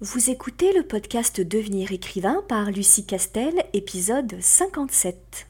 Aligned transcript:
Vous 0.00 0.30
écoutez 0.30 0.72
le 0.74 0.84
podcast 0.84 1.40
Devenir 1.40 1.90
écrivain 1.90 2.44
par 2.48 2.70
Lucie 2.70 3.04
Castel, 3.04 3.52
épisode 3.72 4.36
57. 4.40 5.48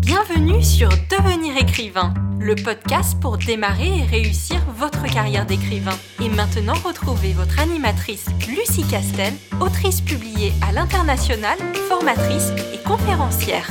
Bienvenue 0.00 0.60
sur 0.60 0.88
Devenir 1.08 1.56
écrivain, 1.56 2.12
le 2.40 2.56
podcast 2.56 3.16
pour 3.20 3.38
démarrer 3.38 3.98
et 3.98 4.02
réussir 4.02 4.58
votre 4.76 5.04
carrière 5.04 5.46
d'écrivain. 5.46 5.96
Et 6.20 6.28
maintenant, 6.28 6.74
retrouvez 6.84 7.32
votre 7.32 7.60
animatrice 7.60 8.26
Lucie 8.48 8.82
Castel, 8.90 9.34
autrice 9.60 10.00
publiée 10.00 10.52
à 10.68 10.72
l'international, 10.72 11.56
formatrice 11.88 12.50
et 12.74 12.82
conférencière. 12.82 13.70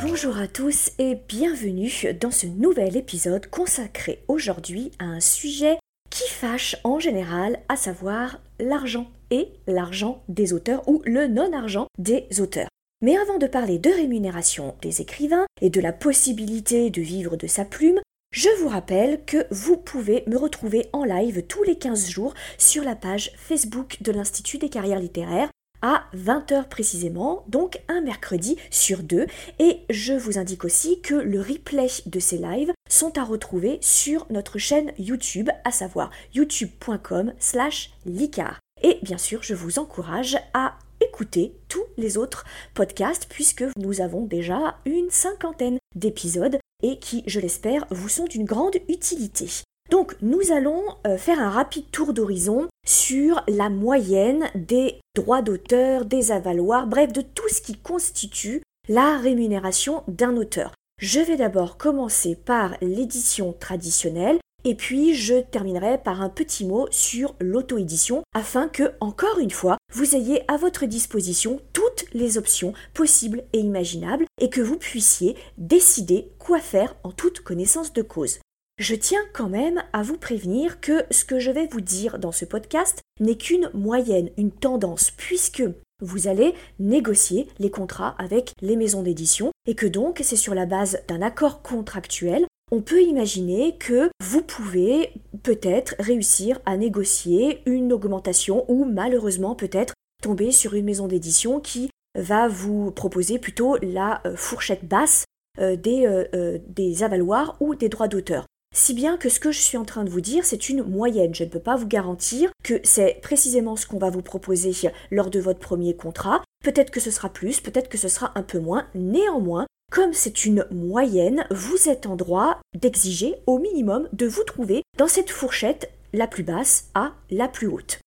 Bonjour 0.00 0.38
à 0.38 0.46
tous 0.46 0.92
et 1.00 1.16
bienvenue 1.28 1.90
dans 2.20 2.30
ce 2.30 2.46
nouvel 2.46 2.96
épisode 2.96 3.48
consacré 3.48 4.22
aujourd'hui 4.28 4.92
à 5.00 5.06
un 5.06 5.20
sujet 5.20 5.78
qui 6.16 6.30
fâche 6.30 6.76
en 6.82 6.98
général, 6.98 7.58
à 7.68 7.76
savoir 7.76 8.40
l'argent 8.58 9.06
et 9.30 9.48
l'argent 9.66 10.22
des 10.28 10.54
auteurs 10.54 10.88
ou 10.88 11.02
le 11.04 11.26
non-argent 11.26 11.88
des 11.98 12.26
auteurs. 12.40 12.68
Mais 13.02 13.18
avant 13.18 13.36
de 13.36 13.46
parler 13.46 13.78
de 13.78 13.90
rémunération 13.90 14.74
des 14.80 15.02
écrivains 15.02 15.44
et 15.60 15.68
de 15.68 15.80
la 15.80 15.92
possibilité 15.92 16.88
de 16.88 17.02
vivre 17.02 17.36
de 17.36 17.46
sa 17.46 17.66
plume, 17.66 18.00
je 18.32 18.48
vous 18.60 18.68
rappelle 18.68 19.24
que 19.26 19.46
vous 19.50 19.76
pouvez 19.76 20.24
me 20.26 20.38
retrouver 20.38 20.88
en 20.94 21.04
live 21.04 21.42
tous 21.46 21.62
les 21.64 21.76
15 21.76 22.08
jours 22.08 22.32
sur 22.56 22.82
la 22.82 22.96
page 22.96 23.32
Facebook 23.36 23.98
de 24.00 24.12
l'Institut 24.12 24.56
des 24.56 24.70
carrières 24.70 25.00
littéraires 25.00 25.50
à 25.82 26.04
20h 26.14 26.68
précisément, 26.68 27.44
donc 27.48 27.80
un 27.88 28.00
mercredi 28.00 28.56
sur 28.70 29.02
deux. 29.02 29.26
Et 29.58 29.80
je 29.90 30.12
vous 30.12 30.38
indique 30.38 30.64
aussi 30.64 31.00
que 31.00 31.14
le 31.14 31.40
replay 31.40 31.88
de 32.06 32.20
ces 32.20 32.38
lives 32.38 32.72
sont 32.88 33.18
à 33.18 33.24
retrouver 33.24 33.78
sur 33.80 34.26
notre 34.30 34.58
chaîne 34.58 34.92
YouTube, 34.98 35.50
à 35.64 35.70
savoir 35.70 36.10
youtube.com 36.34 37.32
slash 37.38 37.92
licar. 38.04 38.60
Et 38.82 38.98
bien 39.02 39.18
sûr, 39.18 39.42
je 39.42 39.54
vous 39.54 39.78
encourage 39.78 40.36
à 40.54 40.78
écouter 41.00 41.54
tous 41.68 41.84
les 41.96 42.16
autres 42.16 42.44
podcasts 42.74 43.26
puisque 43.28 43.64
nous 43.78 44.00
avons 44.00 44.24
déjà 44.24 44.78
une 44.84 45.10
cinquantaine 45.10 45.78
d'épisodes 45.94 46.58
et 46.82 46.98
qui, 46.98 47.22
je 47.26 47.40
l'espère, 47.40 47.86
vous 47.90 48.08
sont 48.08 48.24
d'une 48.24 48.44
grande 48.44 48.76
utilité. 48.88 49.48
Donc 49.90 50.16
nous 50.20 50.52
allons 50.52 50.82
euh, 51.06 51.16
faire 51.16 51.40
un 51.40 51.50
rapide 51.50 51.90
tour 51.90 52.12
d'horizon 52.12 52.68
sur 52.86 53.42
la 53.48 53.68
moyenne 53.68 54.46
des 54.54 55.00
droits 55.14 55.42
d'auteur, 55.42 56.04
des 56.04 56.32
avaloirs, 56.32 56.86
bref, 56.86 57.12
de 57.12 57.20
tout 57.20 57.48
ce 57.48 57.60
qui 57.60 57.76
constitue 57.76 58.62
la 58.88 59.18
rémunération 59.18 60.02
d'un 60.08 60.36
auteur. 60.36 60.72
Je 61.00 61.20
vais 61.20 61.36
d'abord 61.36 61.76
commencer 61.76 62.36
par 62.36 62.76
l'édition 62.80 63.52
traditionnelle 63.52 64.38
et 64.64 64.74
puis 64.74 65.14
je 65.14 65.34
terminerai 65.34 65.98
par 65.98 66.22
un 66.22 66.28
petit 66.28 66.64
mot 66.64 66.88
sur 66.90 67.34
l'auto-édition 67.38 68.22
afin 68.34 68.68
que, 68.68 68.92
encore 69.00 69.38
une 69.38 69.50
fois, 69.50 69.76
vous 69.92 70.16
ayez 70.16 70.42
à 70.50 70.56
votre 70.56 70.86
disposition 70.86 71.60
toutes 71.72 72.06
les 72.12 72.38
options 72.38 72.72
possibles 72.94 73.44
et 73.52 73.58
imaginables 73.58 74.24
et 74.40 74.50
que 74.50 74.60
vous 74.60 74.76
puissiez 74.76 75.36
décider 75.58 76.32
quoi 76.38 76.58
faire 76.58 76.96
en 77.04 77.12
toute 77.12 77.40
connaissance 77.40 77.92
de 77.92 78.02
cause. 78.02 78.40
Je 78.78 78.94
tiens 78.94 79.22
quand 79.32 79.48
même 79.48 79.82
à 79.94 80.02
vous 80.02 80.18
prévenir 80.18 80.82
que 80.82 81.06
ce 81.10 81.24
que 81.24 81.38
je 81.38 81.50
vais 81.50 81.66
vous 81.66 81.80
dire 81.80 82.18
dans 82.18 82.30
ce 82.30 82.44
podcast 82.44 83.00
n'est 83.20 83.38
qu'une 83.38 83.70
moyenne, 83.72 84.28
une 84.36 84.50
tendance, 84.50 85.10
puisque 85.12 85.62
vous 86.02 86.28
allez 86.28 86.52
négocier 86.78 87.48
les 87.58 87.70
contrats 87.70 88.14
avec 88.18 88.52
les 88.60 88.76
maisons 88.76 89.02
d'édition 89.02 89.50
et 89.66 89.74
que 89.74 89.86
donc 89.86 90.20
c'est 90.22 90.36
sur 90.36 90.54
la 90.54 90.66
base 90.66 90.98
d'un 91.08 91.22
accord 91.22 91.62
contractuel. 91.62 92.44
On 92.70 92.82
peut 92.82 93.00
imaginer 93.00 93.78
que 93.78 94.10
vous 94.22 94.42
pouvez 94.42 95.10
peut-être 95.42 95.94
réussir 95.98 96.60
à 96.66 96.76
négocier 96.76 97.62
une 97.64 97.94
augmentation 97.94 98.70
ou 98.70 98.84
malheureusement 98.84 99.54
peut-être 99.54 99.94
tomber 100.22 100.52
sur 100.52 100.74
une 100.74 100.84
maison 100.84 101.06
d'édition 101.06 101.60
qui 101.60 101.88
va 102.14 102.46
vous 102.46 102.90
proposer 102.90 103.38
plutôt 103.38 103.78
la 103.80 104.20
euh, 104.26 104.36
fourchette 104.36 104.86
basse 104.86 105.24
euh, 105.60 105.78
euh, 105.86 106.58
des 106.68 107.02
avaloirs 107.02 107.56
ou 107.60 107.74
des 107.74 107.88
droits 107.88 108.08
d'auteur. 108.08 108.44
Si 108.78 108.92
bien 108.92 109.16
que 109.16 109.30
ce 109.30 109.40
que 109.40 109.52
je 109.52 109.58
suis 109.58 109.78
en 109.78 109.86
train 109.86 110.04
de 110.04 110.10
vous 110.10 110.20
dire, 110.20 110.44
c'est 110.44 110.68
une 110.68 110.82
moyenne. 110.82 111.34
Je 111.34 111.44
ne 111.44 111.48
peux 111.48 111.58
pas 111.58 111.76
vous 111.76 111.86
garantir 111.86 112.50
que 112.62 112.78
c'est 112.84 113.20
précisément 113.22 113.74
ce 113.74 113.86
qu'on 113.86 113.96
va 113.96 114.10
vous 114.10 114.20
proposer 114.20 114.70
lors 115.10 115.30
de 115.30 115.40
votre 115.40 115.60
premier 115.60 115.96
contrat. 115.96 116.44
Peut-être 116.62 116.90
que 116.90 117.00
ce 117.00 117.10
sera 117.10 117.30
plus, 117.30 117.60
peut-être 117.60 117.88
que 117.88 117.96
ce 117.96 118.08
sera 118.08 118.32
un 118.34 118.42
peu 118.42 118.58
moins. 118.58 118.86
Néanmoins, 118.94 119.66
comme 119.90 120.12
c'est 120.12 120.44
une 120.44 120.66
moyenne, 120.70 121.46
vous 121.50 121.88
êtes 121.88 122.04
en 122.04 122.16
droit 122.16 122.60
d'exiger 122.74 123.36
au 123.46 123.58
minimum 123.58 124.10
de 124.12 124.26
vous 124.26 124.44
trouver 124.44 124.82
dans 124.98 125.08
cette 125.08 125.30
fourchette 125.30 125.90
la 126.12 126.26
plus 126.26 126.42
basse 126.42 126.90
à 126.94 127.14
la 127.30 127.48
plus 127.48 127.68
haute. 127.68 128.00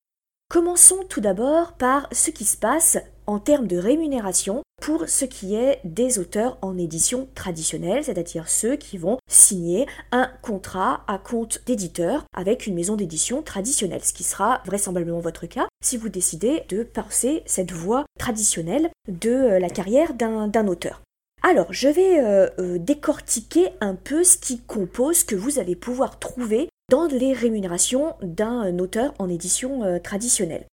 Commençons 0.51 1.03
tout 1.09 1.21
d'abord 1.21 1.73
par 1.73 2.07
ce 2.11 2.29
qui 2.29 2.45
se 2.45 2.57
passe 2.57 2.99
en 3.29 3.37
termes 3.37 3.67
de 3.67 3.77
rémunération 3.77 4.63
pour 4.81 5.07
ce 5.07 5.23
qui 5.23 5.53
est 5.53 5.81
des 5.83 6.17
auteurs 6.17 6.57
en 6.63 6.79
édition 6.79 7.27
traditionnelle, 7.35 8.03
c'est-à-dire 8.03 8.49
ceux 8.49 8.75
qui 8.75 8.97
vont 8.97 9.19
signer 9.29 9.85
un 10.11 10.31
contrat 10.41 11.03
à 11.07 11.19
compte 11.19 11.61
d'éditeur 11.67 12.23
avec 12.33 12.65
une 12.65 12.73
maison 12.73 12.95
d'édition 12.95 13.43
traditionnelle, 13.43 14.03
ce 14.03 14.13
qui 14.13 14.23
sera 14.23 14.63
vraisemblablement 14.65 15.19
votre 15.19 15.45
cas 15.45 15.67
si 15.83 15.95
vous 15.95 16.09
décidez 16.09 16.63
de 16.69 16.81
passer 16.81 17.43
cette 17.45 17.71
voie 17.71 18.03
traditionnelle 18.17 18.89
de 19.07 19.29
euh, 19.29 19.59
la 19.59 19.69
carrière 19.69 20.15
d'un 20.15 20.67
auteur. 20.67 21.03
Alors, 21.43 21.71
je 21.71 21.87
vais 21.87 22.19
euh, 22.19 22.49
euh, 22.57 22.79
décortiquer 22.79 23.69
un 23.79 23.93
peu 23.93 24.23
ce 24.23 24.39
qui 24.39 24.59
compose 24.59 25.23
que 25.23 25.35
vous 25.35 25.59
allez 25.59 25.75
pouvoir 25.75 26.17
trouver 26.17 26.67
dans 26.89 27.05
les 27.05 27.33
rémunérations 27.33 28.15
d'un 28.23 28.79
auteur 28.79 29.13
en 29.19 29.29
édition 29.29 29.99
traditionnelle. 30.01 30.65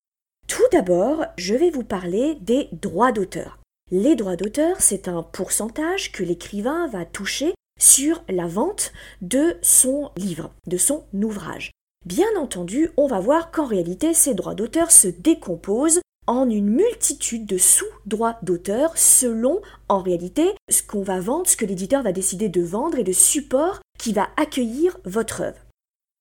Tout 0.47 0.63
d'abord, 0.71 1.25
je 1.37 1.55
vais 1.55 1.69
vous 1.69 1.83
parler 1.83 2.35
des 2.41 2.69
droits 2.71 3.11
d'auteur. 3.11 3.59
Les 3.91 4.15
droits 4.15 4.35
d'auteur, 4.35 4.77
c'est 4.79 5.07
un 5.07 5.23
pourcentage 5.23 6.11
que 6.11 6.23
l'écrivain 6.23 6.87
va 6.87 7.05
toucher 7.05 7.53
sur 7.79 8.23
la 8.29 8.47
vente 8.47 8.93
de 9.21 9.57
son 9.61 10.11
livre, 10.17 10.51
de 10.67 10.77
son 10.77 11.05
ouvrage. 11.13 11.71
Bien 12.05 12.27
entendu, 12.37 12.91
on 12.97 13.07
va 13.07 13.19
voir 13.19 13.51
qu'en 13.51 13.65
réalité, 13.65 14.13
ces 14.13 14.33
droits 14.33 14.55
d'auteur 14.55 14.91
se 14.91 15.07
décomposent 15.07 16.01
en 16.27 16.49
une 16.49 16.69
multitude 16.69 17.45
de 17.45 17.57
sous-droits 17.57 18.37
d'auteur 18.41 18.97
selon, 18.97 19.61
en 19.89 20.01
réalité, 20.01 20.51
ce 20.69 20.83
qu'on 20.83 21.03
va 21.03 21.19
vendre, 21.19 21.47
ce 21.47 21.57
que 21.57 21.65
l'éditeur 21.65 22.03
va 22.03 22.11
décider 22.11 22.49
de 22.49 22.61
vendre 22.61 22.97
et 22.97 23.03
le 23.03 23.13
support 23.13 23.81
qui 23.99 24.13
va 24.13 24.29
accueillir 24.37 24.97
votre 25.05 25.41
œuvre. 25.41 25.59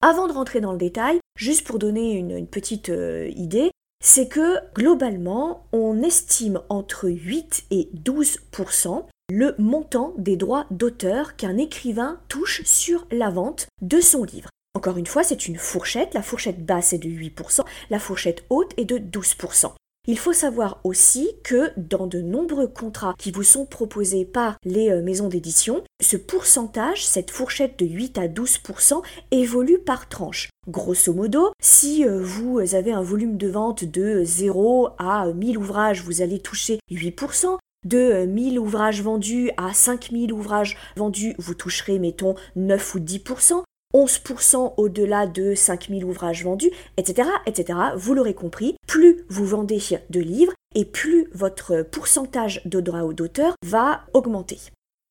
Avant 0.03 0.29
de 0.29 0.33
rentrer 0.33 0.61
dans 0.61 0.73
le 0.73 0.79
détail, 0.79 1.19
juste 1.39 1.67
pour 1.67 1.79
donner 1.79 2.13
une, 2.13 2.47
petite 2.47 2.91
euh, 2.91 3.31
idée, 3.37 3.71
c'est 4.05 4.29
que 4.29 4.59
globalement, 4.75 5.67
on 5.73 6.03
estime 6.03 6.61
entre 6.69 7.09
8 7.09 7.65
et 7.71 7.89
12% 7.95 9.07
le 9.33 9.55
montant 9.59 10.13
des 10.19 10.37
droits 10.37 10.67
d'auteur 10.71 11.37
qu'un 11.37 11.57
écrivain 11.57 12.21
touche 12.29 12.63
sur 12.65 13.07
la 13.11 13.31
vente 13.31 13.67
de 13.81 14.01
son 14.01 14.25
livre. 14.25 14.51
Encore 14.75 14.99
une 14.99 15.07
fois, 15.07 15.23
c'est 15.23 15.49
une 15.49 15.57
fourchette. 15.57 16.13
La 16.13 16.23
fourchette 16.23 16.67
basse 16.67 16.93
est 16.93 16.99
de 16.99 17.09
8%, 17.09 17.65
la 17.89 17.99
fourchette 17.99 18.45
haute 18.51 18.75
est 18.77 18.85
de 18.85 18.99
12%. 18.99 19.73
Il 20.07 20.19
faut 20.19 20.35
savoir 20.35 20.81
aussi 20.85 21.31
que 21.45 21.71
dans 21.79 22.07
de 22.07 22.21
nombreux 22.21 22.69
contrats 22.69 23.15
qui 23.19 23.31
vous 23.31 23.43
sont 23.43 23.65
proposés 23.65 24.27
par 24.27 24.59
les 24.63 24.91
euh, 24.91 25.01
maisons 25.01 25.29
d'édition, 25.29 25.83
ce 26.03 26.19
pourcentage, 26.19 27.07
cette 27.07 27.31
fourchette 27.31 27.79
de 27.79 27.87
8 27.87 28.19
à 28.19 28.29
12%, 28.29 29.03
évolue 29.31 29.79
par 29.79 30.07
tranche. 30.11 30.51
Grosso 30.69 31.15
modo, 31.15 31.53
si 31.59 32.05
euh, 32.05 32.21
vous 32.23 32.75
avez 32.75 32.93
un 32.93 33.01
volume 33.01 33.39
de 33.39 33.49
vente 33.49 33.85
de 33.85 34.23
0 34.25 34.91
à 34.99 35.33
1000 35.33 35.57
ouvrages, 35.57 36.03
vous 36.03 36.21
allez 36.21 36.39
toucher 36.39 36.81
8%. 36.91 37.57
De 37.87 38.27
1000 38.27 38.59
ouvrages 38.59 39.03
vendus 39.03 39.51
à 39.57 39.73
5000 39.73 40.35
ouvrages 40.35 40.77
vendus, 40.97 41.35
vous 41.39 41.55
toucherez, 41.55 41.99
mettons, 41.99 42.35
9 42.57 42.95
ou 42.95 42.99
10%. 42.99 43.63
11% 43.95 44.75
au-delà 44.77 45.27
de 45.27 45.55
5000 45.55 46.05
ouvrages 46.05 46.45
vendus, 46.45 46.71
etc., 46.97 47.29
etc. 47.47 47.79
Vous 47.97 48.15
l'aurez 48.15 48.35
compris, 48.35 48.77
plus 48.87 49.25
vous 49.29 49.47
vendez 49.47 49.81
de 50.11 50.21
livres 50.21 50.53
et 50.75 50.85
plus 50.85 51.29
votre 51.33 51.83
pourcentage 51.83 52.61
de 52.65 52.81
droits 52.81 53.13
d'auteur 53.13 53.55
va 53.65 54.05
augmenter. 54.13 54.59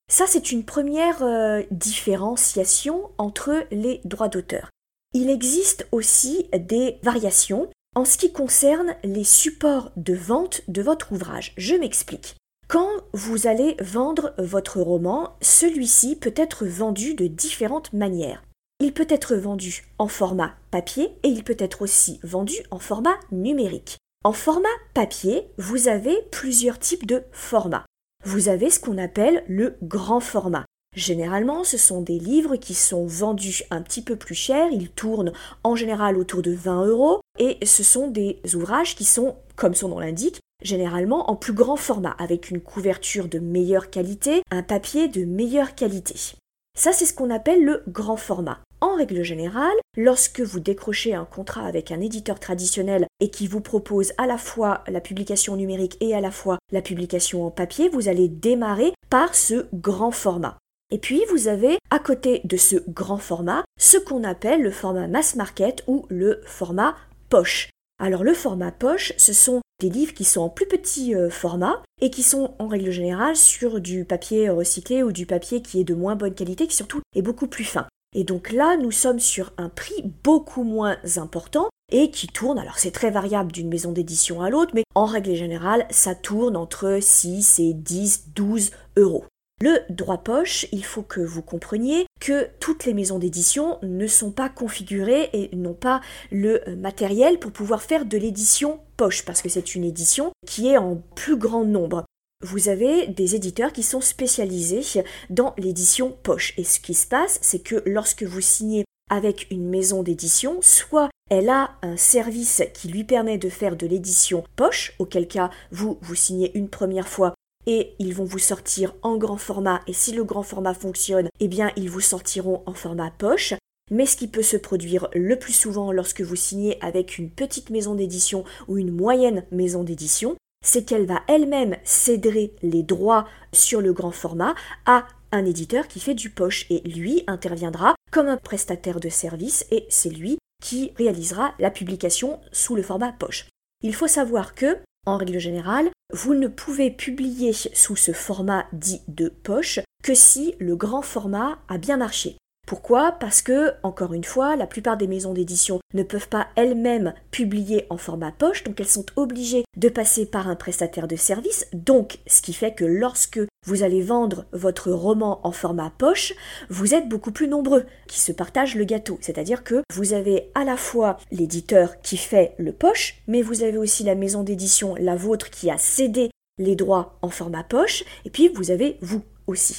Ça, 0.09 0.25
c'est 0.27 0.51
une 0.51 0.65
première 0.65 1.23
euh, 1.23 1.63
différenciation 1.71 3.09
entre 3.17 3.65
les 3.71 4.01
droits 4.03 4.27
d'auteur. 4.27 4.69
Il 5.13 5.29
existe 5.29 5.87
aussi 5.91 6.49
des 6.53 6.97
variations 7.03 7.69
en 7.95 8.05
ce 8.05 8.17
qui 8.17 8.31
concerne 8.31 8.95
les 9.03 9.23
supports 9.23 9.91
de 9.95 10.13
vente 10.13 10.61
de 10.67 10.81
votre 10.81 11.11
ouvrage. 11.11 11.53
Je 11.57 11.75
m'explique. 11.75 12.35
Quand 12.67 12.89
vous 13.13 13.47
allez 13.47 13.75
vendre 13.79 14.33
votre 14.37 14.81
roman, 14.81 15.35
celui-ci 15.41 16.15
peut 16.15 16.33
être 16.35 16.65
vendu 16.65 17.13
de 17.13 17.27
différentes 17.27 17.93
manières. 17.93 18.43
Il 18.83 18.91
peut 18.91 19.07
être 19.07 19.35
vendu 19.35 19.85
en 19.97 20.09
format 20.09 20.55
papier 20.69 21.15
et 21.23 21.29
il 21.29 21.45
peut 21.45 21.55
être 21.57 21.83
aussi 21.83 22.19
vendu 22.21 22.55
en 22.69 22.79
format 22.79 23.15
numérique. 23.31 23.95
En 24.25 24.33
format 24.33 24.67
papier, 24.93 25.47
vous 25.57 25.87
avez 25.87 26.13
plusieurs 26.31 26.79
types 26.79 27.05
de 27.05 27.23
formats. 27.31 27.85
Vous 28.25 28.49
avez 28.49 28.69
ce 28.69 28.81
qu'on 28.81 28.97
appelle 28.97 29.45
le 29.47 29.77
grand 29.83 30.19
format. 30.19 30.65
Généralement, 30.97 31.63
ce 31.63 31.77
sont 31.77 32.01
des 32.01 32.19
livres 32.19 32.57
qui 32.57 32.73
sont 32.73 33.05
vendus 33.05 33.63
un 33.71 33.81
petit 33.81 34.01
peu 34.01 34.17
plus 34.17 34.35
cher, 34.35 34.67
ils 34.69 34.89
tournent 34.89 35.31
en 35.63 35.77
général 35.77 36.17
autour 36.17 36.41
de 36.41 36.51
20 36.51 36.87
euros, 36.87 37.21
et 37.39 37.65
ce 37.65 37.83
sont 37.83 38.09
des 38.09 38.41
ouvrages 38.53 38.97
qui 38.97 39.05
sont, 39.05 39.37
comme 39.55 39.75
son 39.75 39.87
nom 39.87 39.99
l'indique, 39.99 40.41
généralement 40.61 41.31
en 41.31 41.37
plus 41.37 41.53
grand 41.53 41.77
format, 41.77 42.17
avec 42.19 42.49
une 42.49 42.59
couverture 42.59 43.29
de 43.29 43.39
meilleure 43.39 43.89
qualité, 43.89 44.41
un 44.51 44.61
papier 44.61 45.07
de 45.07 45.23
meilleure 45.23 45.73
qualité. 45.73 46.35
Ça, 46.75 46.91
c'est 46.91 47.05
ce 47.05 47.13
qu'on 47.13 47.29
appelle 47.29 47.63
le 47.63 47.83
grand 47.87 48.17
format. 48.17 48.59
En 48.83 48.97
règle 48.97 49.23
générale, 49.23 49.77
lorsque 49.95 50.41
vous 50.41 50.59
décrochez 50.59 51.13
un 51.13 51.23
contrat 51.23 51.65
avec 51.65 51.89
un 51.93 52.01
éditeur 52.01 52.37
traditionnel 52.37 53.07
et 53.21 53.29
qui 53.29 53.47
vous 53.47 53.61
propose 53.61 54.11
à 54.17 54.27
la 54.27 54.37
fois 54.37 54.83
la 54.89 54.99
publication 54.99 55.55
numérique 55.55 55.95
et 56.01 56.13
à 56.13 56.19
la 56.19 56.31
fois 56.31 56.57
la 56.69 56.81
publication 56.81 57.47
en 57.47 57.49
papier, 57.49 57.87
vous 57.87 58.09
allez 58.09 58.27
démarrer 58.27 58.91
par 59.09 59.35
ce 59.35 59.67
grand 59.73 60.11
format. 60.11 60.57
Et 60.91 60.97
puis 60.97 61.21
vous 61.31 61.47
avez 61.47 61.77
à 61.91 61.99
côté 61.99 62.41
de 62.43 62.57
ce 62.57 62.75
grand 62.89 63.19
format 63.19 63.63
ce 63.79 63.95
qu'on 63.95 64.25
appelle 64.25 64.61
le 64.61 64.71
format 64.71 65.07
mass 65.07 65.37
market 65.37 65.85
ou 65.87 66.05
le 66.09 66.41
format 66.45 66.97
poche. 67.29 67.69
Alors 68.01 68.25
le 68.25 68.33
format 68.33 68.73
poche, 68.73 69.13
ce 69.15 69.31
sont 69.31 69.61
des 69.79 69.89
livres 69.89 70.13
qui 70.13 70.25
sont 70.25 70.41
en 70.41 70.49
plus 70.49 70.67
petit 70.67 71.15
euh, 71.15 71.29
format 71.29 71.81
et 72.01 72.09
qui 72.09 72.21
sont 72.21 72.53
en 72.59 72.67
règle 72.67 72.91
générale 72.91 73.37
sur 73.37 73.79
du 73.79 74.03
papier 74.03 74.49
recyclé 74.49 75.03
ou 75.03 75.13
du 75.13 75.25
papier 75.25 75.61
qui 75.61 75.79
est 75.79 75.85
de 75.85 75.95
moins 75.95 76.17
bonne 76.17 76.35
qualité, 76.35 76.67
qui 76.67 76.75
surtout 76.75 76.99
est 77.15 77.21
beaucoup 77.21 77.47
plus 77.47 77.63
fin. 77.63 77.87
Et 78.13 78.23
donc 78.23 78.51
là, 78.51 78.77
nous 78.77 78.91
sommes 78.91 79.19
sur 79.19 79.51
un 79.57 79.69
prix 79.69 80.03
beaucoup 80.23 80.63
moins 80.63 80.97
important 81.17 81.69
et 81.91 82.09
qui 82.09 82.27
tourne, 82.27 82.57
alors 82.57 82.79
c'est 82.79 82.91
très 82.91 83.11
variable 83.11 83.51
d'une 83.51 83.69
maison 83.69 83.91
d'édition 83.91 84.41
à 84.41 84.49
l'autre, 84.49 84.71
mais 84.73 84.83
en 84.95 85.05
règle 85.05 85.35
générale, 85.35 85.85
ça 85.89 86.15
tourne 86.15 86.55
entre 86.55 86.99
6 87.01 87.59
et 87.59 87.73
10, 87.73 88.29
12 88.35 88.71
euros. 88.97 89.25
Le 89.61 89.79
droit 89.89 90.17
poche, 90.17 90.65
il 90.71 90.83
faut 90.83 91.03
que 91.03 91.21
vous 91.21 91.41
compreniez 91.41 92.05
que 92.19 92.49
toutes 92.59 92.85
les 92.85 92.93
maisons 92.93 93.19
d'édition 93.19 93.77
ne 93.81 94.07
sont 94.07 94.31
pas 94.31 94.49
configurées 94.49 95.29
et 95.31 95.55
n'ont 95.55 95.75
pas 95.75 96.01
le 96.31 96.61
matériel 96.75 97.39
pour 97.39 97.51
pouvoir 97.51 97.81
faire 97.81 98.05
de 98.05 98.17
l'édition 98.17 98.79
poche, 98.97 99.23
parce 99.23 99.41
que 99.41 99.49
c'est 99.49 99.75
une 99.75 99.83
édition 99.83 100.31
qui 100.45 100.67
est 100.67 100.77
en 100.77 101.01
plus 101.15 101.37
grand 101.37 101.63
nombre. 101.63 102.03
Vous 102.43 102.67
avez 102.67 103.07
des 103.07 103.35
éditeurs 103.35 103.71
qui 103.71 103.83
sont 103.83 104.01
spécialisés 104.01 105.03
dans 105.29 105.53
l'édition 105.57 106.15
poche. 106.23 106.53
Et 106.57 106.63
ce 106.63 106.79
qui 106.79 106.93
se 106.93 107.07
passe, 107.07 107.39
c'est 107.41 107.63
que 107.63 107.81
lorsque 107.85 108.23
vous 108.23 108.41
signez 108.41 108.83
avec 109.09 109.47
une 109.49 109.69
maison 109.69 110.03
d'édition, 110.03 110.59
soit 110.61 111.09
elle 111.29 111.49
a 111.49 111.71
un 111.81 111.97
service 111.97 112.61
qui 112.73 112.89
lui 112.89 113.05
permet 113.05 113.37
de 113.37 113.49
faire 113.49 113.75
de 113.75 113.87
l'édition 113.87 114.43
poche, 114.55 114.93
auquel 114.99 115.27
cas 115.27 115.51
vous 115.71 115.97
vous 116.01 116.15
signez 116.15 116.51
une 116.57 116.69
première 116.69 117.07
fois 117.07 117.33
et 117.65 117.93
ils 117.99 118.13
vont 118.13 118.25
vous 118.25 118.39
sortir 118.39 118.93
en 119.03 119.17
grand 119.17 119.37
format 119.37 119.81
et 119.87 119.93
si 119.93 120.11
le 120.11 120.25
grand 120.25 120.43
format 120.43 120.73
fonctionne, 120.73 121.29
eh 121.39 121.47
bien 121.47 121.71
ils 121.77 121.89
vous 121.89 122.01
sortiront 122.01 122.61
en 122.65 122.73
format 122.73 123.11
poche. 123.11 123.53
Mais 123.91 124.05
ce 124.05 124.17
qui 124.17 124.27
peut 124.27 124.43
se 124.43 124.57
produire 124.57 125.07
le 125.13 125.37
plus 125.37 125.53
souvent 125.53 125.91
lorsque 125.91 126.21
vous 126.21 126.35
signez 126.35 126.77
avec 126.81 127.17
une 127.17 127.29
petite 127.29 127.69
maison 127.69 127.95
d'édition 127.95 128.43
ou 128.67 128.77
une 128.77 128.91
moyenne 128.91 129.45
maison 129.51 129.83
d'édition, 129.83 130.35
c'est 130.63 130.85
qu'elle 130.85 131.05
va 131.05 131.21
elle-même 131.27 131.77
céder 131.83 132.55
les 132.63 132.81
droits 132.81 133.27
sur 133.51 133.81
le 133.81 133.93
grand 133.93 134.11
format 134.11 134.55
à 134.87 135.05
un 135.31 135.45
éditeur 135.45 135.87
qui 135.87 135.99
fait 135.99 136.15
du 136.15 136.31
poche 136.31 136.65
et 136.69 136.81
lui 136.87 137.23
interviendra 137.27 137.95
comme 138.11 138.27
un 138.27 138.37
prestataire 138.37 138.99
de 138.99 139.09
service 139.09 139.65
et 139.69 139.85
c'est 139.89 140.09
lui 140.09 140.37
qui 140.63 140.93
réalisera 140.97 141.53
la 141.59 141.69
publication 141.69 142.39
sous 142.51 142.75
le 142.75 142.83
format 142.83 143.11
poche. 143.11 143.47
Il 143.81 143.93
faut 143.93 144.07
savoir 144.07 144.55
que 144.55 144.77
en 145.05 145.17
règle 145.17 145.39
générale, 145.39 145.89
vous 146.13 146.33
ne 146.33 146.47
pouvez 146.47 146.89
publier 146.89 147.51
sous 147.51 147.95
ce 147.95 148.13
format 148.13 148.65
dit 148.71 149.01
de 149.07 149.27
poche 149.27 149.79
que 150.01 150.13
si 150.13 150.55
le 150.59 150.75
grand 150.75 151.01
format 151.01 151.59
a 151.67 151.77
bien 151.77 151.97
marché. 151.97 152.37
Pourquoi 152.73 153.11
Parce 153.11 153.43
que, 153.43 153.73
encore 153.83 154.13
une 154.13 154.23
fois, 154.23 154.55
la 154.55 154.65
plupart 154.65 154.97
des 154.97 155.05
maisons 155.05 155.35
d'édition 155.35 155.79
ne 155.93 156.01
peuvent 156.01 156.27
pas 156.27 156.47
elles-mêmes 156.55 157.13
publier 157.29 157.85
en 157.91 157.97
format 157.97 158.31
poche, 158.31 158.63
donc 158.63 158.79
elles 158.79 158.87
sont 158.87 159.05
obligées 159.15 159.63
de 159.77 159.89
passer 159.89 160.25
par 160.25 160.47
un 160.47 160.55
prestataire 160.55 161.07
de 161.07 161.15
service, 161.15 161.67
donc 161.71 162.17
ce 162.25 162.41
qui 162.41 162.51
fait 162.51 162.73
que 162.73 162.83
lorsque 162.83 163.39
vous 163.67 163.83
allez 163.83 164.01
vendre 164.01 164.45
votre 164.53 164.91
roman 164.91 165.39
en 165.43 165.51
format 165.51 165.91
poche, 165.95 166.33
vous 166.71 166.95
êtes 166.95 167.07
beaucoup 167.07 167.31
plus 167.31 167.47
nombreux 167.47 167.85
qui 168.07 168.19
se 168.19 168.31
partagent 168.31 168.73
le 168.73 168.85
gâteau. 168.85 169.19
C'est-à-dire 169.21 169.63
que 169.63 169.83
vous 169.93 170.13
avez 170.13 170.49
à 170.55 170.63
la 170.63 170.75
fois 170.75 171.17
l'éditeur 171.31 172.01
qui 172.01 172.17
fait 172.17 172.55
le 172.57 172.71
poche, 172.71 173.21
mais 173.27 173.43
vous 173.43 173.61
avez 173.61 173.77
aussi 173.77 174.03
la 174.03 174.15
maison 174.15 174.41
d'édition, 174.41 174.95
la 174.95 175.15
vôtre, 175.15 175.51
qui 175.51 175.69
a 175.69 175.77
cédé 175.77 176.31
les 176.57 176.75
droits 176.75 177.19
en 177.21 177.29
format 177.29 177.63
poche, 177.63 178.03
et 178.25 178.31
puis 178.31 178.47
vous 178.47 178.71
avez 178.71 178.97
vous 179.01 179.21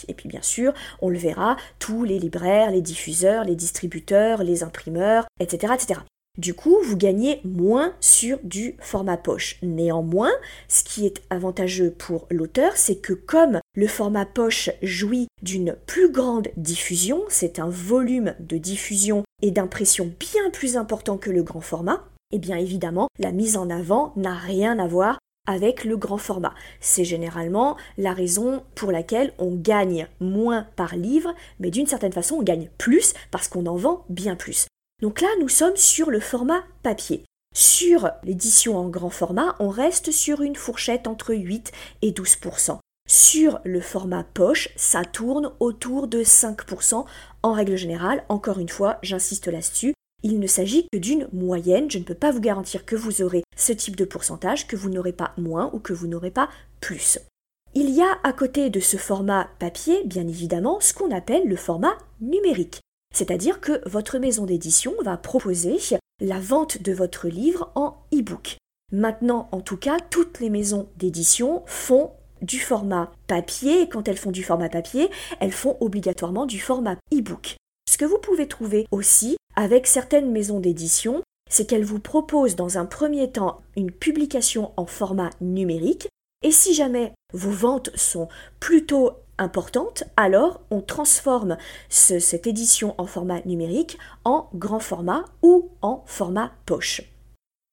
Et 0.09 0.15
puis 0.15 0.29
bien 0.29 0.43
sûr, 0.43 0.73
on 1.01 1.09
le 1.09 1.19
verra, 1.19 1.57
tous 1.79 2.05
les 2.05 2.19
libraires, 2.19 2.71
les 2.71 2.83
diffuseurs, 2.83 3.45
les 3.45 3.57
distributeurs, 3.57 4.43
les 4.43 4.63
imprimeurs, 4.63 5.25
etc. 5.41 5.75
etc. 5.75 6.01
Du 6.37 6.53
coup, 6.53 6.79
vous 6.83 6.97
gagnez 6.97 7.41
moins 7.45 7.95
sur 8.01 8.39
du 8.43 8.75
format 8.81 9.17
poche. 9.17 9.57
Néanmoins, 9.63 10.33
ce 10.67 10.83
qui 10.83 11.07
est 11.07 11.23
avantageux 11.31 11.93
pour 11.93 12.27
l'auteur, 12.29 12.73
c'est 12.77 12.97
que 12.97 13.13
comme 13.13 13.61
le 13.77 13.87
format 13.87 14.27
poche 14.27 14.71
jouit 14.83 15.29
d'une 15.43 15.77
plus 15.87 16.11
grande 16.11 16.49
diffusion, 16.57 17.23
c'est 17.29 17.61
un 17.61 17.69
volume 17.69 18.35
de 18.41 18.59
diffusion 18.59 19.23
et 19.43 19.53
d'impression 19.53 20.13
bien 20.19 20.51
plus 20.53 20.77
important 20.77 21.19
que 21.19 21.31
le 21.31 21.45
grand 21.45 21.61
format, 21.61 22.05
et 22.33 22.37
eh 22.37 22.39
bien 22.41 22.57
évidemment, 22.57 23.07
la 23.21 23.31
mise 23.31 23.57
en 23.57 23.71
avant 23.71 24.13
n'a 24.17 24.35
rien 24.35 24.81
à 24.81 24.89
voir 24.89 25.19
avec 25.47 25.85
le 25.85 25.97
grand 25.97 26.19
format. 26.19 26.55
C'est 26.81 27.05
généralement 27.05 27.77
la 27.99 28.13
raison 28.13 28.63
pour 28.75 28.93
laquelle 28.93 29.33
on 29.39 29.55
gagne 29.55 30.09
moins 30.21 30.67
par 30.77 30.97
livre, 30.97 31.35
mais 31.61 31.71
d'une 31.71 31.87
certaine 31.87 32.13
façon 32.13 32.37
on 32.37 32.43
gagne 32.43 32.69
plus 32.79 33.15
parce 33.31 33.49
qu'on 33.49 33.67
en 33.67 33.77
vend 33.77 34.05
bien 34.09 34.37
plus. 34.37 34.67
Donc 35.03 35.21
là, 35.21 35.29
nous 35.41 35.49
sommes 35.49 35.77
sur 35.77 36.11
le 36.11 36.21
format 36.21 36.63
papier. 36.83 37.25
Sur 37.55 38.11
l'édition 38.25 38.77
en 38.77 38.89
grand 38.89 39.11
format, 39.11 39.55
on 39.61 39.69
reste 39.69 40.11
sur 40.11 40.43
une 40.43 40.57
fourchette 40.57 41.07
entre 41.07 41.35
8 41.35 41.73
et 42.03 42.11
12% 42.11 42.79
sur 43.07 43.61
le 43.65 43.81
format 43.81 44.25
poche, 44.25 44.71
ça 44.77 45.05
tourne 45.05 45.53
autour 45.61 46.09
de 46.09 46.23
5% 46.23 47.05
en 47.43 47.53
règle 47.53 47.77
générale. 47.77 48.25
Encore 48.29 48.59
une 48.59 48.69
fois, 48.69 48.99
j'insiste 49.03 49.49
là-dessus, 49.49 49.94
il 50.25 50.41
ne 50.41 50.47
s'agit 50.49 50.89
que 50.91 50.99
d'une 50.99 51.29
moyenne. 51.33 51.91
Je 51.91 51.99
ne 51.99 52.05
peux 52.05 52.15
pas 52.15 52.33
vous 52.33 52.41
garantir 52.41 52.85
que 52.85 52.97
vous 52.97 53.23
aurez 53.23 53.45
ce 53.57 53.73
type 53.73 53.95
de 53.95 54.05
pourcentage, 54.05 54.67
que 54.67 54.75
vous 54.75 54.91
n'aurez 54.91 55.13
pas 55.13 55.33
moins 55.37 55.71
ou 55.73 55.79
que 55.79 55.93
vous 55.93 56.09
n'aurez 56.09 56.33
pas 56.33 56.49
plus. 56.81 57.21
Il 57.75 57.91
y 57.91 58.01
a 58.01 58.19
à 58.25 58.33
côté 58.33 58.71
de 58.71 58.81
ce 58.81 58.97
format 58.97 59.49
papier, 59.59 60.03
bien 60.05 60.27
évidemment, 60.27 60.81
ce 60.81 60.95
qu'on 60.95 61.11
appelle 61.11 61.47
le 61.47 61.57
format 61.57 61.97
numérique. 62.21 62.81
C'est-à-dire 63.15 63.61
que 63.61 63.81
votre 63.89 64.19
maison 64.19 64.47
d'édition 64.47 64.95
va 65.05 65.17
proposer 65.17 65.79
la 66.21 66.41
vente 66.41 66.83
de 66.83 66.93
votre 66.93 67.29
livre 67.29 67.71
en 67.75 67.97
e-book. 68.13 68.57
Maintenant, 68.93 69.49
en 69.53 69.61
tout 69.61 69.77
cas, 69.77 69.99
toutes 70.11 70.41
les 70.41 70.51
maisons 70.51 70.89
d'édition 70.97 71.63
font 71.67 72.13
du 72.43 72.61
format 72.61 73.13
papier 73.27 73.83
et 73.83 73.89
quand 73.89 74.09
elles 74.09 74.19
font 74.19 74.31
du 74.31 74.43
format 74.43 74.69
papier, 74.69 75.11
elles 75.41 75.53
font 75.53 75.77
obligatoirement 75.81 76.47
du 76.47 76.61
format 76.61 76.97
e-book. 77.13 77.57
Ce 77.89 77.97
que 77.97 78.05
vous 78.05 78.19
pouvez 78.19 78.49
trouver 78.49 78.87
aussi 78.91 79.37
avec 79.57 79.87
certaines 79.87 80.31
maisons 80.31 80.61
d'édition, 80.61 81.23
c'est 81.51 81.67
qu'elles 81.67 81.85
vous 81.85 82.01
proposent 82.01 82.57
dans 82.57 82.79
un 82.79 82.87
premier 82.87 83.31
temps 83.31 83.61
une 83.77 83.91
publication 83.91 84.73
en 84.77 84.87
format 84.87 85.31
numérique, 85.41 86.09
et 86.43 86.51
si 86.51 86.75
jamais 86.75 87.13
vos 87.33 87.51
ventes 87.51 87.91
sont 87.97 88.29
plutôt 88.61 89.13
importantes, 89.39 90.05
alors 90.17 90.61
on 90.71 90.81
transforme 90.81 91.57
cette 91.89 92.47
édition 92.47 92.95
en 92.99 93.07
format 93.07 93.41
numérique 93.45 93.99
en 94.25 94.49
grand 94.55 94.81
format 94.81 95.25
ou 95.43 95.71
en 95.83 96.03
format 96.07 96.53
poche. 96.67 97.03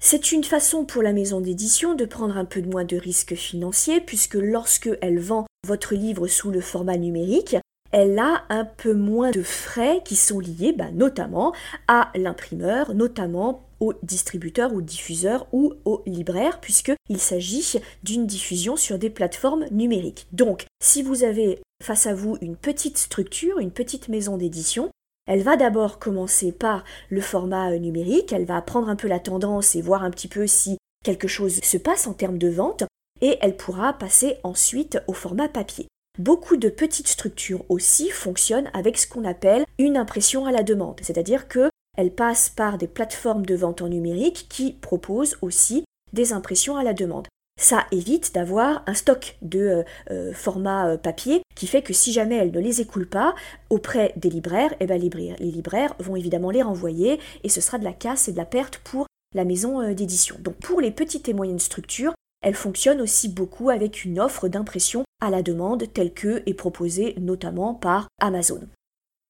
C'est 0.03 0.31
une 0.31 0.43
façon 0.43 0.83
pour 0.83 1.03
la 1.03 1.13
maison 1.13 1.41
d'édition 1.41 1.93
de 1.93 2.05
prendre 2.05 2.35
un 2.35 2.45
peu 2.45 2.61
moins 2.61 2.85
de 2.85 2.97
risques 2.97 3.35
financiers 3.35 4.01
puisque 4.01 4.35
lorsque 4.35 4.89
elle 5.01 5.19
vend 5.19 5.45
votre 5.67 5.93
livre 5.93 6.27
sous 6.27 6.49
le 6.49 6.61
format 6.61 6.97
numérique, 6.97 7.55
elle 7.91 8.17
a 8.19 8.43
un 8.49 8.65
peu 8.65 8.93
moins 8.93 9.31
de 9.31 9.43
frais 9.43 10.01
qui 10.05 10.15
sont 10.15 10.39
liés 10.39 10.73
bah, 10.73 10.91
notamment 10.91 11.53
à 11.87 12.11
l'imprimeur, 12.15 12.93
notamment 12.93 13.67
au 13.79 13.93
distributeur 14.03 14.73
ou 14.73 14.81
diffuseur 14.81 15.47
ou 15.51 15.73
au 15.85 16.03
libraire 16.05 16.59
puisqu'il 16.61 17.19
s'agit 17.19 17.79
d'une 18.03 18.27
diffusion 18.27 18.75
sur 18.75 18.99
des 18.99 19.09
plateformes 19.09 19.65
numériques. 19.71 20.27
Donc 20.31 20.65
si 20.81 21.01
vous 21.01 21.23
avez 21.23 21.61
face 21.83 22.05
à 22.05 22.13
vous 22.13 22.37
une 22.41 22.55
petite 22.55 22.97
structure, 22.97 23.59
une 23.59 23.71
petite 23.71 24.07
maison 24.07 24.37
d'édition, 24.37 24.91
elle 25.27 25.43
va 25.43 25.57
d'abord 25.57 25.99
commencer 25.99 26.51
par 26.51 26.83
le 27.09 27.21
format 27.21 27.77
numérique, 27.77 28.33
elle 28.33 28.45
va 28.45 28.61
prendre 28.61 28.89
un 28.89 28.95
peu 28.95 29.07
la 29.07 29.19
tendance 29.19 29.75
et 29.75 29.81
voir 29.81 30.03
un 30.03 30.11
petit 30.11 30.27
peu 30.27 30.47
si 30.47 30.77
quelque 31.03 31.27
chose 31.27 31.59
se 31.61 31.77
passe 31.77 32.07
en 32.07 32.13
termes 32.13 32.37
de 32.37 32.49
vente, 32.49 32.83
et 33.21 33.37
elle 33.41 33.55
pourra 33.55 33.93
passer 33.93 34.37
ensuite 34.43 34.99
au 35.07 35.13
format 35.13 35.47
papier. 35.47 35.87
Beaucoup 36.19 36.57
de 36.57 36.67
petites 36.67 37.07
structures 37.07 37.63
aussi 37.69 38.09
fonctionnent 38.09 38.69
avec 38.73 38.97
ce 38.97 39.07
qu'on 39.07 39.23
appelle 39.23 39.65
une 39.79 39.95
impression 39.95 40.45
à 40.45 40.51
la 40.51 40.61
demande, 40.61 40.99
c'est-à-dire 41.01 41.47
qu'elles 41.47 42.13
passent 42.13 42.49
par 42.49 42.77
des 42.77 42.87
plateformes 42.87 43.45
de 43.45 43.55
vente 43.55 43.81
en 43.81 43.87
numérique 43.87 44.47
qui 44.49 44.73
proposent 44.73 45.37
aussi 45.41 45.85
des 46.11 46.33
impressions 46.33 46.75
à 46.75 46.83
la 46.83 46.93
demande. 46.93 47.27
ça 47.59 47.85
évite 47.91 48.33
d'avoir 48.33 48.83
un 48.87 48.93
stock 48.93 49.37
de 49.41 49.59
euh, 49.59 49.83
euh, 50.09 50.33
format 50.33 50.89
euh, 50.89 50.97
papier 50.97 51.43
qui 51.55 51.67
fait 51.67 51.83
que 51.83 51.93
si 51.93 52.11
jamais 52.11 52.35
elle 52.35 52.51
ne 52.51 52.59
les 52.59 52.81
écoule 52.81 53.07
pas 53.07 53.35
auprès 53.69 54.13
des 54.15 54.29
libraires, 54.29 54.73
eh 54.79 54.87
ben, 54.87 54.99
les, 54.99 55.09
les 55.09 55.51
libraires 55.51 55.93
vont 55.99 56.15
évidemment 56.15 56.49
les 56.49 56.63
renvoyer 56.63 57.19
et 57.43 57.49
ce 57.49 57.61
sera 57.61 57.77
de 57.77 57.83
la 57.83 57.93
casse 57.93 58.27
et 58.27 58.31
de 58.31 58.37
la 58.37 58.45
perte 58.45 58.79
pour 58.79 59.05
la 59.35 59.45
maison 59.45 59.93
d'édition. 59.93 60.35
Donc 60.39 60.55
pour 60.55 60.81
les 60.81 60.91
petites 60.91 61.29
et 61.29 61.33
moyennes 61.33 61.59
structures, 61.59 62.13
elle 62.41 62.55
fonctionne 62.55 63.01
aussi 63.01 63.29
beaucoup 63.29 63.69
avec 63.69 64.03
une 64.05 64.19
offre 64.19 64.47
d'impression 64.47 65.03
à 65.21 65.29
la 65.29 65.41
demande 65.41 65.91
telle 65.93 66.13
que 66.13 66.43
est 66.45 66.53
proposée 66.53 67.15
notamment 67.19 67.73
par 67.73 68.07
Amazon. 68.19 68.61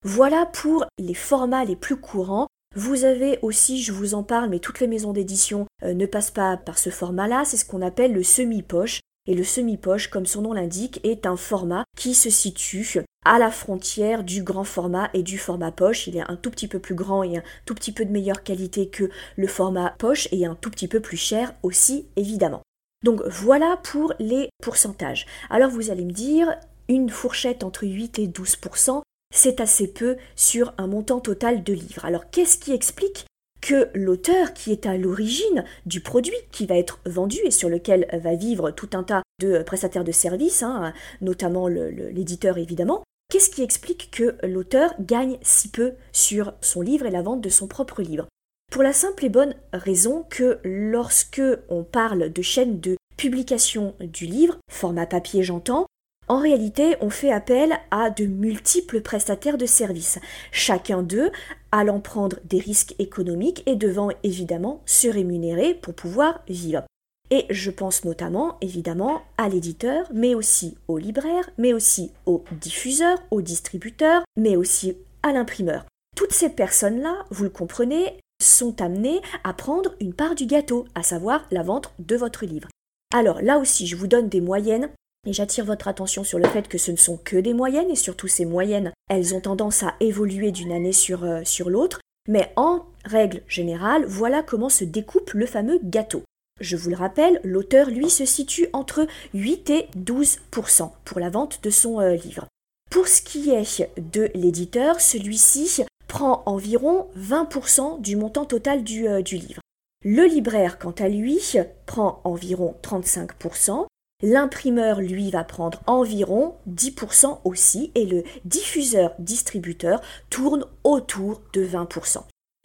Voilà 0.03 0.45
pour 0.45 0.85
les 0.97 1.13
formats 1.13 1.65
les 1.65 1.75
plus 1.75 1.97
courants 1.97 2.47
vous 2.73 3.03
avez 3.03 3.37
aussi, 3.41 3.81
je 3.81 3.91
vous 3.91 4.13
en 4.13 4.23
parle, 4.23 4.49
mais 4.49 4.59
toutes 4.59 4.79
les 4.79 4.87
maisons 4.87 5.11
d'édition 5.11 5.65
euh, 5.83 5.93
ne 5.93 6.05
passent 6.05 6.31
pas 6.31 6.55
par 6.55 6.77
ce 6.77 6.89
format-là, 6.89 7.43
c'est 7.43 7.57
ce 7.57 7.65
qu'on 7.65 7.81
appelle 7.81 8.13
le 8.13 8.23
semi-poche. 8.23 9.01
Et 9.27 9.35
le 9.35 9.43
semi-poche, 9.43 10.07
comme 10.07 10.25
son 10.25 10.41
nom 10.41 10.53
l'indique, 10.53 10.99
est 11.03 11.25
un 11.25 11.35
format 11.35 11.83
qui 11.95 12.15
se 12.15 12.29
situe 12.29 13.01
à 13.23 13.37
la 13.37 13.51
frontière 13.51 14.23
du 14.23 14.41
grand 14.41 14.63
format 14.63 15.09
et 15.13 15.21
du 15.21 15.37
format 15.37 15.71
poche. 15.71 16.07
Il 16.07 16.17
est 16.17 16.27
un 16.27 16.37
tout 16.37 16.49
petit 16.49 16.67
peu 16.67 16.79
plus 16.79 16.95
grand 16.95 17.23
et 17.23 17.37
un 17.37 17.43
tout 17.65 17.75
petit 17.75 17.91
peu 17.91 18.05
de 18.05 18.11
meilleure 18.11 18.41
qualité 18.41 18.87
que 18.87 19.09
le 19.35 19.47
format 19.47 19.93
poche 19.99 20.27
et 20.31 20.45
un 20.45 20.55
tout 20.55 20.71
petit 20.71 20.87
peu 20.87 21.01
plus 21.01 21.17
cher 21.17 21.53
aussi, 21.61 22.07
évidemment. 22.15 22.61
Donc 23.03 23.21
voilà 23.27 23.77
pour 23.83 24.13
les 24.19 24.49
pourcentages. 24.61 25.25
Alors 25.49 25.71
vous 25.71 25.89
allez 25.89 26.05
me 26.05 26.11
dire, 26.11 26.55
une 26.87 27.09
fourchette 27.09 27.63
entre 27.63 27.85
8 27.85 28.19
et 28.19 28.27
12% 28.27 29.01
c'est 29.33 29.61
assez 29.61 29.87
peu 29.87 30.17
sur 30.35 30.73
un 30.77 30.87
montant 30.87 31.19
total 31.19 31.63
de 31.63 31.73
livres. 31.73 32.05
Alors 32.05 32.29
qu'est-ce 32.29 32.57
qui 32.57 32.73
explique 32.73 33.25
que 33.61 33.89
l'auteur 33.93 34.53
qui 34.53 34.71
est 34.71 34.85
à 34.85 34.97
l'origine 34.97 35.63
du 35.85 36.01
produit 36.01 36.35
qui 36.51 36.65
va 36.65 36.75
être 36.75 36.99
vendu 37.05 37.37
et 37.45 37.51
sur 37.51 37.69
lequel 37.69 38.07
va 38.11 38.35
vivre 38.35 38.71
tout 38.71 38.89
un 38.93 39.03
tas 39.03 39.21
de 39.39 39.63
prestataires 39.63 40.03
de 40.03 40.11
services, 40.11 40.63
hein, 40.63 40.93
notamment 41.21 41.67
l'éditeur 41.67 42.57
évidemment, 42.57 43.03
qu'est-ce 43.29 43.49
qui 43.49 43.61
explique 43.61 44.09
que 44.11 44.35
l'auteur 44.45 44.93
gagne 44.99 45.37
si 45.41 45.69
peu 45.69 45.93
sur 46.11 46.53
son 46.61 46.81
livre 46.81 47.05
et 47.05 47.11
la 47.11 47.21
vente 47.21 47.41
de 47.41 47.49
son 47.49 47.67
propre 47.67 48.01
livre? 48.01 48.27
Pour 48.71 48.83
la 48.83 48.93
simple 48.93 49.25
et 49.25 49.29
bonne 49.29 49.53
raison 49.73 50.25
que 50.29 50.59
lorsque 50.63 51.41
on 51.67 51.83
parle 51.83 52.31
de 52.31 52.41
chaîne 52.41 52.79
de 52.79 52.95
publication 53.17 53.95
du 53.99 54.25
livre, 54.25 54.57
format 54.71 55.05
papier 55.05 55.43
j'entends, 55.43 55.87
en 56.29 56.39
réalité, 56.39 56.95
on 57.01 57.09
fait 57.09 57.33
appel 57.33 57.73
à 57.91 58.09
de 58.09 58.25
multiples 58.25 59.01
prestataires 59.01 59.57
de 59.57 59.65
services, 59.65 60.19
chacun 60.53 61.03
d'eux 61.03 61.31
allant 61.73 61.99
prendre 61.99 62.37
des 62.45 62.59
risques 62.59 62.95
économiques 62.97 63.61
et 63.65 63.75
devant 63.75 64.07
évidemment 64.23 64.81
se 64.85 65.09
rémunérer 65.09 65.73
pour 65.73 65.93
pouvoir 65.93 66.41
vivre. 66.47 66.83
Et 67.29 67.47
je 67.49 67.71
pense 67.71 68.05
notamment 68.05 68.57
évidemment 68.61 69.23
à 69.37 69.49
l'éditeur, 69.49 70.07
mais 70.13 70.33
aussi 70.33 70.77
au 70.87 70.97
libraire, 70.97 71.49
mais 71.57 71.73
aussi 71.73 72.13
au 72.25 72.45
diffuseur, 72.61 73.21
au 73.31 73.41
distributeur, 73.41 74.23
mais 74.37 74.55
aussi 74.55 74.95
à 75.23 75.33
l'imprimeur. 75.33 75.83
Toutes 76.15 76.31
ces 76.31 76.49
personnes-là, 76.49 77.25
vous 77.31 77.43
le 77.43 77.49
comprenez, 77.49 78.17
sont 78.41 78.81
amenées 78.81 79.21
à 79.43 79.53
prendre 79.53 79.93
une 79.99 80.13
part 80.13 80.35
du 80.35 80.45
gâteau, 80.45 80.85
à 80.95 81.03
savoir 81.03 81.45
la 81.51 81.63
vente 81.63 81.93
de 81.99 82.15
votre 82.15 82.45
livre. 82.45 82.67
Alors 83.13 83.41
là 83.41 83.57
aussi, 83.57 83.87
je 83.87 83.95
vous 83.95 84.07
donne 84.07 84.29
des 84.29 84.41
moyennes 84.41 84.89
et 85.27 85.33
j'attire 85.33 85.65
votre 85.65 85.87
attention 85.87 86.23
sur 86.23 86.39
le 86.39 86.47
fait 86.47 86.67
que 86.67 86.77
ce 86.77 86.91
ne 86.91 86.97
sont 86.97 87.17
que 87.17 87.37
des 87.37 87.53
moyennes, 87.53 87.91
et 87.91 87.95
surtout 87.95 88.27
ces 88.27 88.45
moyennes, 88.45 88.91
elles 89.07 89.35
ont 89.35 89.41
tendance 89.41 89.83
à 89.83 89.93
évoluer 89.99 90.51
d'une 90.51 90.71
année 90.71 90.93
sur, 90.93 91.23
euh, 91.23 91.43
l'autre. 91.67 91.99
Mais 92.27 92.51
en 92.55 92.85
règle 93.05 93.41
générale, 93.47 94.05
voilà 94.05 94.41
comment 94.41 94.69
se 94.69 94.83
découpe 94.83 95.31
le 95.33 95.45
fameux 95.45 95.79
gâteau. 95.83 96.23
Je 96.59 96.77
vous 96.77 96.89
le 96.89 96.95
rappelle, 96.95 97.39
l'auteur, 97.43 97.89
lui, 97.89 98.09
se 98.09 98.25
situe 98.25 98.67
entre 98.73 99.07
8 99.33 99.69
et 99.69 99.87
12% 99.97 100.91
pour 101.05 101.19
la 101.19 101.29
vente 101.29 101.59
de 101.63 101.69
son 101.69 101.99
euh, 101.99 102.15
livre. 102.15 102.47
Pour 102.89 103.07
ce 103.07 103.21
qui 103.21 103.51
est 103.51 103.89
de 103.97 104.29
l'éditeur, 104.35 104.99
celui-ci 104.99 105.83
prend 106.11 106.43
environ 106.45 107.07
20% 107.17 108.01
du 108.01 108.17
montant 108.17 108.43
total 108.43 108.83
du, 108.83 109.07
euh, 109.07 109.21
du 109.21 109.37
livre. 109.37 109.61
Le 110.03 110.25
libraire, 110.25 110.77
quant 110.77 110.93
à 110.99 111.07
lui, 111.07 111.39
prend 111.85 112.19
environ 112.25 112.75
35%, 112.83 113.85
L'imprimeur, 114.23 114.99
lui, 114.99 115.31
va 115.31 115.43
prendre 115.43 115.81
environ 115.87 116.53
10% 116.69 117.39
aussi 117.43 117.91
et 117.95 118.05
le 118.05 118.23
diffuseur-distributeur 118.45 119.99
tourne 120.29 120.65
autour 120.83 121.41
de 121.53 121.65
20%. 121.65 122.17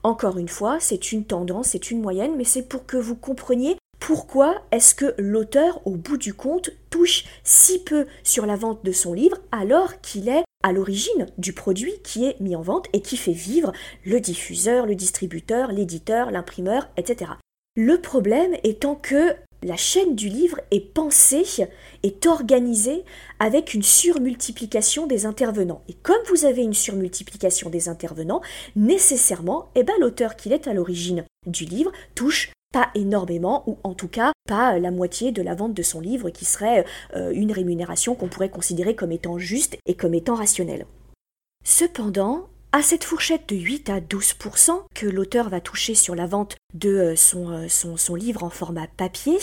Encore 0.02 0.36
une 0.36 0.48
fois, 0.48 0.78
c'est 0.80 1.12
une 1.12 1.24
tendance, 1.24 1.68
c'est 1.68 1.90
une 1.90 2.02
moyenne, 2.02 2.34
mais 2.36 2.44
c'est 2.44 2.68
pour 2.68 2.84
que 2.84 2.98
vous 2.98 3.16
compreniez 3.16 3.78
pourquoi 4.06 4.62
est-ce 4.70 4.94
que 4.94 5.16
l'auteur, 5.18 5.84
au 5.84 5.96
bout 5.96 6.16
du 6.16 6.32
compte, 6.32 6.70
touche 6.90 7.25
si 7.42 7.82
peu 7.82 8.06
sur 8.22 8.46
la 8.46 8.54
vente 8.54 8.84
de 8.84 8.92
son 8.92 9.12
livre 9.12 9.38
alors 9.50 10.00
qu'il 10.00 10.28
est 10.28 10.44
à 10.62 10.70
l'origine 10.70 11.26
du 11.38 11.52
produit 11.52 11.92
qui 12.04 12.25
est 12.25 12.38
mis 12.38 12.54
en 12.54 12.62
vente 12.62 12.86
et 12.92 13.00
qui 13.00 13.16
fait 13.16 13.32
vivre 13.32 13.72
le 14.04 14.20
diffuseur, 14.20 14.86
le 14.86 14.94
distributeur, 14.94 15.72
l'éditeur, 15.72 16.30
l'imprimeur, 16.30 16.88
etc. 16.96 17.32
Le 17.75 18.00
problème 18.00 18.54
étant 18.62 18.94
que 18.94 19.34
la 19.64 19.76
chaîne 19.76 20.14
du 20.14 20.28
livre 20.28 20.60
est 20.70 20.92
pensée, 20.94 21.66
est 22.04 22.26
organisée 22.26 23.02
avec 23.40 23.75
une 23.75 23.82
surmultiplication 23.82 25.08
des 25.08 25.26
intervenants. 25.26 25.82
Et 25.88 25.94
comme 25.94 26.22
vous 26.28 26.44
avez 26.44 26.62
une 26.62 26.75
surmultiplication 26.75 27.70
des 27.70 27.88
intervenants, 27.88 28.40
nécessairement, 28.76 29.70
eh 29.75 29.82
ben, 29.82 29.94
l'auteur 29.98 30.36
qui 30.36 30.52
est 30.52 30.68
à 30.68 30.75
l'origine 30.75 31.25
du 31.48 31.64
livre 31.64 31.90
touche 32.14 32.52
pas 32.76 32.90
énormément, 32.95 33.62
ou 33.66 33.78
en 33.85 33.95
tout 33.95 34.09
cas 34.09 34.33
pas 34.47 34.78
la 34.78 34.90
moitié 34.90 35.33
de 35.33 35.42
la 35.42 35.54
vente 35.54 35.73
de 35.75 35.83
son 35.83 36.00
livre, 36.00 36.28
qui 36.30 36.45
serait 36.45 36.85
euh, 37.14 37.30
une 37.33 37.52
rémunération 37.52 38.14
qu'on 38.14 38.28
pourrait 38.28 38.50
considérer 38.50 38.95
comme 38.95 39.12
étant 39.12 39.38
juste 39.38 39.78
et 39.87 39.95
comme 39.95 40.14
étant 40.14 40.35
rationnelle. 40.35 40.87
Cependant, 41.64 42.49
à 42.76 42.83
cette 42.83 43.04
fourchette 43.04 43.49
de 43.49 43.56
8 43.56 43.88
à 43.88 44.00
12% 44.00 44.83
que 44.95 45.06
l'auteur 45.06 45.49
va 45.49 45.62
toucher 45.62 45.95
sur 45.95 46.14
la 46.14 46.26
vente 46.26 46.56
de 46.75 46.90
euh, 46.90 47.14
euh, 47.35 47.68
son, 47.68 48.14
livre 48.14 48.45
en 48.45 48.50
format 48.50 48.87
papier, 48.87 49.38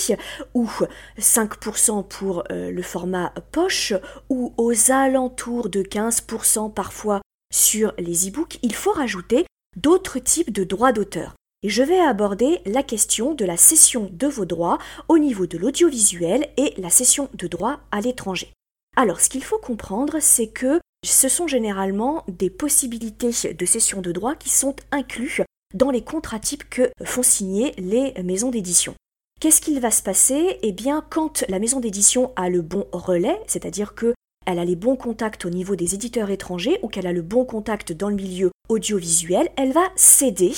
ou 0.53 0.69
5% 1.17 2.07
pour 2.07 2.43
euh, 2.51 2.69
le 2.69 2.81
format 2.83 3.33
poche, 3.51 3.93
ou 4.29 4.53
aux 4.57 4.91
alentours 4.91 5.69
de 5.69 5.81
15% 5.81 6.71
parfois 6.71 7.21
sur 7.51 7.93
les 7.97 8.29
e-books, 8.29 8.59
il 8.61 8.75
faut 8.75 8.91
rajouter 8.91 9.47
d'autres 9.75 10.19
types 10.19 10.53
de 10.53 10.63
droits 10.63 10.91
d'auteur. 10.91 11.33
Je 11.63 11.81
vais 11.81 11.99
aborder 11.99 12.59
la 12.65 12.83
question 12.83 13.33
de 13.35 13.45
la 13.45 13.55
cession 13.55 14.09
de 14.11 14.27
vos 14.27 14.43
droits 14.43 14.79
au 15.07 15.17
niveau 15.17 15.47
de 15.47 15.57
l'audiovisuel 15.57 16.49
et 16.57 16.73
la 16.77 16.89
cession 16.89 17.29
de 17.35 17.47
droits 17.47 17.79
à 17.89 18.01
l'étranger. 18.01 18.51
Alors, 18.97 19.21
ce 19.21 19.29
qu'il 19.29 19.45
faut 19.45 19.59
comprendre, 19.59 20.17
c'est 20.19 20.47
que 20.47 20.81
ce 21.05 21.29
sont 21.29 21.47
généralement 21.47 22.25
des 22.27 22.49
possibilités 22.49 23.31
de 23.53 23.65
cession 23.65 24.01
de 24.01 24.11
droits 24.11 24.35
qui 24.35 24.49
sont 24.49 24.75
inclus 24.91 25.41
dans 25.73 25.89
les 25.89 26.03
contrats 26.03 26.39
types 26.39 26.69
que 26.69 26.91
font 27.05 27.23
signer 27.23 27.71
les 27.77 28.13
maisons 28.23 28.51
d'édition. 28.51 28.93
Qu'est-ce 29.39 29.61
qu'il 29.61 29.79
va 29.79 29.89
se 29.89 30.03
passer? 30.03 30.59
Eh 30.63 30.73
bien, 30.73 31.01
quand 31.09 31.45
la 31.47 31.59
maison 31.59 31.79
d'édition 31.79 32.33
a 32.35 32.49
le 32.49 32.61
bon 32.61 32.87
relais, 32.91 33.39
c'est-à-dire 33.47 33.95
que 33.95 34.13
elle 34.45 34.59
a 34.59 34.65
les 34.65 34.75
bons 34.75 34.95
contacts 34.95 35.45
au 35.45 35.49
niveau 35.49 35.75
des 35.75 35.95
éditeurs 35.95 36.29
étrangers 36.29 36.79
ou 36.83 36.87
qu'elle 36.87 37.07
a 37.07 37.13
le 37.13 37.21
bon 37.21 37.45
contact 37.45 37.91
dans 37.91 38.09
le 38.09 38.15
milieu 38.15 38.51
audiovisuel, 38.69 39.49
elle 39.57 39.71
va 39.71 39.87
céder 39.95 40.53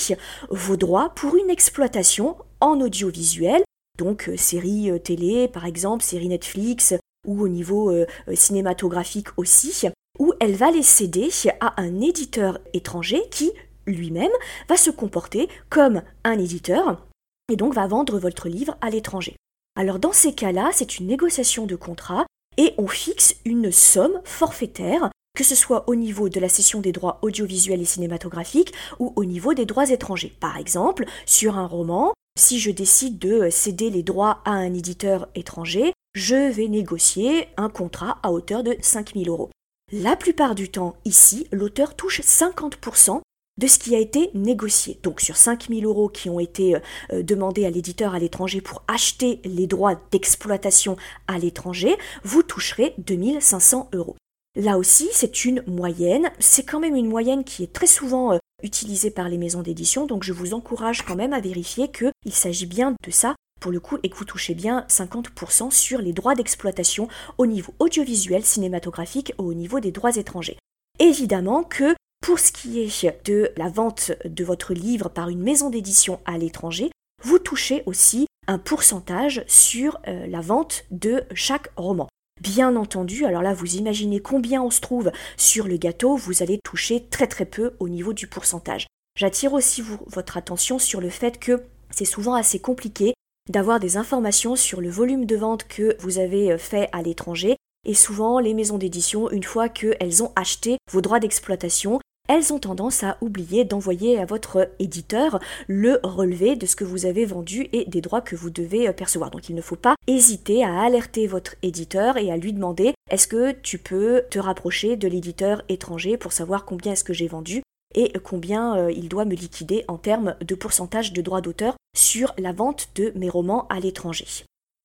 vos 0.50 0.76
droits 0.76 1.10
pour 1.14 1.36
une 1.36 1.50
exploitation 1.50 2.36
en 2.60 2.80
audiovisuel, 2.80 3.62
donc 3.98 4.28
euh, 4.28 4.36
séries 4.36 4.90
euh, 4.90 4.98
télé 4.98 5.48
par 5.48 5.66
exemple, 5.66 6.04
séries 6.04 6.28
Netflix 6.28 6.94
ou 7.26 7.42
au 7.42 7.48
niveau 7.48 7.90
euh, 7.90 8.06
cinématographique 8.34 9.28
aussi, 9.36 9.86
où 10.18 10.32
elle 10.40 10.54
va 10.54 10.70
les 10.70 10.82
céder 10.82 11.30
à 11.60 11.80
un 11.80 12.00
éditeur 12.00 12.60
étranger 12.72 13.22
qui, 13.30 13.52
lui-même, 13.86 14.30
va 14.68 14.76
se 14.76 14.90
comporter 14.90 15.48
comme 15.68 16.02
un 16.24 16.38
éditeur 16.38 17.06
et 17.50 17.56
donc 17.56 17.74
va 17.74 17.86
vendre 17.86 18.18
votre 18.18 18.48
livre 18.48 18.76
à 18.80 18.90
l'étranger. 18.90 19.36
Alors 19.76 19.98
dans 19.98 20.12
ces 20.12 20.32
cas-là, 20.32 20.70
c'est 20.72 20.98
une 20.98 21.06
négociation 21.06 21.66
de 21.66 21.76
contrat 21.76 22.26
et 22.56 22.74
on 22.78 22.86
fixe 22.86 23.36
une 23.44 23.70
somme 23.70 24.20
forfaitaire, 24.24 25.10
que 25.36 25.44
ce 25.44 25.54
soit 25.54 25.88
au 25.88 25.94
niveau 25.94 26.28
de 26.28 26.40
la 26.40 26.48
cession 26.48 26.80
des 26.80 26.92
droits 26.92 27.18
audiovisuels 27.22 27.82
et 27.82 27.86
cinématographiques 27.86 28.72
ou 28.98 29.12
au 29.16 29.24
niveau 29.24 29.54
des 29.54 29.66
droits 29.66 29.90
étrangers. 29.90 30.34
Par 30.40 30.56
exemple, 30.56 31.04
sur 31.26 31.58
un 31.58 31.66
roman, 31.66 32.14
si 32.38 32.58
je 32.58 32.70
décide 32.70 33.18
de 33.18 33.48
céder 33.50 33.90
les 33.90 34.02
droits 34.02 34.40
à 34.44 34.50
un 34.50 34.74
éditeur 34.74 35.28
étranger, 35.34 35.92
je 36.14 36.50
vais 36.50 36.68
négocier 36.68 37.48
un 37.56 37.68
contrat 37.68 38.18
à 38.22 38.32
hauteur 38.32 38.62
de 38.62 38.76
5000 38.80 39.28
euros. 39.28 39.50
La 39.92 40.16
plupart 40.16 40.54
du 40.54 40.68
temps, 40.68 40.96
ici, 41.04 41.46
l'auteur 41.52 41.94
touche 41.94 42.20
50% 42.20 43.20
de 43.58 43.66
ce 43.66 43.78
qui 43.78 43.94
a 43.94 43.98
été 43.98 44.30
négocié. 44.34 44.98
Donc 45.02 45.20
sur 45.20 45.36
5000 45.36 45.84
euros 45.84 46.08
qui 46.08 46.28
ont 46.28 46.40
été 46.40 46.76
euh, 47.12 47.22
demandés 47.22 47.64
à 47.66 47.70
l'éditeur 47.70 48.14
à 48.14 48.18
l'étranger 48.18 48.60
pour 48.60 48.82
acheter 48.88 49.40
les 49.44 49.66
droits 49.66 50.00
d'exploitation 50.10 50.96
à 51.26 51.38
l'étranger, 51.38 51.96
vous 52.22 52.42
toucherez 52.42 52.94
2500 52.98 53.90
euros. 53.94 54.16
Là 54.56 54.78
aussi, 54.78 55.08
c'est 55.12 55.44
une 55.44 55.62
moyenne. 55.66 56.30
C'est 56.38 56.64
quand 56.64 56.80
même 56.80 56.96
une 56.96 57.08
moyenne 57.08 57.44
qui 57.44 57.62
est 57.62 57.72
très 57.72 57.86
souvent 57.86 58.32
euh, 58.32 58.38
utilisée 58.62 59.10
par 59.10 59.28
les 59.28 59.36
maisons 59.36 59.62
d'édition, 59.62 60.06
donc 60.06 60.24
je 60.24 60.32
vous 60.32 60.54
encourage 60.54 61.02
quand 61.02 61.16
même 61.16 61.34
à 61.34 61.40
vérifier 61.40 61.88
qu'il 61.88 62.32
s'agit 62.32 62.66
bien 62.66 62.94
de 63.04 63.10
ça 63.10 63.36
pour 63.60 63.70
le 63.70 63.80
coup 63.80 63.98
et 64.02 64.08
que 64.08 64.16
vous 64.16 64.24
touchez 64.24 64.54
bien 64.54 64.86
50% 64.88 65.70
sur 65.70 66.00
les 66.00 66.12
droits 66.12 66.34
d'exploitation 66.34 67.08
au 67.38 67.46
niveau 67.46 67.74
audiovisuel, 67.78 68.44
cinématographique 68.44 69.32
au 69.38 69.52
niveau 69.54 69.80
des 69.80 69.92
droits 69.92 70.16
étrangers. 70.16 70.58
Évidemment 70.98 71.62
que 71.62 71.94
pour 72.26 72.40
ce 72.40 72.50
qui 72.50 72.80
est 72.80 73.24
de 73.24 73.52
la 73.56 73.68
vente 73.68 74.10
de 74.24 74.42
votre 74.42 74.74
livre 74.74 75.08
par 75.08 75.28
une 75.28 75.44
maison 75.44 75.70
d'édition 75.70 76.18
à 76.24 76.38
l'étranger, 76.38 76.90
vous 77.22 77.38
touchez 77.38 77.84
aussi 77.86 78.26
un 78.48 78.58
pourcentage 78.58 79.44
sur 79.46 80.00
euh, 80.08 80.26
la 80.26 80.40
vente 80.40 80.86
de 80.90 81.22
chaque 81.34 81.70
roman. 81.76 82.08
Bien 82.40 82.74
entendu, 82.74 83.26
alors 83.26 83.42
là 83.42 83.54
vous 83.54 83.76
imaginez 83.76 84.18
combien 84.18 84.60
on 84.60 84.70
se 84.70 84.80
trouve 84.80 85.12
sur 85.36 85.68
le 85.68 85.76
gâteau, 85.76 86.16
vous 86.16 86.42
allez 86.42 86.58
toucher 86.64 87.06
très 87.08 87.28
très 87.28 87.44
peu 87.44 87.76
au 87.78 87.88
niveau 87.88 88.12
du 88.12 88.26
pourcentage. 88.26 88.88
J'attire 89.16 89.52
aussi 89.52 89.84
votre 90.08 90.36
attention 90.36 90.80
sur 90.80 91.00
le 91.00 91.10
fait 91.10 91.38
que 91.38 91.62
c'est 91.92 92.04
souvent 92.04 92.34
assez 92.34 92.58
compliqué 92.58 93.14
d'avoir 93.48 93.78
des 93.78 93.96
informations 93.96 94.56
sur 94.56 94.80
le 94.80 94.90
volume 94.90 95.26
de 95.26 95.36
vente 95.36 95.68
que 95.68 95.96
vous 96.00 96.18
avez 96.18 96.50
euh, 96.50 96.58
fait 96.58 96.88
à 96.90 97.02
l'étranger. 97.02 97.54
Et 97.88 97.94
souvent, 97.94 98.40
les 98.40 98.52
maisons 98.52 98.78
d'édition, 98.78 99.30
une 99.30 99.44
fois 99.44 99.68
qu'elles 99.68 100.24
ont 100.24 100.32
acheté 100.34 100.76
vos 100.90 101.00
droits 101.00 101.20
d'exploitation, 101.20 102.00
elles 102.28 102.52
ont 102.52 102.58
tendance 102.58 103.04
à 103.04 103.16
oublier 103.20 103.64
d'envoyer 103.64 104.18
à 104.18 104.24
votre 104.24 104.70
éditeur 104.78 105.38
le 105.66 106.00
relevé 106.02 106.56
de 106.56 106.66
ce 106.66 106.76
que 106.76 106.84
vous 106.84 107.06
avez 107.06 107.24
vendu 107.24 107.68
et 107.72 107.84
des 107.86 108.00
droits 108.00 108.20
que 108.20 108.36
vous 108.36 108.50
devez 108.50 108.88
euh, 108.88 108.92
percevoir. 108.92 109.30
Donc 109.30 109.48
il 109.48 109.54
ne 109.54 109.62
faut 109.62 109.76
pas 109.76 109.96
hésiter 110.06 110.64
à 110.64 110.80
alerter 110.80 111.26
votre 111.26 111.54
éditeur 111.62 112.16
et 112.16 112.30
à 112.30 112.36
lui 112.36 112.52
demander 112.52 112.94
est-ce 113.10 113.28
que 113.28 113.52
tu 113.52 113.78
peux 113.78 114.22
te 114.30 114.38
rapprocher 114.38 114.96
de 114.96 115.08
l'éditeur 115.08 115.62
étranger 115.68 116.16
pour 116.16 116.32
savoir 116.32 116.64
combien 116.64 116.92
est-ce 116.92 117.04
que 117.04 117.12
j'ai 117.14 117.28
vendu 117.28 117.62
et 117.94 118.12
combien 118.22 118.76
euh, 118.76 118.92
il 118.92 119.08
doit 119.08 119.24
me 119.24 119.34
liquider 119.34 119.84
en 119.88 119.96
termes 119.96 120.34
de 120.40 120.54
pourcentage 120.54 121.12
de 121.12 121.22
droits 121.22 121.40
d'auteur 121.40 121.74
sur 121.96 122.34
la 122.38 122.52
vente 122.52 122.88
de 122.94 123.12
mes 123.14 123.30
romans 123.30 123.66
à 123.68 123.80
l'étranger. 123.80 124.26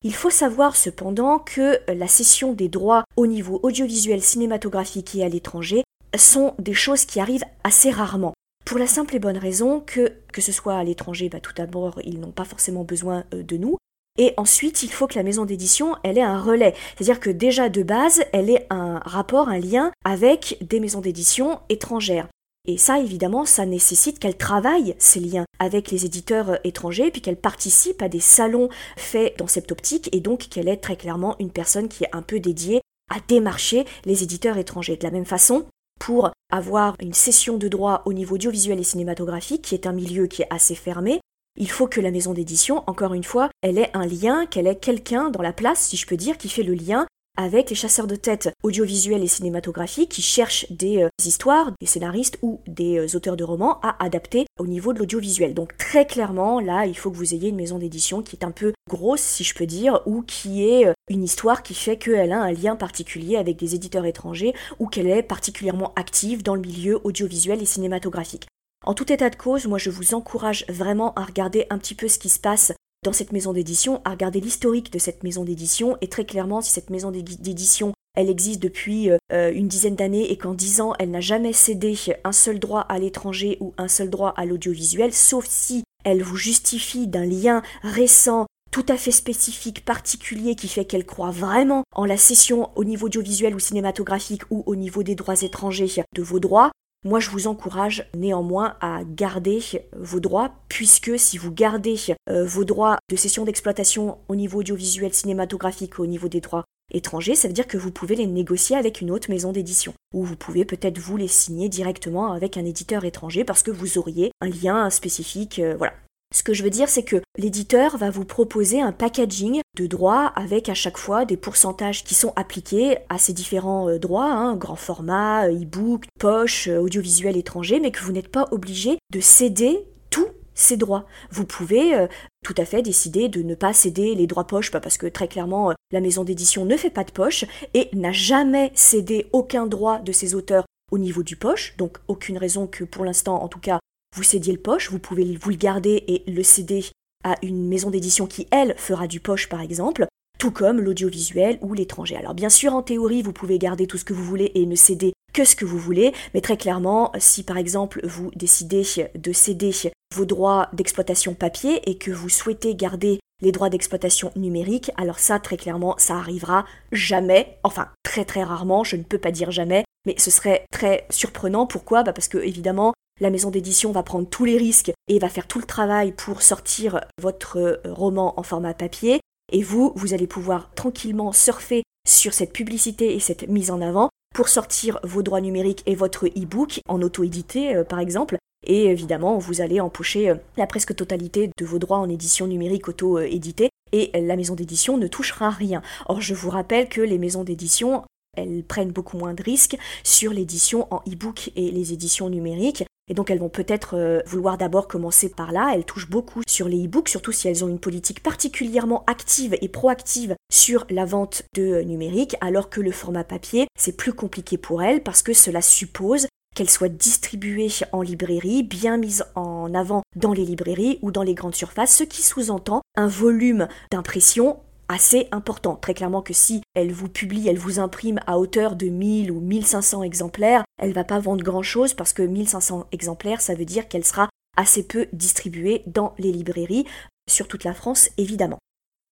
Il 0.04 0.16
faut 0.16 0.30
savoir 0.30 0.76
cependant 0.76 1.38
que 1.38 1.80
la 1.88 2.08
cession 2.08 2.54
des 2.54 2.70
droits 2.70 3.04
au 3.18 3.28
niveau 3.28 3.60
audiovisuel, 3.62 4.22
cinématographique 4.22 5.14
et 5.16 5.24
à 5.24 5.30
l'étranger 5.30 5.84
sont 6.18 6.54
des 6.60 6.74
choses 6.74 7.06
qui 7.06 7.20
arrivent 7.20 7.46
assez 7.64 7.92
rarement. 7.92 8.34
Pour 8.66 8.78
la 8.78 8.88
simple 8.88 9.16
et 9.16 9.20
bonne 9.20 9.38
raison 9.38 9.80
que, 9.80 10.14
que 10.32 10.42
ce 10.42 10.52
soit 10.52 10.76
à 10.76 10.84
l'étranger, 10.84 11.30
bah, 11.30 11.40
tout 11.40 11.54
d'abord, 11.54 12.00
ils 12.04 12.20
n'ont 12.20 12.32
pas 12.32 12.46
forcément 12.46 12.84
besoin 12.84 13.24
euh, 13.34 13.44
de 13.44 13.58
nous. 13.58 13.78
Et 14.18 14.34
ensuite, 14.38 14.84
il 14.84 14.92
faut 14.92 15.08
que 15.08 15.16
la 15.16 15.24
maison 15.24 15.46
d'édition, 15.46 15.96
elle 16.04 16.18
ait 16.18 16.24
un 16.24 16.40
relais. 16.40 16.74
C'est-à-dire 16.96 17.20
que 17.20 17.30
déjà 17.30 17.70
de 17.70 17.82
base, 17.82 18.24
elle 18.34 18.50
ait 18.50 18.68
un 18.70 19.00
rapport, 19.00 19.50
un 19.50 19.60
lien 19.60 19.92
avec 20.04 20.58
des 20.62 20.80
maisons 20.80 21.02
d'édition 21.02 21.60
étrangères. 21.70 22.28
Et 22.68 22.78
ça, 22.78 23.00
évidemment, 23.00 23.46
ça 23.46 23.66
nécessite 23.66 24.20
qu'elle 24.20 24.38
travaille 24.38 24.96
ces 25.00 25.20
liens 25.20 25.46
avec 25.58 25.90
les 25.90 26.06
éditeurs 26.06 26.52
euh, 26.52 26.58
étrangers, 26.64 27.10
puis 27.10 27.22
qu'elle 27.22 27.38
participe 27.38 28.02
à 28.02 28.10
des 28.10 28.20
salons 28.20 28.70
faits 28.98 29.38
dans 29.40 29.48
cette 29.48 29.72
optique, 29.72 30.10
et 30.16 30.20
donc 30.20 30.48
qu'elle 30.50 30.68
est 30.68 30.78
très 30.78 30.96
clairement 30.96 31.36
une 31.40 31.52
personne 31.52 31.88
qui 31.88 32.04
est 32.04 32.16
un 32.16 32.22
peu 32.22 32.40
dédiée 32.40 32.82
à 33.10 33.18
démarcher 33.28 33.86
les 34.06 34.24
éditeurs 34.24 34.58
étrangers. 34.58 34.96
De 34.96 35.04
la 35.04 35.12
même 35.12 35.26
façon, 35.26 35.66
pour 36.02 36.32
avoir 36.52 36.96
une 37.00 37.14
session 37.14 37.58
de 37.58 37.68
droit 37.68 38.02
au 38.06 38.14
niveau 38.14 38.34
audiovisuel 38.34 38.80
et 38.80 38.84
cinématographique, 38.84 39.62
qui 39.62 39.76
est 39.76 39.86
un 39.86 39.92
milieu 39.92 40.26
qui 40.26 40.42
est 40.42 40.48
assez 40.50 40.74
fermé, 40.74 41.22
il 41.60 41.70
faut 41.70 41.88
que 41.88 42.02
la 42.02 42.10
maison 42.10 42.34
d'édition, 42.34 42.84
encore 42.88 43.14
une 43.14 43.24
fois, 43.24 43.52
elle 43.62 43.78
ait 43.78 43.92
un 43.94 44.08
lien, 44.08 44.48
qu'elle 44.48 44.66
ait 44.66 44.76
quelqu'un 44.76 45.30
dans 45.30 45.44
la 45.44 45.54
place, 45.54 45.82
si 45.82 45.98
je 45.98 46.08
peux 46.08 46.18
dire, 46.18 46.40
qui 46.40 46.50
fait 46.50 46.64
le 46.64 46.74
lien 46.74 47.06
avec 47.42 47.70
les 47.70 47.76
chasseurs 47.76 48.08
de 48.08 48.16
tête 48.16 48.54
audiovisuels 48.64 49.24
et 49.24 49.28
cinématographiques 49.28 50.10
qui 50.10 50.22
cherchent 50.22 50.72
des 50.72 51.04
euh, 51.04 51.10
histoires, 51.26 51.72
des 51.80 51.88
scénaristes 51.88 52.38
ou 52.42 52.62
des 52.68 52.98
euh, 52.98 53.18
auteurs 53.18 53.36
de 53.36 53.44
romans 53.44 53.80
à 53.82 54.04
adapter 54.04 54.46
au 54.60 54.68
niveau 54.68 54.94
de 54.94 55.00
l'audiovisuel. 55.00 55.54
Donc 55.54 55.76
très 55.78 56.06
clairement, 56.06 56.60
là, 56.60 56.86
il 56.86 56.98
faut 56.98 57.12
que 57.12 57.18
vous 57.18 57.34
ayez 57.34 57.50
une 57.50 57.56
maison 57.56 57.80
d'édition 57.80 58.22
qui 58.22 58.36
est 58.36 58.46
un 58.46 58.52
peu 58.52 58.74
grosse, 58.90 59.22
si 59.22 59.44
je 59.44 59.56
peux 59.56 59.66
dire, 59.66 60.02
ou 60.06 60.22
qui 60.22 60.68
est 60.70 60.88
euh, 60.88 60.94
une 61.10 61.24
histoire 61.24 61.64
qui 61.64 61.74
fait 61.74 61.98
qu'elle 61.98 62.32
a 62.32 62.42
un 62.42 62.52
lien 62.52 62.76
particulier 62.76 63.38
avec 63.38 63.58
des 63.58 63.76
éditeurs 63.76 64.06
étrangers 64.06 64.54
ou 64.80 64.88
qu'elle 64.88 65.08
est 65.08 65.24
particulièrement 65.24 65.94
active 65.96 66.44
dans 66.44 66.56
le 66.56 66.62
milieu 66.62 67.00
audiovisuel 67.04 67.62
et 67.62 67.66
cinématographique. 67.66 68.48
En 68.84 68.96
tout 68.96 69.12
état 69.14 69.30
de 69.30 69.36
cause, 69.36 69.68
moi 69.68 69.78
je 69.78 69.92
vous 69.92 70.16
encourage 70.16 70.66
vraiment 70.68 71.14
à 71.14 71.24
regarder 71.24 71.68
un 71.70 71.78
petit 71.78 71.94
peu 71.94 72.08
ce 72.08 72.18
qui 72.18 72.30
se 72.30 72.40
passe 72.40 72.74
dans 73.04 73.14
cette 73.14 73.32
maison 73.32 73.54
d'édition, 73.54 74.02
à 74.06 74.12
regarder 74.12 74.40
l'historique 74.40 74.92
de 74.92 75.00
cette 75.00 75.24
maison 75.24 75.44
d'édition, 75.44 75.98
et 76.02 76.08
très 76.08 76.26
clairement, 76.26 76.62
si 76.62 76.72
cette 76.72 76.90
maison 76.90 77.12
d'édition 77.12 77.94
elle 78.14 78.30
existe 78.30 78.62
depuis 78.62 79.10
euh, 79.10 79.18
euh, 79.32 79.54
une 79.54 79.70
dizaine 79.70 79.96
d'années 79.96 80.32
et 80.32 80.38
qu'en 80.38 80.54
dix 80.54 80.82
ans, 80.82 80.94
elle 81.00 81.12
n'a 81.12 81.22
jamais 81.22 81.54
cédé 81.54 81.96
un 82.26 82.34
seul 82.34 82.60
droit 82.60 82.82
à 82.82 83.00
l'étranger 83.00 83.58
ou 83.62 83.74
un 83.78 83.88
seul 83.88 84.10
droit 84.10 84.34
à 84.36 84.46
l'audiovisuel, 84.46 85.14
sauf 85.14 85.46
si 85.48 85.84
elle 86.04 86.22
vous 86.22 86.36
justifie 86.36 87.08
d'un 87.08 87.26
lien 87.26 87.62
récent 87.84 88.48
tout 88.70 88.86
à 88.90 88.98
fait 88.98 89.12
spécifique, 89.12 89.86
particulier, 89.86 90.56
qui 90.56 90.68
fait 90.68 90.86
qu'elle 90.86 91.06
croit 91.06 91.32
vraiment 91.32 91.84
en 91.96 92.06
la 92.06 92.18
cession 92.18 92.70
au 92.76 92.84
niveau 92.84 93.08
audiovisuel 93.08 93.56
ou 93.56 93.60
cinématographique 93.60 94.44
ou 94.50 94.64
au 94.66 94.76
niveau 94.76 95.04
des 95.04 95.16
droits 95.16 95.42
étrangers 95.42 96.04
de 96.14 96.22
vos 96.22 96.40
droits, 96.40 96.72
moi, 97.04 97.20
je 97.20 97.32
vous 97.32 97.48
encourage 97.48 98.08
néanmoins 98.16 98.76
à 98.80 99.02
garder 99.04 99.60
vos 99.98 100.20
droits, 100.20 100.54
puisque 100.70 101.18
si 101.18 101.38
vous 101.38 101.52
gardez 101.52 101.96
euh, 102.30 102.46
vos 102.46 102.64
droits 102.64 102.98
de 103.10 103.16
cession 103.16 103.44
d'exploitation 103.44 104.20
au 104.28 104.36
niveau 104.36 104.60
audiovisuel, 104.60 105.14
cinématographique, 105.14 106.00
au 106.00 106.06
niveau 106.06 106.28
des 106.28 106.42
droits 106.42 106.66
étrangers, 106.94 107.36
ça 107.36 107.48
veut 107.48 107.54
dire 107.54 107.68
que 107.68 107.78
vous 107.78 107.92
pouvez 107.92 108.16
les 108.16 108.28
négocier 108.28 108.76
avec 108.76 109.02
une 109.02 109.10
autre 109.10 109.32
maison 109.32 109.52
d'édition, 109.52 109.94
ou 110.14 110.24
vous 110.24 110.36
pouvez 110.36 110.64
peut-être 110.64 111.00
vous 111.00 111.18
les 111.18 111.28
signer 111.28 111.70
directement 111.70 112.34
avec 112.34 112.58
un 112.58 112.66
éditeur 112.66 113.04
étranger 113.04 113.44
parce 113.46 113.64
que 113.64 113.72
vous 113.72 113.98
auriez 113.98 114.32
un 114.42 114.50
lien 114.50 114.90
spécifique, 114.92 115.58
euh, 115.60 115.76
voilà. 115.78 115.94
Ce 116.34 116.44
que 116.44 116.54
je 116.54 116.64
veux 116.64 116.70
dire, 116.70 116.88
c'est 116.88 117.04
que 117.04 117.18
l'éditeur 117.38 117.98
va 117.98 118.10
vous 118.10 118.24
proposer 118.24 118.82
un 118.82 118.94
packaging 118.94 119.60
de 119.78 119.86
droits 119.86 120.28
avec 120.28 120.70
à 120.70 120.74
chaque 120.74 120.98
fois 120.98 121.26
des 121.26 121.36
pourcentages 121.36 122.04
qui 122.04 122.16
sont 122.16 122.32
appliqués 122.38 122.98
à 123.10 123.18
ces 123.18 123.34
différents 123.34 123.90
euh, 123.90 124.00
droits, 124.00 124.32
hein, 124.32 124.56
grand 124.56 124.78
format, 124.78 125.48
euh, 125.48 125.62
e-book, 125.62 126.06
poche, 126.20 126.70
euh, 126.70 126.80
audiovisuel 126.80 127.36
étranger, 127.36 127.80
mais 127.82 127.92
que 127.92 128.02
vous 128.02 128.14
n'êtes 128.14 128.30
pas 128.30 128.48
obligé 128.52 128.98
de 129.12 129.20
céder 129.20 129.86
tous 130.10 130.28
ces 130.54 130.78
droits. 130.78 131.06
Vous 131.32 131.46
pouvez 131.46 132.08
tout 132.44 132.54
à 132.58 132.66
fait 132.66 132.82
décider 132.82 133.30
de 133.30 133.42
ne 133.42 133.56
pas 133.56 133.74
céder 133.74 134.16
les 134.16 134.28
droits 134.28 134.46
poche, 134.46 134.70
parce 134.72 134.98
que 134.98 135.08
très 135.08 135.28
clairement, 135.28 135.74
la 135.92 136.02
maison 136.02 136.24
d'édition 136.24 136.66
ne 136.66 136.76
fait 136.76 136.90
pas 136.90 137.06
de 137.06 137.12
poche 137.12 137.46
et 137.74 137.90
n'a 137.94 138.12
jamais 138.12 138.72
cédé 138.76 139.28
aucun 139.32 139.66
droit 139.66 140.00
de 140.00 140.12
ses 140.12 140.36
auteurs 140.36 140.66
au 140.92 140.98
niveau 140.98 141.24
du 141.24 141.38
poche, 141.38 141.76
donc 141.78 141.98
aucune 142.10 142.38
raison 142.38 142.68
que 142.68 142.84
pour 142.84 143.06
l'instant, 143.06 143.42
en 143.42 143.48
tout 143.48 143.60
cas, 143.60 143.80
vous 144.16 144.24
cédiez 144.24 144.54
le 144.54 144.60
poche, 144.60 144.92
vous 144.92 145.00
pouvez 145.00 145.38
vous 145.42 145.50
le 145.50 145.56
garder 145.56 146.04
et 146.08 146.24
le 146.30 146.44
céder 146.44 146.86
à 147.24 147.36
une 147.44 147.68
maison 147.68 147.90
d'édition 147.90 148.28
qui, 148.28 148.48
elle, 148.52 148.76
fera 148.78 149.08
du 149.08 149.20
poche 149.20 149.50
par 149.50 149.62
exemple, 149.62 150.08
tout 150.40 150.52
comme 150.52 150.82
l'audiovisuel 150.82 151.60
ou 151.62 151.74
l'étranger. 151.74 152.18
Alors 152.18 152.34
bien 152.34 152.50
sûr, 152.50 152.74
en 152.74 152.82
théorie, 152.82 153.22
vous 153.22 153.34
pouvez 153.34 153.60
garder 153.60 153.88
tout 153.88 153.98
ce 153.98 154.06
que 154.06 154.14
vous 154.14 154.24
voulez 154.24 154.52
et 154.56 154.66
ne 154.66 154.76
céder 154.76 155.14
que 155.34 155.46
ce 155.46 155.56
que 155.56 155.66
vous 155.66 155.78
voulez, 155.78 156.14
mais 156.34 156.42
très 156.42 156.58
clairement, 156.58 157.12
si 157.18 157.44
par 157.44 157.58
exemple 157.58 158.02
vous 158.06 158.32
décidez 158.36 158.84
de 159.16 159.32
céder 159.32 159.72
vos 160.14 160.26
droits 160.26 160.70
d'exploitation 160.74 161.34
papier 161.34 161.90
et 161.90 161.98
que 161.98 162.12
vous 162.12 162.28
souhaitez 162.28 162.76
garder 162.76 163.20
les 163.42 163.52
droits 163.52 163.70
d'exploitation 163.70 164.32
numérique, 164.36 164.92
alors 164.98 165.20
ça 165.20 165.40
très 165.40 165.58
clairement 165.58 165.96
ça 165.98 166.16
arrivera 166.16 166.66
jamais, 166.92 167.58
enfin 167.64 167.88
très 168.04 168.26
très 168.26 168.44
rarement, 168.44 168.84
je 168.84 168.98
ne 168.98 169.04
peux 169.04 169.18
pas 169.18 169.32
dire 169.32 169.52
jamais, 169.52 169.86
mais 170.06 170.16
ce 170.18 170.32
serait 170.32 170.66
très 170.72 171.06
surprenant. 171.10 171.66
Pourquoi? 171.66 172.04
Bah 172.04 172.14
Parce 172.14 172.28
que 172.28 172.38
évidemment 172.40 172.94
la 173.22 173.30
maison 173.30 173.52
d'édition 173.52 173.92
va 173.92 174.04
prendre 174.04 174.28
tous 174.28 174.46
les 174.46 174.58
risques 174.58 174.92
et 175.08 175.20
va 175.20 175.30
faire 175.30 175.48
tout 175.48 175.60
le 175.60 175.66
travail 175.66 176.12
pour 176.12 176.42
sortir 176.42 177.00
votre 177.22 177.58
euh, 177.58 177.78
roman 177.86 178.38
en 178.38 178.44
format 178.44 178.74
papier. 178.74 179.22
Et 179.54 179.62
vous, 179.62 179.94
vous 179.96 180.14
allez 180.14 180.28
pouvoir 180.28 180.74
tranquillement 180.74 181.32
surfer 181.32 181.84
sur 182.08 182.34
cette 182.34 182.52
publicité 182.52 183.16
et 183.16 183.20
cette 183.20 183.48
mise 183.48 183.70
en 183.70 183.80
avant 183.80 184.10
pour 184.34 184.50
sortir 184.50 185.00
vos 185.04 185.22
droits 185.22 185.42
numériques 185.42 185.84
et 185.86 185.94
votre 185.94 186.26
e-book 186.26 186.82
en 186.90 187.02
auto-édité 187.02 187.76
euh, 187.76 187.84
par 187.84 188.00
exemple. 188.00 188.38
Et 188.66 188.86
évidemment, 188.86 189.38
vous 189.38 189.62
allez 189.62 189.80
empocher 189.80 190.32
euh, 190.32 190.36
la 190.58 190.66
presque 190.66 190.96
totalité 190.96 191.52
de 191.56 191.66
vos 191.66 191.78
droits 191.78 192.00
en 192.00 192.10
édition 192.10 192.48
numérique 192.48 192.88
auto-éditée 192.88 193.70
et 193.92 194.10
la 194.20 194.36
maison 194.36 194.56
d'édition 194.56 194.98
ne 194.98 195.08
touchera 195.08 195.52
rien. 195.52 195.84
Or, 196.08 196.22
je 196.22 196.34
vous 196.34 196.50
rappelle 196.50 196.90
que 196.90 197.02
les 197.02 197.18
maisons 197.18 197.44
d'édition, 197.44 198.04
elles 198.38 198.64
prennent 198.64 198.92
beaucoup 198.92 199.18
moins 199.18 199.34
de 199.34 199.44
risques 199.44 199.78
sur 200.04 200.32
l'édition 200.32 200.88
en 200.92 201.02
e-book 201.10 201.52
et 201.58 201.70
les 201.72 201.92
éditions 201.92 202.30
numériques. 202.30 202.86
Et 203.08 203.14
donc 203.14 203.30
elles 203.30 203.40
vont 203.40 203.50
peut-être 203.50 203.98
euh, 203.98 204.22
vouloir 204.26 204.58
d'abord 204.58 204.88
commencer 204.88 205.30
par 205.30 205.52
là. 205.52 205.72
Elles 205.74 205.86
touchent 205.86 206.10
beaucoup 206.10 206.42
sur 206.48 206.68
les 206.68 206.86
e-books, 206.86 207.10
surtout 207.10 207.32
si 207.32 207.48
elles 207.48 207.64
ont 207.64 207.68
une 207.68 207.80
politique 207.80 208.24
particulièrement 208.24 209.04
active 209.08 209.58
et 209.62 209.70
proactive 209.70 210.36
sur 210.52 210.86
la 210.90 211.06
vente 211.06 211.44
de 211.54 211.64
euh, 211.64 211.84
numérique, 211.84 212.36
alors 212.42 212.70
que 212.70 212.82
le 212.82 212.92
format 212.92 213.24
papier, 213.24 213.68
c'est 213.78 213.98
plus 213.98 214.14
compliqué 214.14 214.58
pour 214.58 214.82
elles 214.82 215.04
parce 215.04 215.24
que 215.24 215.34
cela 215.34 215.62
suppose 215.62 216.28
qu'elles 216.56 216.70
soient 216.70 216.90
distribuées 216.90 217.70
en 217.92 218.02
librairie, 218.02 218.64
bien 218.64 218.98
mises 218.98 219.26
en 219.36 219.74
avant 219.74 220.04
dans 220.16 220.34
les 220.34 220.46
librairies 220.46 221.00
ou 221.02 221.12
dans 221.12 221.24
les 221.24 221.34
grandes 221.34 221.56
surfaces, 221.56 221.96
ce 221.96 222.04
qui 222.04 222.22
sous-entend 222.22 222.82
un 222.96 223.08
volume 223.08 223.68
d'impression 223.90 224.60
assez 224.92 225.28
important. 225.32 225.76
Très 225.76 225.94
clairement 225.94 226.22
que 226.22 226.34
si 226.34 226.62
elle 226.74 226.92
vous 226.92 227.10
publie, 227.10 227.48
elle 227.48 227.58
vous 227.58 227.80
imprime 227.80 228.20
à 228.28 228.38
hauteur 228.38 228.76
de 228.76 228.88
1000 228.88 229.32
ou 229.32 229.40
1500 229.40 230.04
exemplaires, 230.04 230.64
elle 230.78 230.94
va 230.94 231.04
pas 231.04 231.20
vendre 231.20 231.44
grand 231.44 231.64
chose 231.64 231.94
parce 231.94 232.14
que 232.14 232.22
1500 232.22 232.88
exemplaires, 232.92 233.42
ça 233.42 233.56
veut 233.56 233.66
dire 233.66 233.88
qu'elle 233.88 234.06
sera 234.06 234.30
assez 234.58 234.84
peu 234.84 235.08
distribuée 235.14 235.84
dans 235.88 236.14
les 236.18 236.32
librairies, 236.32 236.86
sur 237.30 237.48
toute 237.48 237.64
la 237.64 237.74
France 237.74 238.10
évidemment. 238.18 238.60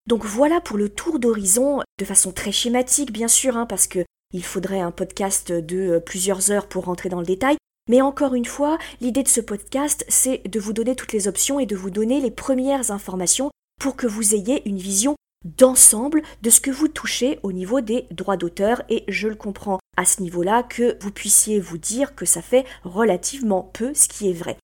Donc 0.08 0.26
voilà 0.26 0.60
pour 0.60 0.78
le 0.78 0.89
tour 0.89 1.20
d'horizon, 1.20 1.82
de 1.98 2.06
façon 2.06 2.32
très 2.32 2.52
schématique 2.52 3.13
bien 3.13 3.28
sûr, 3.28 3.56
hein, 3.56 3.65
parce 3.65 3.88
que 3.88 4.04
il 4.34 4.44
faudrait 4.44 4.82
un 4.82 4.92
podcast 4.92 5.52
de 5.52 5.78
euh, 5.78 6.00
plusieurs 6.00 6.52
heures 6.52 6.68
pour 6.68 6.86
rentrer 6.86 7.10
dans 7.10 7.20
le 7.20 7.26
détail. 7.26 7.56
Mais 7.89 8.02
encore 8.02 8.36
une 8.36 8.46
fois, 8.46 8.78
l'idée 9.02 9.24
de 9.24 9.28
ce 9.28 9.42
podcast, 9.42 10.06
c'est 10.08 10.48
de 10.48 10.60
vous 10.60 10.74
donner 10.74 10.96
toutes 10.96 11.13
les 11.13 11.28
options 11.28 11.60
et 11.60 11.65
de 11.65 11.76
vous 11.76 11.89
donner 11.89 12.22
les 12.22 12.30
premières 12.30 12.92
informations 12.92 13.50
pour 13.82 13.96
que 13.96 14.06
vous 14.06 14.36
ayez 14.36 14.68
une 14.70 14.78
vision 14.78 15.15
d'ensemble 15.45 16.21
de 16.41 16.49
ce 16.49 16.62
que 16.62 16.71
vous 16.71 16.88
touchez 16.88 17.39
au 17.43 17.52
niveau 17.52 17.82
des 17.82 18.08
droits 18.12 18.38
d'auteur 18.38 18.84
et 18.89 19.04
je 19.08 19.28
le 19.28 19.36
comprends 19.36 19.80
à 19.97 20.06
ce 20.06 20.21
niveau-là 20.21 20.63
que 20.63 20.97
vous 21.02 21.12
puissiez 21.12 21.60
vous 21.60 21.78
dire 21.78 22.15
que 22.15 22.25
ça 22.25 22.41
fait 22.41 22.65
relativement 22.84 23.63
peu 23.73 23.93
ce 23.93 24.08
qui 24.08 24.30
est 24.30 24.34
vrai. 24.34 24.58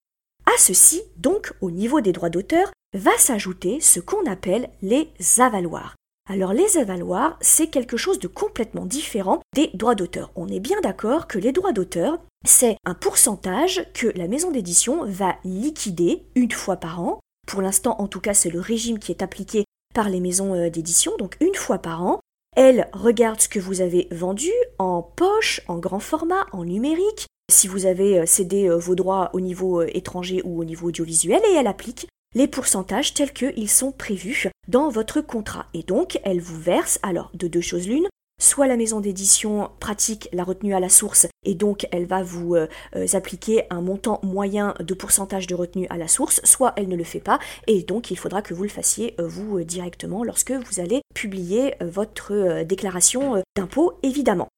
À 0.45 0.57
ceci, 0.57 1.01
donc, 1.17 1.53
au 1.61 1.71
niveau 1.71 2.01
des 2.01 2.11
droits 2.11 2.29
d'auteur, 2.29 2.71
va 2.93 3.17
s'ajouter 3.17 3.81
ce 3.81 3.99
qu'on 3.99 4.25
appelle 4.25 4.69
les 4.81 5.09
avaloirs. 5.39 5.95
Alors 6.29 6.53
les 6.53 6.77
avaloirs, 6.77 7.38
c'est 7.41 7.67
quelque 7.67 7.97
chose 7.97 8.19
de 8.19 8.27
complètement 8.27 8.85
différent 8.85 9.41
des 9.53 9.69
droits 9.73 9.93
d'auteur. 9.93 10.31
On 10.35 10.47
est 10.47 10.59
bien 10.59 10.79
d'accord 10.81 11.27
que 11.27 11.38
les 11.38 11.51
droits 11.51 11.73
d'auteur, 11.73 12.19
c'est 12.45 12.77
un 12.85 12.95
pourcentage 12.95 13.85
que 13.93 14.07
la 14.15 14.27
maison 14.27 14.49
d'édition 14.49 15.05
va 15.05 15.35
liquider 15.43 16.23
une 16.33 16.51
fois 16.51 16.77
par 16.77 16.99
an. 16.99 17.19
Pour 17.45 17.61
l'instant, 17.61 17.95
en 17.99 18.07
tout 18.07 18.21
cas, 18.21 18.33
c'est 18.33 18.49
le 18.49 18.59
régime 18.59 18.97
qui 18.97 19.11
est 19.11 19.21
appliqué 19.21 19.65
par 19.95 20.10
les 20.10 20.19
maisons 20.19 20.53
euh, 20.53 20.69
d'édition, 20.69 21.13
donc 21.17 21.38
une 21.39 21.55
fois 21.55 21.79
par 21.79 22.03
an. 22.03 22.19
Elle 22.55 22.88
regarde 22.93 23.41
ce 23.41 23.49
que 23.49 23.60
vous 23.60 23.81
avez 23.81 24.08
vendu 24.12 24.51
en 24.77 25.01
poche, 25.01 25.62
en 25.67 25.79
grand 25.79 25.99
format, 25.99 26.45
en 26.51 26.65
numérique, 26.65 27.25
si 27.51 27.67
vous 27.67 27.88
avez 27.88 28.19
euh, 28.19 28.25
cédé 28.27 28.69
euh, 28.69 28.77
vos 28.77 28.93
droits 28.93 29.31
au 29.34 29.39
niveau 29.39 29.81
étranger 29.81 30.41
ou 30.45 30.60
au 30.60 30.65
niveau 30.65 30.89
audiovisuel, 30.89 31.41
et 31.49 31.55
elle 31.55 31.67
applique 31.67 32.08
les 32.36 32.47
pourcentages 32.47 33.13
tels 33.13 33.34
qu'ils 33.34 33.69
sont 33.69 33.91
prévus 33.91 34.49
dans 34.67 34.89
votre 34.89 35.21
contrat. 35.21 35.65
Et 35.73 35.84
donc, 35.84 36.19
elle 36.23 36.41
vous 36.41 36.60
verse 36.60 36.99
alors 37.01 37.31
de 37.34 37.47
deux 37.47 37.62
choses 37.62 37.88
l'une, 37.88 38.08
soit 38.39 38.67
la 38.67 38.78
maison 38.78 39.00
d'édition 39.00 39.71
pratique 39.80 40.30
la 40.34 40.43
retenue 40.43 40.76
à 40.76 40.80
la 40.80 40.89
source 40.89 41.28
et 41.43 41.56
donc 41.56 41.88
elle 41.91 42.06
va 42.06 42.24
vous 42.24 42.56
euh, 42.56 42.67
euh, 42.95 43.08
appliquer 43.13 43.63
un 43.69 43.82
montant 43.82 44.19
moyen 44.24 44.74
de 44.80 44.93
pourcentage 44.93 45.48
de 45.48 45.56
retenue 45.56 45.88
à 45.89 45.98
la 45.98 46.08
source, 46.08 46.41
soit 46.43 46.74
elle 46.76 46.88
ne 46.88 46.95
le 46.95 47.04
fait 47.04 47.19
pas 47.19 47.39
et 47.67 47.84
donc 47.84 48.12
il 48.12 48.17
faudra 48.17 48.41
que 48.41 48.54
vous 48.54 48.63
le 48.63 48.69
fassiez 48.69 49.15
euh, 49.19 49.28
vous 49.28 49.63
directement 49.63 50.24
lorsque 50.24 50.52
vous 50.52 50.80
allez 50.80 51.02
publier 51.13 51.76
votre 51.82 52.63
déclaration 52.63 53.43
d'impôt 53.56 53.93
évidemment. 54.04 54.50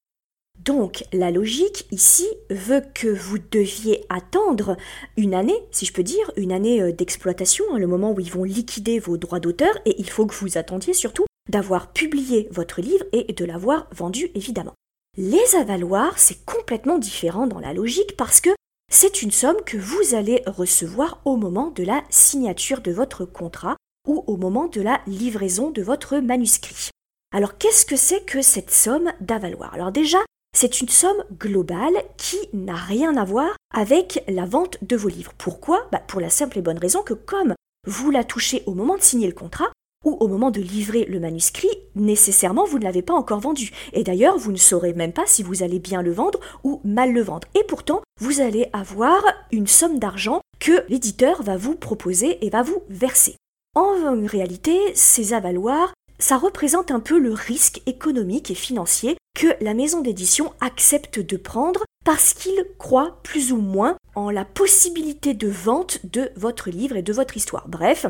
Donc 0.59 1.03
la 1.13 1.31
logique 1.31 1.85
ici 1.91 2.27
veut 2.49 2.81
que 2.93 3.07
vous 3.07 3.37
deviez 3.37 4.05
attendre 4.09 4.75
une 5.15 5.33
année, 5.33 5.57
si 5.71 5.85
je 5.85 5.93
peux 5.93 6.03
dire, 6.03 6.31
une 6.35 6.51
année 6.51 6.91
d'exploitation, 6.93 7.63
hein, 7.71 7.77
le 7.77 7.87
moment 7.87 8.11
où 8.11 8.19
ils 8.19 8.31
vont 8.31 8.43
liquider 8.43 8.99
vos 8.99 9.17
droits 9.17 9.39
d'auteur, 9.39 9.77
et 9.85 9.95
il 9.99 10.09
faut 10.09 10.25
que 10.25 10.35
vous 10.35 10.57
attendiez 10.57 10.93
surtout 10.93 11.25
d'avoir 11.49 11.91
publié 11.91 12.47
votre 12.51 12.81
livre 12.81 13.05
et 13.11 13.33
de 13.33 13.45
l'avoir 13.45 13.87
vendu 13.91 14.29
évidemment. 14.35 14.73
Les 15.17 15.55
avaloirs, 15.55 16.19
c'est 16.19 16.45
complètement 16.45 16.99
différent 16.99 17.47
dans 17.47 17.59
la 17.59 17.73
logique 17.73 18.15
parce 18.17 18.39
que 18.39 18.51
c'est 18.91 19.21
une 19.21 19.31
somme 19.31 19.57
que 19.65 19.77
vous 19.77 20.15
allez 20.15 20.43
recevoir 20.45 21.19
au 21.25 21.35
moment 21.35 21.71
de 21.71 21.83
la 21.83 22.03
signature 22.09 22.81
de 22.81 22.91
votre 22.91 23.25
contrat 23.25 23.75
ou 24.07 24.23
au 24.27 24.37
moment 24.37 24.67
de 24.67 24.81
la 24.81 25.01
livraison 25.07 25.71
de 25.71 25.81
votre 25.81 26.17
manuscrit. 26.17 26.89
Alors 27.33 27.57
qu'est-ce 27.57 27.85
que 27.85 27.97
c'est 27.97 28.23
que 28.23 28.41
cette 28.41 28.71
somme 28.71 29.11
d'avaloir 29.19 29.73
Alors 29.73 29.91
déjà, 29.91 30.19
c'est 30.55 30.81
une 30.81 30.89
somme 30.89 31.23
globale 31.37 31.97
qui 32.17 32.37
n'a 32.53 32.75
rien 32.75 33.17
à 33.17 33.25
voir 33.25 33.55
avec 33.73 34.23
la 34.27 34.45
vente 34.45 34.77
de 34.81 34.95
vos 34.95 35.09
livres. 35.09 35.33
Pourquoi? 35.37 35.87
Bah, 35.91 36.01
Pour 36.07 36.21
la 36.21 36.29
simple 36.29 36.59
et 36.59 36.61
bonne 36.61 36.79
raison 36.79 37.03
que 37.03 37.13
comme 37.13 37.53
vous 37.85 38.11
la 38.11 38.23
touchez 38.23 38.63
au 38.65 38.73
moment 38.73 38.95
de 38.95 39.01
signer 39.01 39.27
le 39.27 39.33
contrat, 39.33 39.71
ou 40.05 40.17
au 40.19 40.27
moment 40.27 40.51
de 40.51 40.61
livrer 40.61 41.05
le 41.05 41.19
manuscrit, 41.19 41.69
nécessairement 41.95 42.65
vous 42.65 42.79
ne 42.79 42.83
l'avez 42.83 43.01
pas 43.01 43.13
encore 43.13 43.39
vendu. 43.39 43.71
Et 43.93 44.03
d'ailleurs, 44.03 44.37
vous 44.37 44.51
ne 44.51 44.57
saurez 44.57 44.93
même 44.93 45.13
pas 45.13 45.25
si 45.25 45.43
vous 45.43 45.63
allez 45.63 45.79
bien 45.79 46.01
le 46.01 46.11
vendre 46.11 46.39
ou 46.63 46.81
mal 46.83 47.13
le 47.13 47.21
vendre. 47.21 47.47
Et 47.55 47.63
pourtant, 47.63 48.01
vous 48.19 48.41
allez 48.41 48.69
avoir 48.73 49.21
une 49.51 49.67
somme 49.67 49.99
d'argent 49.99 50.41
que 50.59 50.83
l'éditeur 50.89 51.43
va 51.43 51.57
vous 51.57 51.75
proposer 51.75 52.45
et 52.45 52.49
va 52.49 52.63
vous 52.63 52.83
verser. 52.89 53.35
En 53.75 53.93
réalité, 54.25 54.77
ces 54.95 55.33
avaloirs, 55.33 55.93
ça 56.19 56.37
représente 56.37 56.89
un 56.89 56.99
peu 56.99 57.19
le 57.19 57.33
risque 57.33 57.81
économique 57.85 58.49
et 58.49 58.55
financier 58.55 59.17
que 59.35 59.47
la 59.61 59.75
maison 59.75 60.01
d'édition 60.01 60.51
accepte 60.61 61.19
de 61.19 61.37
prendre 61.37 61.83
parce 62.03 62.33
qu'il 62.33 62.65
croit 62.79 63.19
plus 63.21 63.51
ou 63.51 63.57
moins 63.57 63.97
en 64.15 64.31
la 64.31 64.45
possibilité 64.45 65.33
de 65.35 65.47
vente 65.47 65.99
de 66.05 66.31
votre 66.35 66.71
livre 66.71 66.95
et 66.95 67.03
de 67.03 67.13
votre 67.13 67.37
histoire. 67.37 67.67
Bref, 67.67 68.07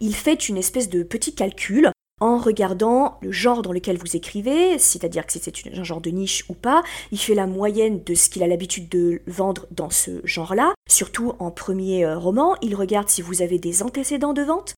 il 0.00 0.14
fait 0.14 0.48
une 0.48 0.56
espèce 0.56 0.88
de 0.88 1.02
petit 1.02 1.34
calcul 1.34 1.90
en 2.20 2.38
regardant 2.38 3.18
le 3.22 3.32
genre 3.32 3.62
dans 3.62 3.72
lequel 3.72 3.98
vous 3.98 4.16
écrivez, 4.16 4.78
c'est-à-dire 4.78 5.26
que 5.26 5.32
c'est 5.32 5.52
un 5.76 5.84
genre 5.84 6.00
de 6.00 6.10
niche 6.10 6.44
ou 6.48 6.54
pas. 6.54 6.82
Il 7.10 7.18
fait 7.18 7.34
la 7.34 7.46
moyenne 7.46 8.02
de 8.04 8.14
ce 8.14 8.28
qu'il 8.28 8.42
a 8.42 8.46
l'habitude 8.46 8.88
de 8.88 9.22
vendre 9.26 9.66
dans 9.70 9.90
ce 9.90 10.20
genre-là, 10.24 10.74
surtout 10.88 11.34
en 11.38 11.50
premier 11.50 12.04
euh, 12.04 12.18
roman. 12.18 12.56
Il 12.62 12.76
regarde 12.76 13.08
si 13.08 13.20
vous 13.20 13.42
avez 13.42 13.58
des 13.58 13.82
antécédents 13.82 14.32
de 14.32 14.42
vente. 14.42 14.74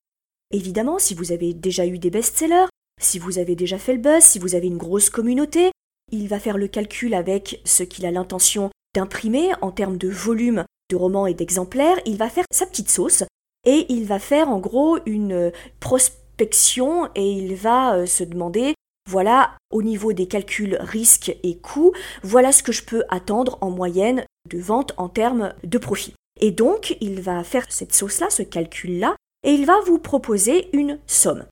Évidemment, 0.51 0.99
si 0.99 1.15
vous 1.15 1.33
avez 1.33 1.53
déjà 1.55 1.87
eu 1.87 1.99
des 1.99 2.11
best-sellers, 2.11 2.67
si 3.01 3.19
vous 3.19 3.39
avez 3.39 3.55
déjà 3.55 3.79
fait 3.79 3.93
le 3.93 4.01
buzz, 4.01 4.23
si 4.23 4.39
vous 4.39 4.55
avez 4.55 4.67
une 4.67 4.79
grosse 4.79 5.11
communauté. 5.11 5.71
Il 6.13 6.29
va 6.29 6.39
faire 6.39 6.57
le 6.57 6.69
calcul 6.69 7.15
avec 7.15 7.61
ce 7.65 7.83
qu'il 7.83 8.07
a 8.07 8.13
l'intention 8.13 8.71
d'imprimer 8.95 9.51
en 9.61 9.73
termes 9.73 9.99
de 9.99 10.09
volume 10.09 10.65
de 10.91 10.97
romans 10.97 11.27
et 11.27 11.35
d'exemplaires. 11.35 11.99
Il 12.07 12.17
va 12.17 12.31
faire 12.31 12.45
sa 12.51 12.65
petite 12.65 12.91
sauce 12.91 13.25
et 13.67 13.85
il 13.93 14.07
va 14.07 14.19
faire 14.19 14.49
en 14.49 14.59
gros 14.59 14.99
une 15.05 15.53
prospection 15.81 17.11
et 17.15 17.31
il 17.31 17.55
va 17.57 17.97
euh, 17.97 18.07
se 18.07 18.25
demander 18.25 18.75
voilà, 19.09 19.57
au 19.71 19.83
niveau 19.83 20.13
des 20.13 20.27
calculs 20.27 20.79
risques 20.81 21.37
et 21.43 21.59
coûts, 21.59 21.93
voilà 22.25 22.51
ce 22.51 22.63
que 22.65 22.73
je 22.73 22.83
peux 22.83 23.05
attendre 23.09 23.57
en 23.61 23.71
moyenne 23.71 24.25
de 24.51 24.59
vente 24.59 24.95
en 24.97 25.09
termes 25.09 25.53
de 25.63 25.79
profit. 25.79 26.15
Et 26.41 26.51
donc, 26.51 26.97
il 27.01 27.21
va 27.21 27.45
faire 27.45 27.67
cette 27.69 27.95
sauce-là, 27.95 28.31
ce 28.31 28.43
calcul-là, 28.43 29.15
et 29.45 29.53
il 29.53 29.65
va 29.65 29.79
vous 29.87 29.99
proposer 29.99 30.69
une 30.77 30.99
somme. 31.07 31.45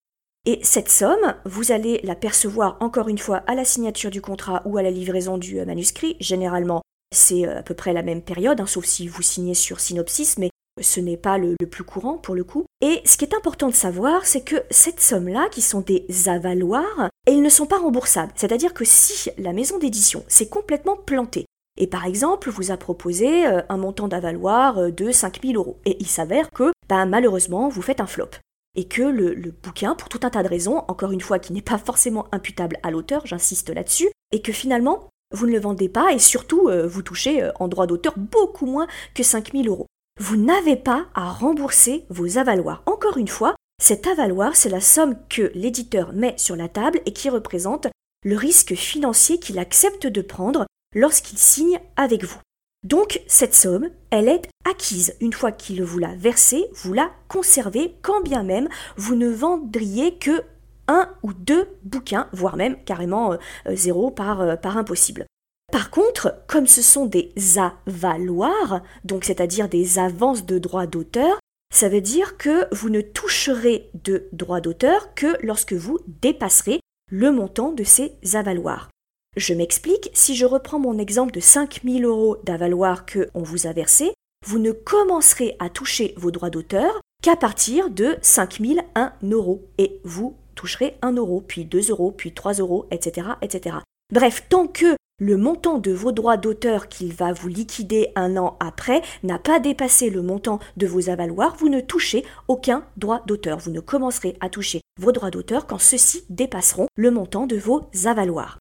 Et 0.47 0.59
cette 0.63 0.91
somme, 0.91 1.35
vous 1.45 1.73
allez 1.73 2.01
la 2.03 2.15
percevoir 2.15 2.77
encore 2.81 3.09
une 3.09 3.19
fois 3.19 3.39
à 3.47 3.55
la 3.55 3.65
signature 3.65 4.11
du 4.11 4.21
contrat 4.21 4.63
ou 4.67 4.77
à 4.77 4.83
la 4.83 4.91
livraison 4.91 5.39
du 5.39 5.59
euh, 5.59 5.65
manuscrit. 5.65 6.17
Généralement, 6.21 6.83
c'est 7.15 7.47
euh, 7.47 7.61
à 7.61 7.63
peu 7.63 7.75
près 7.75 7.95
la 7.95 8.03
même 8.03 8.21
période, 8.21 8.61
hein, 8.61 8.67
sauf 8.67 8.85
si 8.85 9.09
vous 9.09 9.23
signez 9.23 9.55
sur 9.55 9.81
synopsis, 9.81 10.37
mais 10.39 10.51
ce 10.81 11.01
n'est 11.01 11.17
pas 11.17 11.39
le, 11.39 11.57
plus 11.71 11.85
courant 11.85 12.19
pour 12.19 12.35
le 12.35 12.45
coup. 12.45 12.65
Et 12.81 13.01
ce 13.05 13.17
qui 13.17 13.25
est 13.25 13.35
important 13.35 13.69
de 13.69 13.75
savoir, 13.75 14.27
c'est 14.27 14.43
que 14.43 14.57
cette 14.71 15.01
somme-là, 15.01 15.49
qui 15.51 15.61
sont 15.61 15.81
des 15.81 16.07
avaloirs, 16.29 17.09
elles 17.27 17.43
ne 17.43 17.49
sont 17.49 17.67
pas 17.67 17.79
remboursables. 17.79 18.33
C'est-à-dire 18.35 18.75
que 18.75 18.85
si 18.85 19.31
la 19.39 19.53
maison 19.53 19.79
d'édition 19.79 20.25
s'est 20.29 20.49
complètement 20.49 20.97
plantée, 20.97 21.47
et 21.77 21.87
par 21.87 22.07
exemple 22.07 22.51
vous 22.51 22.71
a 22.71 22.77
proposé 22.77 23.47
euh, 23.47 23.61
un 23.69 23.77
montant 23.77 24.07
d'avaloir 24.07 24.79
euh, 24.79 24.91
de 24.91 25.11
5000 25.11 25.57
euros, 25.57 25.79
et 25.85 25.97
il 26.01 26.07
s'avère 26.07 26.51
que 26.51 26.73
bah, 26.89 27.07
malheureusement 27.07 27.69
vous 27.69 27.83
faites 27.83 28.01
un 28.01 28.07
flop, 28.07 28.31
et 28.77 28.87
que 28.87 29.03
le, 29.03 29.35
le 29.35 29.51
bouquin, 29.51 29.95
pour 29.95 30.09
tout 30.09 30.21
un 30.23 30.31
tas 30.31 30.43
de 30.43 30.49
raisons, 30.49 30.85
encore 30.89 31.13
une 31.13 31.21
fois 31.21 31.39
qui 31.39 31.53
n'est 31.53 31.63
pas 31.63 31.79
forcément 31.79 32.27
imputable 32.33 32.79
à 32.83 32.91
l'auteur, 32.91 33.27
j'insiste 33.27 33.71
là-dessus, 33.71 34.09
et 34.31 34.43
que 34.43 34.53
finalement 34.53 35.09
vous 35.33 35.47
ne 35.47 35.53
le 35.53 35.59
vendez 35.59 35.89
pas 35.89 36.13
et 36.13 36.21
surtout 36.21 36.69
euh, 36.69 36.87
vous 36.87 37.03
touchez 37.03 37.49
en 37.59 37.67
droit 37.67 37.89
d'auteur 37.89 38.15
beaucoup 38.17 38.67
moins 38.67 38.87
que 39.15 39.25
5000 39.25 39.69
euros 39.69 39.87
vous 40.21 40.37
n'avez 40.37 40.77
pas 40.77 41.07
à 41.15 41.31
rembourser 41.31 42.05
vos 42.09 42.39
avaloirs. 42.39 42.83
Encore 42.87 43.19
une 43.19 43.29
fois, 43.29 43.57
cet 43.83 44.07
avaloir, 44.07 44.55
c'est 44.55 44.69
la 44.69 44.81
somme 44.81 45.17
que 45.29 45.51
l'éditeur 45.55 46.13
met 46.13 46.35
sur 46.39 46.57
la 46.57 46.69
table 46.69 47.01
et 47.07 47.13
qui 47.13 47.29
représente 47.29 47.89
le 48.25 48.37
risque 48.37 48.75
financier 48.75 49.39
qu'il 49.39 49.59
accepte 49.59 50.07
de 50.07 50.23
prendre 50.23 50.67
lorsqu'il 50.95 51.39
signe 51.39 51.81
avec 51.97 52.25
vous. 52.25 52.39
Donc 52.85 53.23
cette 53.27 53.55
somme, 53.55 53.89
elle 54.11 54.29
est 54.29 54.49
acquise. 54.65 55.17
Une 55.21 55.33
fois 55.33 55.53
qu'il 55.53 55.83
vous 55.83 55.99
l'a 55.99 56.15
versée, 56.15 56.67
vous 56.75 56.93
la 56.93 57.11
conservez, 57.29 57.97
quand 58.03 58.23
bien 58.23 58.43
même 58.43 58.69
vous 58.97 59.17
ne 59.17 59.29
vendriez 59.29 60.17
que 60.17 60.43
un 60.87 61.09
ou 61.23 61.33
deux 61.33 61.67
bouquins, 61.83 62.29
voire 62.33 62.57
même 62.57 62.77
carrément 62.85 63.33
euh, 63.33 63.39
zéro 63.69 64.11
par, 64.11 64.43
euh, 64.43 64.57
par 64.57 64.77
impossible. 64.77 65.27
Par 65.73 65.91
contre, 65.91 66.43
comme 66.47 66.67
ce 66.67 66.83
sont 66.83 67.07
des 67.07 67.33
avaloirs, 67.59 68.83
donc 69.05 69.25
c'est-à-dire 69.25 69.69
des 69.69 69.99
avances 69.99 70.47
de 70.47 70.59
droits 70.59 70.87
d'auteur, 70.87 71.39
ça 71.73 71.89
veut 71.89 72.01
dire 72.01 72.37
que 72.37 72.73
vous 72.73 72.91
ne 72.91 73.01
toucherez 73.01 73.91
de 73.95 74.29
droits 74.33 74.61
d'auteur 74.61 75.15
que 75.15 75.37
lorsque 75.43 75.73
vous 75.73 75.99
dépasserez 76.07 76.81
le 77.11 77.33
montant 77.33 77.73
de 77.73 77.85
ces 77.85 78.13
avaloirs. 78.35 78.89
Je 79.37 79.55
m'explique, 79.55 80.11
si 80.15 80.37
je 80.37 80.47
reprends 80.47 80.79
mon 80.79 80.99
exemple 80.99 81.33
de 81.33 81.41
5000 81.41 82.05
euros 82.05 82.37
d'avaloir 82.45 83.05
que 83.05 83.29
on 83.35 83.43
vous 83.43 83.67
a 83.67 83.73
versé, 83.73 84.15
vous 84.47 84.61
ne 84.61 84.71
commencerez 84.71 85.57
à 85.59 85.69
toucher 85.71 86.15
vos 86.17 86.31
droits 86.31 86.51
d'auteur 86.51 87.01
qu'à 87.23 87.35
partir 87.35 87.91
de 87.91 88.17
5001 88.23 89.13
euros 89.25 89.67
et 89.79 89.99
vous 90.05 90.37
toucherez 90.55 90.97
1 91.03 91.15
euro, 91.15 91.41
puis 91.41 91.65
2 91.65 91.91
euros, 91.91 92.13
puis 92.13 92.33
3 92.33 92.55
euros, 92.55 92.87
etc., 92.93 93.29
etc. 93.43 93.79
Bref, 94.13 94.47
tant 94.49 94.69
que 94.69 94.95
le 95.21 95.37
montant 95.37 95.79
de 95.79 95.93
vos 95.93 96.11
droits 96.11 96.37
d'auteur 96.37 96.89
qu'il 96.89 97.13
va 97.13 97.33
vous 97.33 97.49
liquider 97.49 98.11
un 98.17 98.37
an 98.37 98.57
après 98.59 99.01
n'a 99.23 99.39
pas 99.39 99.61
dépassé 99.61 100.11
le 100.11 100.23
montant 100.23 100.59
de 100.77 100.87
vos 100.87 101.09
avaloirs, 101.09 101.55
vous 101.57 101.69
ne 101.69 101.81
touchez 101.81 102.25
aucun 102.49 102.85
droit 102.97 103.23
d'auteur. 103.27 103.59
Vous 103.59 103.71
ne 103.71 103.81
commencerez 103.81 104.37
à 104.41 104.49
toucher 104.49 104.81
vos 105.01 105.13
droits 105.13 105.31
d'auteur 105.31 105.67
quand 105.67 105.79
ceux-ci 105.79 106.25
dépasseront 106.31 106.89
le 106.97 107.11
montant 107.13 107.47
de 107.47 107.57
vos 107.57 107.89
avaloirs. 108.07 108.59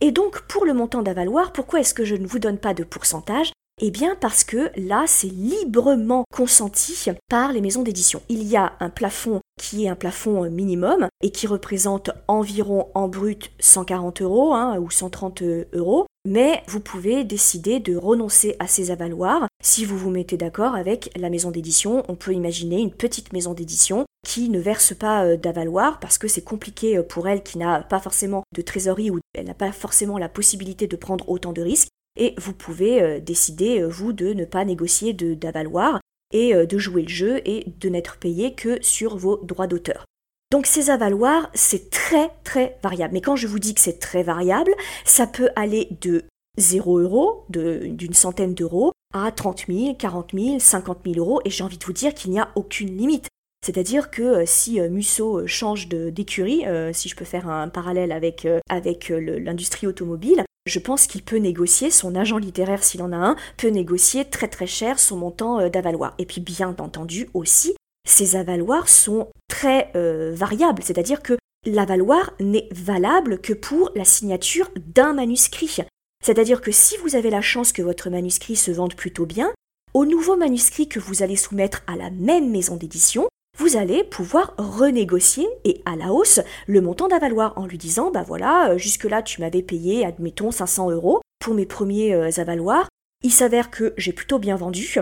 Et 0.00 0.10
donc, 0.10 0.42
pour 0.48 0.64
le 0.64 0.74
montant 0.74 1.02
d'avaloir, 1.02 1.52
pourquoi 1.52 1.78
est-ce 1.78 1.94
que 1.94 2.04
je 2.04 2.16
ne 2.16 2.26
vous 2.26 2.40
donne 2.40 2.58
pas 2.58 2.74
de 2.74 2.82
pourcentage? 2.82 3.52
Eh 3.80 3.90
bien 3.92 4.16
parce 4.20 4.42
que 4.42 4.70
là, 4.76 5.04
c'est 5.06 5.28
librement 5.28 6.24
consenti 6.34 7.06
par 7.28 7.52
les 7.52 7.60
maisons 7.60 7.82
d'édition. 7.82 8.22
Il 8.28 8.42
y 8.42 8.56
a 8.56 8.72
un 8.80 8.90
plafond 8.90 9.40
qui 9.62 9.84
est 9.84 9.88
un 9.88 9.94
plafond 9.94 10.50
minimum 10.50 11.06
et 11.22 11.30
qui 11.30 11.46
représente 11.46 12.10
environ 12.26 12.88
en 12.94 13.06
brut 13.06 13.52
140 13.60 14.22
euros 14.22 14.54
hein, 14.54 14.78
ou 14.80 14.90
130 14.90 15.42
euros. 15.72 16.06
Mais 16.28 16.62
vous 16.66 16.80
pouvez 16.80 17.24
décider 17.24 17.80
de 17.80 17.96
renoncer 17.96 18.56
à 18.58 18.66
ces 18.66 18.90
avaloirs 18.90 19.46
si 19.62 19.84
vous 19.84 19.96
vous 19.96 20.10
mettez 20.10 20.36
d'accord 20.36 20.74
avec 20.74 21.10
la 21.16 21.30
maison 21.30 21.50
d'édition. 21.50 22.02
On 22.08 22.16
peut 22.16 22.32
imaginer 22.32 22.80
une 22.80 22.92
petite 22.92 23.32
maison 23.32 23.54
d'édition 23.54 24.04
qui 24.26 24.48
ne 24.48 24.60
verse 24.60 24.94
pas 24.94 25.24
euh, 25.24 25.36
d'avaloir 25.36 25.98
parce 26.00 26.18
que 26.18 26.28
c'est 26.28 26.44
compliqué 26.44 26.96
euh, 26.96 27.02
pour 27.02 27.28
elle 27.28 27.42
qui 27.42 27.58
n'a 27.58 27.82
pas 27.82 27.98
forcément 27.98 28.44
de 28.54 28.62
trésorerie 28.62 29.10
ou 29.10 29.18
elle 29.34 29.46
n'a 29.46 29.54
pas 29.54 29.72
forcément 29.72 30.18
la 30.18 30.28
possibilité 30.28 30.86
de 30.86 30.96
prendre 30.96 31.28
autant 31.28 31.52
de 31.52 31.62
risques 31.62 31.88
et 32.16 32.34
vous 32.38 32.52
pouvez 32.52 33.02
euh, 33.02 33.20
décider, 33.20 33.80
euh, 33.80 33.88
vous, 33.88 34.12
de 34.12 34.32
ne 34.34 34.44
pas 34.44 34.64
négocier 34.64 35.12
d'avaloir 35.14 36.00
et 36.32 36.54
euh, 36.54 36.66
de 36.66 36.78
jouer 36.78 37.02
le 37.02 37.08
jeu 37.08 37.40
et 37.44 37.66
de 37.80 37.88
n'être 37.88 38.18
payé 38.18 38.54
que 38.54 38.78
sur 38.82 39.16
vos 39.16 39.38
droits 39.38 39.66
d'auteur. 39.66 40.04
Donc 40.50 40.66
ces 40.66 40.90
avaloirs, 40.90 41.50
c'est 41.54 41.90
très 41.90 42.30
très 42.44 42.78
variable. 42.82 43.14
Mais 43.14 43.20
quand 43.20 43.36
je 43.36 43.46
vous 43.46 43.58
dis 43.58 43.74
que 43.74 43.80
c'est 43.80 43.98
très 43.98 44.22
variable, 44.22 44.72
ça 45.04 45.26
peut 45.26 45.48
aller 45.56 45.88
de 46.00 46.24
0 46.58 46.98
euros, 46.98 47.46
d'une 47.48 48.12
centaine 48.12 48.54
d'euros, 48.54 48.92
à 49.14 49.32
30 49.32 49.64
000, 49.68 49.94
40 49.94 50.32
000, 50.34 50.58
50 50.58 50.98
000 51.06 51.18
euros, 51.18 51.40
et 51.46 51.50
j'ai 51.50 51.64
envie 51.64 51.78
de 51.78 51.84
vous 51.84 51.94
dire 51.94 52.12
qu'il 52.12 52.30
n'y 52.30 52.40
a 52.40 52.50
aucune 52.54 52.94
limite. 52.96 53.28
C'est-à-dire 53.64 54.10
que 54.10 54.44
si 54.44 54.78
Musso 54.80 55.46
change 55.46 55.88
d'écurie, 55.88 56.64
si 56.92 57.08
je 57.08 57.16
peux 57.16 57.24
faire 57.24 57.48
un 57.48 57.68
parallèle 57.68 58.12
avec 58.12 59.08
l'industrie 59.08 59.86
automobile, 59.86 60.44
je 60.66 60.78
pense 60.78 61.06
qu'il 61.06 61.22
peut 61.22 61.36
négocier, 61.36 61.90
son 61.90 62.14
agent 62.14 62.38
littéraire 62.38 62.84
s'il 62.84 63.02
en 63.02 63.12
a 63.12 63.16
un, 63.16 63.36
peut 63.56 63.68
négocier 63.68 64.24
très 64.24 64.48
très 64.48 64.66
cher 64.66 64.98
son 64.98 65.16
montant 65.16 65.60
euh, 65.60 65.68
d'avaloir. 65.68 66.14
Et 66.18 66.26
puis 66.26 66.40
bien 66.40 66.68
entendu 66.78 67.28
aussi, 67.34 67.74
ces 68.06 68.36
avaloirs 68.36 68.88
sont 68.88 69.28
très 69.48 69.90
euh, 69.96 70.32
variables, 70.34 70.82
c'est-à-dire 70.82 71.22
que 71.22 71.36
l'avaloir 71.66 72.32
n'est 72.40 72.68
valable 72.72 73.40
que 73.40 73.52
pour 73.52 73.90
la 73.94 74.04
signature 74.04 74.70
d'un 74.94 75.12
manuscrit. 75.12 75.78
C'est-à-dire 76.24 76.60
que 76.60 76.72
si 76.72 76.96
vous 76.98 77.16
avez 77.16 77.30
la 77.30 77.40
chance 77.40 77.72
que 77.72 77.82
votre 77.82 78.10
manuscrit 78.10 78.56
se 78.56 78.70
vende 78.70 78.94
plutôt 78.94 79.26
bien, 79.26 79.52
au 79.94 80.04
nouveau 80.04 80.36
manuscrit 80.36 80.88
que 80.88 81.00
vous 81.00 81.22
allez 81.22 81.36
soumettre 81.36 81.82
à 81.86 81.96
la 81.96 82.10
même 82.10 82.50
maison 82.50 82.76
d'édition, 82.76 83.28
vous 83.58 83.76
allez 83.76 84.04
pouvoir 84.04 84.54
renégocier 84.58 85.46
et 85.64 85.82
à 85.86 85.96
la 85.96 86.12
hausse 86.12 86.40
le 86.66 86.80
montant 86.80 87.08
d'avaloir 87.08 87.52
en 87.56 87.66
lui 87.66 87.78
disant 87.78 88.10
bah 88.10 88.24
voilà, 88.26 88.70
euh, 88.70 88.78
jusque-là 88.78 89.22
tu 89.22 89.40
m'avais 89.40 89.62
payé, 89.62 90.04
admettons, 90.04 90.50
500 90.50 90.90
euros 90.90 91.20
pour 91.38 91.54
mes 91.54 91.66
premiers 91.66 92.12
euh, 92.12 92.30
avaloirs. 92.38 92.88
Il 93.22 93.32
s'avère 93.32 93.70
que 93.70 93.94
j'ai 93.96 94.12
plutôt 94.12 94.38
bien 94.38 94.56
vendu. 94.56 94.98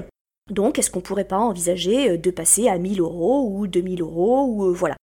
Donc 0.50 0.78
est-ce 0.78 0.90
qu'on 0.90 1.00
pourrait 1.00 1.24
pas 1.24 1.38
envisager 1.38 2.10
euh, 2.10 2.16
de 2.16 2.30
passer 2.30 2.68
à 2.68 2.78
1000 2.78 3.00
euros 3.00 3.48
ou 3.50 3.66
2000 3.66 4.02
euros 4.02 4.46
ou 4.46 4.74
voilà. 4.74 4.96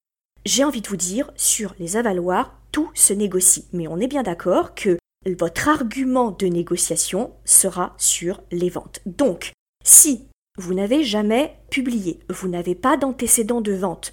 J'ai 0.45 0.63
envie 0.63 0.81
de 0.81 0.87
vous 0.87 0.95
dire, 0.95 1.31
sur 1.35 1.73
les 1.79 1.97
avaloirs, 1.97 2.57
tout 2.71 2.89
se 2.93 3.11
négocie. 3.11 3.65
Mais 3.73 3.87
on 3.87 3.99
est 3.99 4.07
bien 4.07 4.23
d'accord 4.23 4.75
que 4.75 4.97
votre 5.25 5.67
argument 5.67 6.31
de 6.31 6.47
négociation 6.47 7.33
sera 7.43 7.95
sur 7.97 8.41
les 8.51 8.69
ventes. 8.69 9.01
Donc, 9.05 9.51
si 9.83 10.27
vous 10.57 10.73
n'avez 10.73 11.03
jamais 11.03 11.55
publié, 11.69 12.19
vous 12.29 12.47
n'avez 12.47 12.75
pas 12.75 12.97
d'antécédent 12.97 13.61
de 13.61 13.73
vente, 13.73 14.11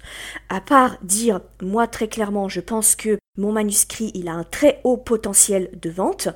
à 0.49 0.61
part 0.61 0.97
dire, 1.01 1.41
moi 1.61 1.87
très 1.87 2.07
clairement, 2.07 2.47
je 2.49 2.61
pense 2.61 2.95
que 2.95 3.17
mon 3.37 3.51
manuscrit, 3.51 4.11
il 4.13 4.27
a 4.27 4.33
un 4.33 4.43
très 4.43 4.79
haut 4.83 4.97
potentiel 4.97 5.69
de 5.81 5.89
vente, 5.89 6.29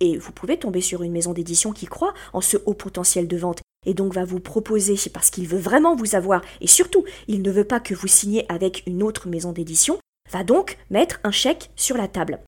et 0.00 0.18
vous 0.18 0.32
pouvez 0.32 0.58
tomber 0.58 0.80
sur 0.80 1.02
une 1.02 1.12
maison 1.12 1.32
d'édition 1.32 1.72
qui 1.72 1.86
croit 1.86 2.14
en 2.32 2.40
ce 2.40 2.58
haut 2.66 2.74
potentiel 2.74 3.26
de 3.26 3.36
vente, 3.36 3.62
et 3.86 3.94
donc 3.94 4.12
va 4.12 4.24
vous 4.24 4.40
proposer, 4.40 4.96
parce 5.12 5.30
qu'il 5.30 5.48
veut 5.48 5.58
vraiment 5.58 5.96
vous 5.96 6.14
avoir, 6.14 6.42
et 6.60 6.66
surtout, 6.66 7.04
il 7.26 7.42
ne 7.42 7.50
veut 7.50 7.64
pas 7.64 7.80
que 7.80 7.94
vous 7.94 8.06
signiez 8.06 8.44
avec 8.52 8.82
une 8.86 9.02
autre 9.02 9.28
maison 9.28 9.52
d'édition, 9.52 9.98
va 10.30 10.44
donc 10.44 10.78
mettre 10.90 11.20
un 11.24 11.30
chèque 11.30 11.70
sur 11.76 11.96
la 11.96 12.08
table. 12.08 12.40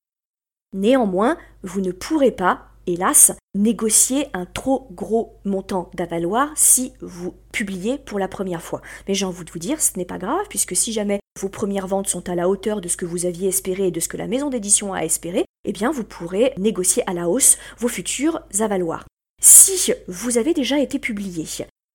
Néanmoins, 0.75 1.39
vous 1.63 1.81
ne 1.81 1.93
pourrez 1.93 2.33
pas 2.33 2.69
hélas, 2.87 3.33
négocier 3.55 4.29
un 4.33 4.47
trop 4.47 4.89
gros 4.93 5.39
montant 5.45 5.91
d'avaloir 5.95 6.51
si 6.57 6.93
vous 7.01 7.35
publiez 7.53 7.99
pour 7.99 8.19
la 8.19 8.29
première 8.29 8.63
fois. 8.63 8.83
Mais 9.09 9.15
j'ai 9.15 9.25
envie 9.25 9.45
de 9.45 9.51
vous 9.51 9.59
dire, 9.59 9.81
ce 9.81 9.97
n'est 9.97 10.05
pas 10.05 10.19
grave, 10.19 10.47
puisque 10.49 10.77
si 10.77 10.93
jamais 10.93 11.21
vos 11.41 11.49
premières 11.49 11.87
ventes 11.87 12.09
sont 12.09 12.29
à 12.29 12.35
la 12.35 12.49
hauteur 12.49 12.81
de 12.81 12.89
ce 12.89 12.97
que 12.97 13.05
vous 13.05 13.27
aviez 13.27 13.49
espéré 13.49 13.89
et 13.89 13.91
de 13.91 14.01
ce 14.01 14.09
que 14.09 14.17
la 14.17 14.27
maison 14.27 14.51
d'édition 14.51 14.95
a 14.95 15.01
espéré, 15.01 15.45
eh 15.65 15.73
bien 15.73 15.91
vous 15.91 16.05
pourrez 16.05 16.53
négocier 16.59 17.03
à 17.07 17.15
la 17.15 17.29
hausse 17.29 17.59
vos 17.79 17.89
futurs 17.89 18.41
avaloirs. 18.61 19.05
Si 19.43 19.93
vous 20.09 20.39
avez 20.39 20.55
déjà 20.55 20.79
été 20.79 20.99
publié 20.99 21.45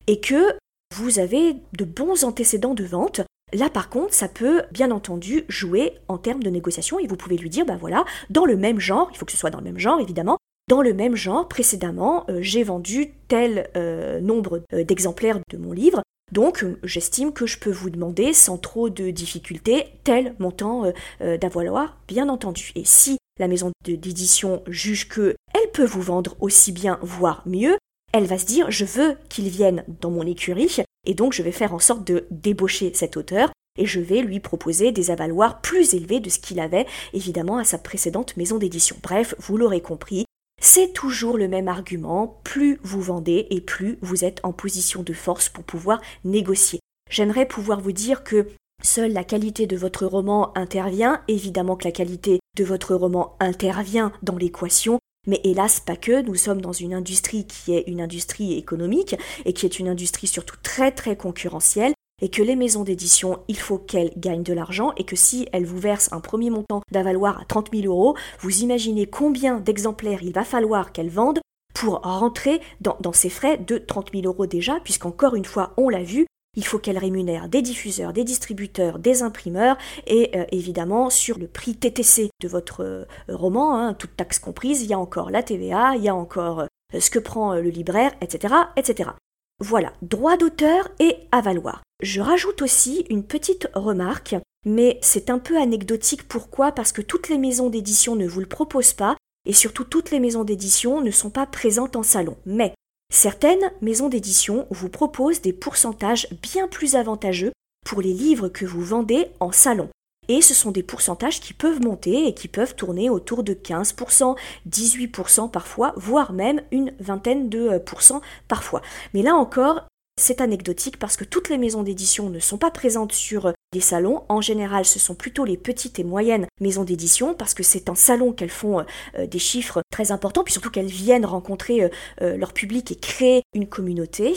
et 0.07 0.19
que 0.19 0.55
vous 0.95 1.19
avez 1.19 1.55
de 1.77 1.85
bons 1.85 2.23
antécédents 2.23 2.73
de 2.73 2.83
vente, 2.83 3.21
Là, 3.53 3.69
par 3.69 3.89
contre, 3.89 4.13
ça 4.13 4.29
peut 4.29 4.63
bien 4.71 4.91
entendu 4.91 5.43
jouer 5.49 5.97
en 6.07 6.17
termes 6.17 6.41
de 6.41 6.49
négociation 6.49 6.99
et 6.99 7.07
vous 7.07 7.17
pouvez 7.17 7.35
lui 7.35 7.49
dire, 7.49 7.65
ben 7.65 7.75
voilà, 7.75 8.05
dans 8.29 8.45
le 8.45 8.55
même 8.55 8.79
genre, 8.79 9.09
il 9.11 9.17
faut 9.17 9.25
que 9.25 9.31
ce 9.33 9.37
soit 9.37 9.49
dans 9.49 9.57
le 9.57 9.65
même 9.65 9.77
genre 9.77 9.99
évidemment, 9.99 10.37
dans 10.67 10.81
le 10.81 10.93
même 10.93 11.15
genre, 11.15 11.47
précédemment, 11.47 12.25
euh, 12.29 12.39
j'ai 12.41 12.63
vendu 12.63 13.13
tel 13.27 13.69
euh, 13.75 14.21
nombre 14.21 14.63
euh, 14.73 14.83
d'exemplaires 14.83 15.39
de 15.49 15.57
mon 15.57 15.71
livre, 15.71 16.01
donc 16.31 16.65
j'estime 16.83 17.33
que 17.33 17.45
je 17.45 17.59
peux 17.59 17.71
vous 17.71 17.89
demander 17.89 18.31
sans 18.31 18.57
trop 18.57 18.89
de 18.89 19.09
difficultés 19.09 19.87
tel 20.05 20.33
montant 20.39 20.85
d'avaloir, 21.19 21.97
bien 22.07 22.29
entendu. 22.29 22.71
Et 22.75 22.85
si 22.85 23.17
la 23.37 23.49
maison 23.49 23.71
d'édition 23.83 24.63
juge 24.65 25.09
que 25.09 25.35
elle 25.53 25.71
peut 25.73 25.83
vous 25.83 26.01
vendre 26.01 26.37
aussi 26.39 26.71
bien, 26.71 26.99
voire 27.01 27.43
mieux, 27.45 27.77
elle 28.13 28.27
va 28.27 28.37
se 28.37 28.45
dire 28.45 28.71
je 28.71 28.85
veux 28.85 29.17
qu'il 29.27 29.49
vienne 29.49 29.83
dans 29.99 30.09
mon 30.09 30.25
écurie 30.25 30.77
et 31.05 31.15
donc 31.15 31.33
je 31.33 31.43
vais 31.43 31.51
faire 31.51 31.73
en 31.73 31.79
sorte 31.79 32.07
de 32.07 32.25
débaucher 32.31 32.93
cet 32.93 33.17
auteur 33.17 33.51
et 33.77 33.85
je 33.85 33.99
vais 33.99 34.21
lui 34.21 34.39
proposer 34.39 34.91
des 34.91 35.11
avaloirs 35.11 35.61
plus 35.61 35.93
élevés 35.93 36.19
de 36.19 36.29
ce 36.29 36.39
qu'il 36.39 36.59
avait 36.59 36.85
évidemment 37.13 37.57
à 37.57 37.63
sa 37.63 37.77
précédente 37.77 38.37
maison 38.37 38.57
d'édition. 38.57 38.95
Bref, 39.01 39.35
vous 39.39 39.57
l'aurez 39.57 39.81
compris, 39.81 40.25
c'est 40.61 40.93
toujours 40.93 41.37
le 41.37 41.47
même 41.47 41.67
argument, 41.67 42.39
plus 42.43 42.79
vous 42.83 43.01
vendez 43.01 43.47
et 43.49 43.61
plus 43.61 43.97
vous 44.01 44.23
êtes 44.23 44.39
en 44.43 44.53
position 44.53 45.01
de 45.01 45.11
force 45.11 45.49
pour 45.49 45.63
pouvoir 45.63 45.99
négocier. 46.23 46.79
J'aimerais 47.09 47.47
pouvoir 47.47 47.81
vous 47.81 47.91
dire 47.91 48.23
que 48.23 48.47
seule 48.83 49.11
la 49.11 49.23
qualité 49.23 49.65
de 49.65 49.75
votre 49.75 50.05
roman 50.05 50.55
intervient, 50.55 51.21
évidemment 51.27 51.75
que 51.75 51.85
la 51.85 51.91
qualité 51.91 52.39
de 52.55 52.63
votre 52.63 52.93
roman 52.93 53.35
intervient 53.39 54.11
dans 54.21 54.37
l'équation, 54.37 54.99
mais 55.27 55.41
hélas 55.43 55.79
pas 55.79 55.95
que, 55.95 56.21
nous 56.21 56.35
sommes 56.35 56.61
dans 56.61 56.71
une 56.71 56.93
industrie 56.93 57.47
qui 57.47 57.73
est 57.73 57.83
une 57.87 58.01
industrie 58.01 58.53
économique 58.53 59.15
et 59.45 59.53
qui 59.53 59.65
est 59.65 59.79
une 59.79 59.89
industrie 59.89 60.27
surtout 60.27 60.57
très 60.61 60.91
très 60.91 61.15
concurrentielle 61.15 61.93
et 62.21 62.29
que 62.29 62.41
les 62.41 62.55
maisons 62.55 62.83
d'édition, 62.83 63.39
il 63.47 63.57
faut 63.57 63.77
qu'elles 63.77 64.13
gagnent 64.17 64.43
de 64.43 64.53
l'argent 64.53 64.93
et 64.97 65.03
que 65.03 65.15
si 65.15 65.47
elles 65.51 65.65
vous 65.65 65.79
versent 65.79 66.13
un 66.13 66.21
premier 66.21 66.49
montant 66.49 66.81
d'avaloir 66.91 67.41
à 67.41 67.45
30 67.45 67.69
000 67.73 67.85
euros, 67.85 68.15
vous 68.39 68.61
imaginez 68.61 69.07
combien 69.07 69.59
d'exemplaires 69.59 70.23
il 70.23 70.33
va 70.33 70.43
falloir 70.43 70.91
qu'elles 70.91 71.09
vendent 71.09 71.41
pour 71.73 72.01
rentrer 72.01 72.61
dans, 72.81 73.13
ces 73.13 73.29
frais 73.29 73.57
de 73.57 73.77
30 73.77 74.11
000 74.13 74.25
euros 74.25 74.45
déjà, 74.45 74.79
puisqu'encore 74.83 75.35
une 75.35 75.45
fois, 75.45 75.73
on 75.77 75.89
l'a 75.89 76.03
vu, 76.03 76.27
il 76.55 76.65
faut 76.65 76.79
qu'elles 76.79 76.97
rémunèrent 76.97 77.47
des 77.47 77.61
diffuseurs, 77.61 78.13
des 78.13 78.23
distributeurs, 78.23 78.99
des 78.99 79.23
imprimeurs 79.23 79.77
et 80.05 80.31
euh, 80.35 80.45
évidemment 80.51 81.09
sur 81.09 81.39
le 81.39 81.47
prix 81.47 81.75
TTC 81.75 82.29
de 82.41 82.47
votre 82.47 82.83
euh, 82.83 83.05
roman, 83.29 83.77
hein, 83.77 83.93
toute 83.93 84.17
taxe 84.17 84.37
comprise, 84.37 84.83
il 84.83 84.89
y 84.89 84.93
a 84.93 84.99
encore 84.99 85.31
la 85.31 85.43
TVA, 85.43 85.95
il 85.95 86.03
y 86.03 86.09
a 86.09 86.15
encore 86.15 86.61
euh, 86.61 86.99
ce 86.99 87.09
que 87.09 87.19
prend 87.19 87.55
le 87.55 87.69
libraire, 87.69 88.11
etc., 88.19 88.53
etc. 88.75 89.11
Voilà, 89.59 89.93
droit 90.01 90.35
d'auteur 90.37 90.89
et 90.99 91.15
avaloir. 91.31 91.81
Je 92.01 92.19
rajoute 92.19 92.63
aussi 92.63 93.05
une 93.11 93.23
petite 93.23 93.69
remarque, 93.75 94.35
mais 94.65 94.97
c'est 95.01 95.29
un 95.29 95.37
peu 95.37 95.57
anecdotique. 95.61 96.27
Pourquoi? 96.27 96.71
Parce 96.71 96.91
que 96.91 97.03
toutes 97.03 97.29
les 97.29 97.37
maisons 97.37 97.69
d'édition 97.69 98.15
ne 98.15 98.27
vous 98.27 98.39
le 98.39 98.47
proposent 98.47 98.93
pas, 98.93 99.15
et 99.45 99.53
surtout 99.53 99.83
toutes 99.83 100.09
les 100.09 100.19
maisons 100.19 100.43
d'édition 100.43 101.01
ne 101.01 101.11
sont 101.11 101.29
pas 101.29 101.45
présentes 101.45 101.95
en 101.95 102.01
salon. 102.01 102.37
Mais 102.47 102.73
certaines 103.13 103.71
maisons 103.81 104.09
d'édition 104.09 104.65
vous 104.71 104.89
proposent 104.89 105.41
des 105.41 105.53
pourcentages 105.53 106.27
bien 106.41 106.67
plus 106.67 106.95
avantageux 106.95 107.51
pour 107.85 108.01
les 108.01 108.13
livres 108.13 108.49
que 108.49 108.65
vous 108.65 108.81
vendez 108.81 109.27
en 109.39 109.51
salon. 109.51 109.89
Et 110.27 110.41
ce 110.41 110.55
sont 110.55 110.71
des 110.71 110.83
pourcentages 110.83 111.39
qui 111.39 111.53
peuvent 111.53 111.81
monter 111.81 112.27
et 112.27 112.33
qui 112.33 112.47
peuvent 112.47 112.75
tourner 112.75 113.09
autour 113.09 113.43
de 113.43 113.53
15%, 113.53 114.37
18% 114.69 115.51
parfois, 115.51 115.93
voire 115.97 116.33
même 116.33 116.61
une 116.71 116.93
vingtaine 116.99 117.49
de 117.49 117.59
euh, 117.59 117.79
pourcents 117.79 118.21
parfois. 118.47 118.81
Mais 119.13 119.23
là 119.23 119.35
encore, 119.35 119.87
c'est 120.17 120.41
anecdotique 120.41 120.97
parce 120.97 121.17
que 121.17 121.23
toutes 121.23 121.49
les 121.49 121.57
maisons 121.57 121.83
d'édition 121.83 122.29
ne 122.29 122.39
sont 122.39 122.57
pas 122.57 122.71
présentes 122.71 123.11
sur 123.11 123.47
euh, 123.47 123.51
des 123.73 123.81
salons. 123.81 124.23
En 124.29 124.41
général, 124.41 124.85
ce 124.85 124.99
sont 124.99 125.15
plutôt 125.15 125.45
les 125.45 125.57
petites 125.57 125.99
et 125.99 126.03
moyennes 126.03 126.47
maisons 126.59 126.83
d'édition 126.83 127.33
parce 127.33 127.53
que 127.53 127.63
c'est 127.63 127.89
en 127.89 127.95
salon 127.95 128.33
qu'elles 128.33 128.49
font 128.49 128.85
euh, 129.17 129.27
des 129.27 129.39
chiffres 129.39 129.81
très 129.91 130.11
importants, 130.11 130.43
puis 130.43 130.53
surtout 130.53 130.71
qu'elles 130.71 130.85
viennent 130.85 131.25
rencontrer 131.25 131.89
leur 132.19 132.53
public 132.53 132.91
et 132.91 132.95
créer 132.95 133.43
une 133.53 133.67
communauté. 133.67 134.33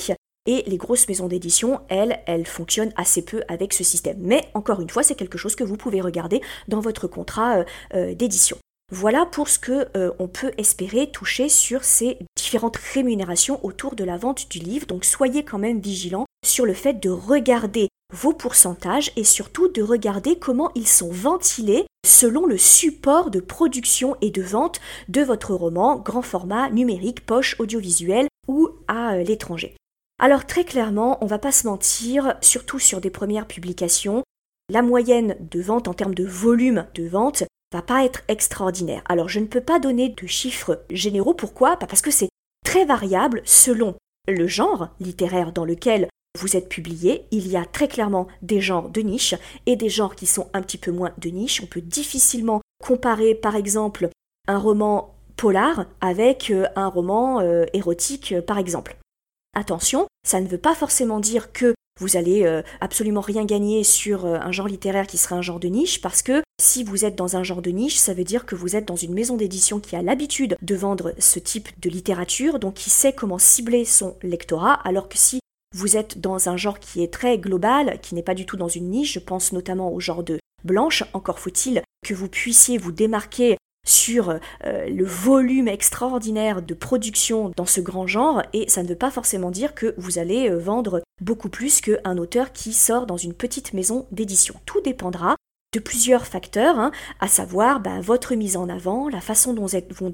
Et 0.47 0.63
les 0.67 0.77
grosses 0.77 1.09
maisons 1.09 1.27
d'édition, 1.27 1.81
elles, 1.89 2.21
elles 2.27 2.47
fonctionnent 2.47 2.93
assez 2.97 3.25
peu 3.25 3.43
avec 3.49 3.73
ce 3.73 3.83
système. 3.83 4.19
Mais 4.21 4.43
encore 4.53 4.81
une 4.83 4.91
fois, 4.91 5.03
c'est 5.03 5.15
quelque 5.15 5.39
chose 5.39 5.57
que 5.57 5.65
vous 5.65 5.79
pouvez 5.79 6.03
regarder 6.03 6.43
dans 6.69 6.81
votre 6.81 7.09
contrat 7.09 7.61
euh, 7.61 7.65
euh, 7.95 8.15
d'édition. 8.15 8.59
Voilà 8.97 9.27
pour 9.27 9.49
ce 9.49 9.59
que 9.59 9.89
euh, 9.97 10.13
on 10.21 10.29
peut 10.29 10.53
espérer 10.57 11.11
toucher 11.11 11.49
sur 11.49 11.83
ces 11.83 12.17
différentes 12.37 12.77
rémunérations 12.77 13.59
autour 13.65 13.97
de 13.97 14.05
la 14.05 14.17
vente 14.17 14.49
du 14.49 14.61
livre. 14.61 14.87
Donc 14.87 15.05
soyez 15.05 15.45
quand 15.45 15.59
même 15.59 15.81
vigilants 15.81 16.27
sur 16.47 16.65
le 16.65 16.75
fait 16.75 17.01
de 17.01 17.11
regarder 17.11 17.89
vos 18.13 18.33
pourcentages 18.33 19.11
et 19.17 19.25
surtout 19.25 19.67
de 19.67 19.83
regarder 19.83 20.39
comment 20.39 20.71
ils 20.77 20.87
sont 20.87 21.11
ventilés 21.11 21.87
selon 22.07 22.47
le 22.47 22.57
support 22.57 23.33
de 23.33 23.41
production 23.41 24.17
et 24.21 24.31
de 24.31 24.43
vente 24.43 24.81
de 25.09 25.23
votre 25.23 25.55
roman, 25.55 25.97
grand 25.97 26.23
format, 26.23 26.71
numérique, 26.71 27.27
poche, 27.27 27.57
audiovisuel 27.59 28.29
ou 28.47 28.69
à 28.87 29.17
l'étranger. 29.17 29.75
Alors 30.21 30.47
très 30.47 30.63
clairement, 30.63 31.19
on 31.21 31.27
va 31.27 31.41
pas 31.41 31.51
se 31.51 31.67
mentir, 31.67 32.37
surtout 32.43 32.79
sur 32.79 33.01
des 33.01 33.11
premières 33.11 33.49
publications, 33.49 34.23
la 34.71 34.83
moyenne 34.83 35.37
de 35.41 35.61
vente 35.61 35.89
en 35.89 35.95
termes 35.95 36.15
de 36.15 36.25
volume 36.25 36.87
de 36.95 37.09
vente 37.09 37.43
va 37.75 37.83
pas 37.83 38.05
être 38.05 38.23
extraordinaire. 38.29 39.03
Alors 39.07 39.29
je 39.29 39.41
ne 39.41 39.47
peux 39.47 39.61
pas 39.61 39.81
donner 39.81 40.09
de 40.09 40.27
chiffres 40.27 40.85
généraux, 40.91 41.35
pourquoi? 41.35 41.77
Parce 41.77 42.03
que 42.03 42.11
c'est 42.11 42.29
très 42.65 42.85
variable 42.85 43.43
selon 43.45 43.97
le 44.29 44.47
genre 44.47 44.89
littéraire 45.01 45.53
dans 45.53 45.65
lequel 45.65 46.09
vous 46.39 46.57
êtes 46.57 46.69
publié. 46.69 47.27
Il 47.31 47.49
y 47.49 47.57
a 47.57 47.65
très 47.65 47.89
clairement 47.89 48.29
des 48.43 48.61
genres 48.61 48.89
de 48.89 49.01
niche 49.01 49.35
et 49.67 49.77
des 49.77 49.89
genres 49.89 50.15
qui 50.15 50.27
sont 50.27 50.49
un 50.53 50.63
petit 50.63 50.79
peu 50.79 50.93
moins 50.93 51.13
de 51.19 51.29
niche. 51.29 51.61
On 51.63 51.67
peut 51.67 51.81
difficilement 51.81 52.61
comparer 52.83 53.35
par 53.35 53.57
exemple 53.57 54.09
un 54.47 54.59
roman 54.59 55.15
polar 55.37 55.87
avec 56.01 56.51
euh, 56.51 56.67
un 56.77 56.89
roman 56.89 57.41
euh, 57.41 57.65
érotique 57.73 58.33
euh, 58.33 58.43
par 58.43 58.59
exemple. 58.59 58.97
Attention, 59.57 60.07
ça 60.27 60.41
ne 60.41 60.49
veut 60.49 60.59
pas 60.59 60.75
forcément 60.75 61.21
dire 61.21 61.53
que 61.53 61.74
vous 62.01 62.17
allez 62.17 62.45
euh, 62.45 62.63
absolument 62.81 63.21
rien 63.21 63.45
gagner 63.45 63.85
sur 63.85 64.27
euh, 64.27 64.39
un 64.41 64.53
genre 64.53 64.69
littéraire 64.69 65.07
qui 65.07 65.17
serait 65.17 65.37
un 65.37 65.43
genre 65.43 65.61
de 65.61 65.69
niche, 65.69 66.01
parce 66.01 66.23
que 66.23 66.43
si 66.61 66.85
vous 66.85 67.05
êtes 67.05 67.15
dans 67.15 67.37
un 67.37 67.43
genre 67.43 67.63
de 67.63 67.71
niche, 67.71 67.97
ça 67.97 68.15
veut 68.15 68.25
dire 68.25 68.47
que 68.47 68.55
vous 68.55 68.77
êtes 68.77 68.87
dans 68.87 68.97
une 68.97 69.15
maison 69.15 69.37
d'édition 69.37 69.81
qui 69.81 69.97
a 69.97 70.03
l'habitude 70.03 70.57
de 70.61 70.75
vendre 70.75 71.15
ce 71.19 71.39
type 71.39 71.69
de 71.81 71.91
littérature, 71.91 72.59
donc 72.59 72.75
qui 72.75 72.91
sait 72.91 73.13
comment 73.13 73.39
cibler 73.39 73.85
son 73.85 74.17
lectorat, 74.23 74.75
alors 74.85 75.09
que 75.09 75.19
si 75.19 75.41
vous 75.75 75.97
êtes 75.97 76.21
dans 76.21 76.49
un 76.49 76.57
genre 76.57 76.79
qui 76.79 77.03
est 77.03 77.13
très 77.13 77.39
global, 77.39 77.99
qui 78.01 78.15
n'est 78.15 78.23
pas 78.23 78.35
du 78.35 78.47
tout 78.47 78.57
dans 78.57 78.69
une 78.69 78.91
niche, 78.91 79.15
je 79.15 79.19
pense 79.19 79.53
notamment 79.53 79.93
au 79.93 80.01
genre 80.01 80.23
de 80.23 80.39
blanche, 80.65 81.05
encore 81.13 81.39
faut-il 81.39 81.83
que 82.05 82.15
vous 82.15 82.29
puissiez 82.29 82.79
vous 82.79 82.93
démarquer 82.93 83.57
sur 83.85 84.31
euh, 84.31 84.39
le 84.89 85.05
volume 85.05 85.69
extraordinaire 85.69 86.63
de 86.63 86.75
production 86.75 87.53
dans 87.57 87.67
ce 87.67 87.81
grand 87.81 88.07
genre, 88.07 88.43
et 88.53 88.69
ça 88.69 88.83
ne 88.83 88.89
veut 88.89 88.97
pas 88.97 89.11
forcément 89.11 89.51
dire 89.51 89.75
que 89.75 89.95
vous 89.99 90.19
allez 90.19 90.51
euh, 90.51 90.59
vendre 90.59 91.03
beaucoup 91.21 91.49
plus 91.49 91.81
qu'un 91.81 92.19
auteur 92.19 92.53
qui 92.53 92.73
sort 92.73 93.07
dans 93.07 93.17
une 93.17 93.35
petite 93.35 93.73
maison 93.73 94.07
d'édition. 94.11 94.55
Tout 94.67 94.81
dépendra 94.81 95.37
de 95.75 95.81
plusieurs 95.81 96.27
facteurs, 96.27 96.79
hein, 96.79 96.93
à 97.21 97.29
savoir 97.29 97.81
bah, 97.81 98.01
votre 98.01 98.35
mise 98.35 98.57
en 98.57 98.69
avant, 98.69 99.09
la 99.09 99.21
façon 99.21 99.53
dont, 99.53 99.67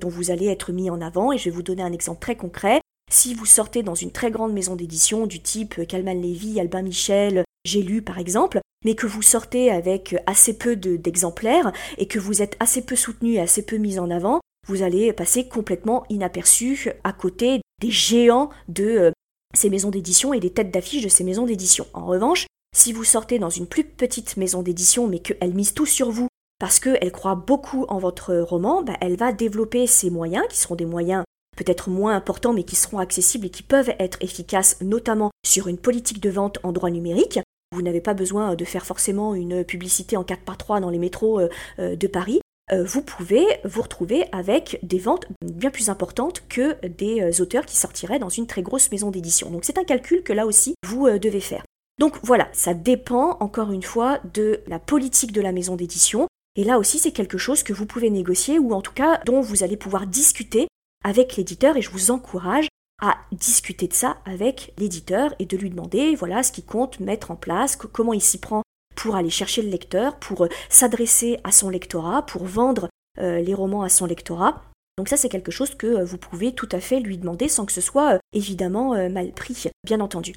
vous 0.09 0.31
allez 0.31 0.47
être 0.47 0.73
mis 0.73 0.91
en 0.91 1.01
avant, 1.01 1.33
et 1.33 1.39
je 1.39 1.45
vais 1.45 1.51
vous 1.51 1.63
donner 1.63 1.83
un 1.83 1.93
exemple 1.93 2.21
très 2.21 2.37
concret. 2.37 2.81
Si 3.13 3.35
vous 3.35 3.45
sortez 3.47 3.83
dans 3.83 3.95
une 3.95 4.13
très 4.13 4.31
grande 4.31 4.53
maison 4.53 4.77
d'édition 4.77 5.27
du 5.27 5.41
type 5.41 5.87
Calman 5.87 6.15
Levy, 6.15 6.61
Albin 6.61 6.83
Michel, 6.83 7.45
J'ai 7.65 7.83
lu 7.83 8.01
par 8.03 8.19
exemple, 8.19 8.61
mais 8.85 8.95
que 8.95 9.07
vous 9.07 9.23
sortez 9.23 9.71
avec 9.71 10.17
assez 10.27 10.57
peu 10.57 10.77
d'exemplaires 10.77 11.73
et 11.99 12.07
que 12.07 12.19
vous 12.19 12.43
êtes 12.43 12.57
assez 12.61 12.83
peu 12.83 12.97
soutenu 12.97 13.35
et 13.35 13.41
assez 13.41 13.63
peu 13.63 13.77
mis 13.77 13.99
en 13.99 14.11
avant, 14.11 14.41
vous 14.67 14.83
allez 14.83 15.13
passer 15.13 15.49
complètement 15.49 16.05
inaperçu 16.09 16.91
à 17.05 17.13
côté 17.13 17.61
des 17.81 17.91
géants 17.91 18.51
de 18.69 18.85
euh, 18.85 19.11
ces 19.55 19.71
maisons 19.71 19.91
d'édition 19.91 20.33
et 20.33 20.41
des 20.41 20.51
têtes 20.51 20.71
d'affiche 20.71 21.03
de 21.03 21.09
ces 21.09 21.25
maisons 21.25 21.47
d'édition. 21.47 21.87
En 21.93 22.07
revanche, 22.07 22.47
si 22.77 22.93
vous 22.93 23.05
sortez 23.05 23.39
dans 23.39 23.51
une 23.51 23.67
plus 23.67 23.85
petite 23.85 24.37
maison 24.37 24.63
d'édition 24.63 25.07
mais 25.07 25.19
qu'elle 25.19 25.55
mise 25.55 25.75
tout 25.75 25.87
sur 25.87 26.11
vous 26.11 26.29
parce 26.61 26.79
qu'elle 26.79 27.11
croit 27.11 27.35
beaucoup 27.35 27.85
en 27.89 27.99
votre 27.99 28.37
roman, 28.37 28.83
bah, 28.83 28.97
elle 29.01 29.17
va 29.17 29.33
développer 29.33 29.87
ses 29.87 30.11
moyens, 30.11 30.45
qui 30.49 30.59
seront 30.59 30.77
des 30.77 30.85
moyens 30.87 31.25
peut-être 31.57 31.91
moins 31.91 32.15
importants 32.15 32.53
mais 32.53 32.65
qui 32.65 32.77
seront 32.77 32.99
accessibles 32.99 33.47
et 33.47 33.51
qui 33.51 33.63
peuvent 33.63 33.93
être 33.99 34.23
efficaces 34.23 34.77
notamment 34.81 35.31
sur 35.45 35.69
une 35.69 35.79
politique 35.79 36.21
de 36.21 36.31
vente 36.31 36.59
en 36.63 36.73
droit 36.73 36.91
numérique, 36.91 37.41
vous 37.73 37.83
n'avez 37.83 38.01
pas 38.01 38.15
besoin 38.15 38.57
de 38.57 38.65
faire 38.65 38.85
forcément 38.85 39.35
une 39.35 39.65
publicité 39.65 40.17
en 40.17 40.25
4 40.25 40.43
par 40.43 40.57
3 40.57 40.81
dans 40.81 40.91
les 40.91 40.99
métros 40.99 41.41
euh, 41.41 41.49
euh, 41.79 41.97
de 41.97 42.07
Paris. 42.09 42.41
Euh, 42.73 42.85
vous 42.85 43.03
pouvez 43.03 43.47
vous 43.65 43.83
retrouver 43.83 44.25
avec 44.33 44.81
des 44.83 44.99
ventes 44.99 45.27
bien 45.41 45.71
plus 45.71 45.89
importantes 45.89 46.43
que 46.49 46.85
des 46.87 47.41
auteurs 47.41 47.67
qui 47.67 47.77
sortiraient 47.77 48.19
dans 48.19 48.29
une 48.29 48.47
très 48.47 48.63
grosse 48.63 48.91
maison 48.91 49.11
d'édition. 49.11 49.51
Donc 49.51 49.65
c'est 49.65 49.79
un 49.79 49.85
calcul 49.85 50.23
que 50.23 50.33
là 50.33 50.47
aussi 50.47 50.75
vous 50.87 51.09
devez 51.19 51.41
faire. 51.41 51.65
Donc 51.99 52.17
voilà, 52.23 52.49
ça 52.53 52.75
dépend 52.75 53.37
encore 53.41 53.73
une 53.73 53.83
fois 53.83 54.21
de 54.35 54.61
la 54.67 54.79
politique 54.79 55.33
de 55.33 55.41
la 55.41 55.53
maison 55.53 55.77
d'édition. 55.77 56.29
Et 56.57 56.65
là 56.65 56.79
aussi, 56.79 56.99
c'est 56.99 57.13
quelque 57.13 57.39
chose 57.39 57.63
que 57.63 57.73
vous 57.73 57.87
pouvez 57.87 58.11
négocier 58.11 58.59
ou 58.59 58.73
en 58.73 58.83
tout 58.83 58.93
cas 58.93 59.21
dont 59.27 59.41
vous 59.41 59.63
allez 59.63 59.77
pouvoir 59.77 60.07
discuter 60.07 60.69
avec 61.05 61.37
l'éditeur 61.37 61.77
et 61.77 61.83
je 61.83 61.91
vous 61.91 62.11
encourage 62.11 62.69
à 63.01 63.19
discuter 63.33 63.89
de 63.89 63.93
ça 63.93 64.19
avec 64.25 64.73
l'éditeur 64.79 65.35
et 65.39 65.47
de 65.47 65.57
lui 65.57 65.71
demander 65.71 66.15
voilà 66.15 66.43
ce 66.43 66.53
qu'il 66.53 66.65
compte 66.65 67.01
mettre 67.01 67.31
en 67.31 67.37
place, 67.37 67.77
comment 67.77 68.13
il 68.13 68.21
s'y 68.21 68.39
prend 68.39 68.63
pour 68.97 69.17
aller 69.17 69.31
chercher 69.31 69.63
le 69.63 69.71
lecteur, 69.71 70.17
pour 70.17 70.45
euh, 70.45 70.49
s'adresser 70.69 71.41
à 71.45 71.53
son 71.53 71.71
lectorat, 71.71 72.27
pour 72.27 72.45
vendre 72.45 72.89
euh, 73.19 73.41
les 73.41 73.55
romans 73.55 73.83
à 73.83 73.89
son 73.89 74.07
lectorat. 74.07 74.63
Donc 74.99 75.09
ça 75.09 75.17
c'est 75.17 75.31
quelque 75.31 75.51
chose 75.51 75.75
que 75.75 75.87
euh, 75.87 76.05
vous 76.05 76.19
pouvez 76.19 76.55
tout 76.55 76.69
à 76.73 76.81
fait 76.81 77.01
lui 77.01 77.17
demander 77.17 77.49
sans 77.49 77.65
que 77.65 77.73
ce 77.73 77.81
soit 77.81 78.19
évidemment 78.33 79.09
mal 79.09 79.33
pris, 79.33 79.65
bien 79.85 80.01
entendu. 80.01 80.35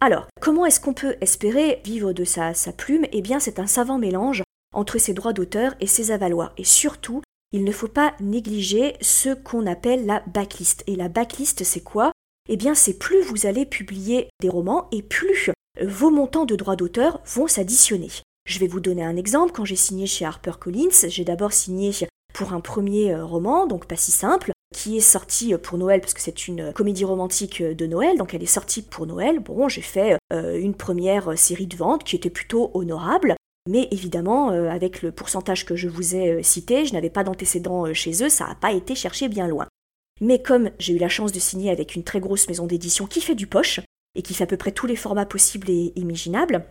Alors, 0.00 0.28
comment 0.40 0.64
est-ce 0.64 0.80
qu'on 0.80 0.94
peut 0.94 1.16
espérer 1.20 1.80
vivre 1.84 2.12
de 2.12 2.22
sa, 2.22 2.54
sa 2.54 2.72
plume? 2.72 3.06
Eh 3.10 3.20
bien 3.20 3.40
c'est 3.40 3.58
un 3.58 3.66
savant 3.66 3.98
mélange 3.98 4.44
entre 4.72 4.98
ses 4.98 5.14
droits 5.14 5.32
d'auteur 5.32 5.74
et 5.80 5.88
ses 5.88 6.12
avaloirs. 6.12 6.52
Et 6.56 6.64
surtout, 6.64 7.22
il 7.52 7.64
ne 7.64 7.72
faut 7.72 7.88
pas 7.88 8.14
négliger 8.20 8.96
ce 9.00 9.34
qu'on 9.34 9.66
appelle 9.66 10.06
la 10.06 10.22
backlist. 10.26 10.84
Et 10.86 10.96
la 10.96 11.08
backlist, 11.08 11.64
c'est 11.64 11.82
quoi? 11.82 12.12
Eh 12.48 12.56
bien, 12.56 12.74
c'est 12.74 12.98
plus 12.98 13.22
vous 13.22 13.46
allez 13.46 13.66
publier 13.66 14.28
des 14.40 14.48
romans 14.48 14.88
et 14.92 15.02
plus 15.02 15.50
vos 15.82 16.10
montants 16.10 16.46
de 16.46 16.56
droits 16.56 16.76
d'auteur 16.76 17.20
vont 17.26 17.46
s'additionner. 17.46 18.10
Je 18.48 18.58
vais 18.58 18.66
vous 18.66 18.80
donner 18.80 19.04
un 19.04 19.16
exemple. 19.16 19.52
Quand 19.52 19.64
j'ai 19.64 19.76
signé 19.76 20.06
chez 20.06 20.24
HarperCollins, 20.24 21.06
j'ai 21.08 21.24
d'abord 21.24 21.52
signé 21.52 21.92
pour 22.34 22.52
un 22.52 22.60
premier 22.60 23.12
euh, 23.12 23.24
roman, 23.24 23.66
donc 23.66 23.86
pas 23.86 23.96
si 23.96 24.10
simple, 24.10 24.52
qui 24.74 24.96
est 24.96 25.00
sorti 25.00 25.52
euh, 25.52 25.58
pour 25.58 25.76
Noël 25.76 26.00
parce 26.00 26.14
que 26.14 26.20
c'est 26.20 26.48
une 26.48 26.72
comédie 26.72 27.04
romantique 27.04 27.60
euh, 27.60 27.74
de 27.74 27.86
Noël, 27.86 28.16
donc 28.16 28.32
elle 28.32 28.42
est 28.42 28.46
sortie 28.46 28.82
pour 28.82 29.06
Noël. 29.06 29.40
Bon, 29.40 29.68
j'ai 29.68 29.82
fait 29.82 30.16
une 30.30 30.74
première 30.74 31.38
série 31.38 31.66
de 31.66 31.76
ventes 31.76 32.04
qui 32.04 32.16
était 32.16 32.30
plutôt 32.30 32.70
honorable. 32.74 33.34
Mais 33.68 33.86
évidemment, 33.90 34.50
euh, 34.50 34.70
avec 34.70 35.02
le 35.02 35.12
pourcentage 35.12 35.66
que 35.66 35.76
je 35.76 35.88
vous 35.88 36.16
ai 36.16 36.30
euh, 36.30 36.42
cité, 36.42 36.86
je 36.86 36.94
n'avais 36.94 37.10
pas 37.10 37.22
d'antécédents 37.22 37.86
euh, 37.86 37.92
chez 37.92 38.24
eux, 38.24 38.30
ça 38.30 38.46
n'a 38.46 38.54
pas 38.54 38.72
été 38.72 38.94
cherché 38.94 39.28
bien 39.28 39.46
loin. 39.46 39.68
Mais 40.22 40.40
comme 40.40 40.70
j'ai 40.78 40.94
eu 40.94 40.98
la 40.98 41.10
chance 41.10 41.32
de 41.32 41.38
signer 41.38 41.70
avec 41.70 41.94
une 41.94 42.02
très 42.02 42.18
grosse 42.18 42.48
maison 42.48 42.66
d'édition 42.66 43.06
qui 43.06 43.20
fait 43.20 43.34
du 43.34 43.46
poche, 43.46 43.80
et 44.14 44.22
qui 44.22 44.32
fait 44.32 44.44
à 44.44 44.46
peu 44.46 44.56
près 44.56 44.72
tous 44.72 44.86
les 44.86 44.96
formats 44.96 45.26
possibles 45.26 45.68
et 45.68 45.92
imaginables, 45.96 46.64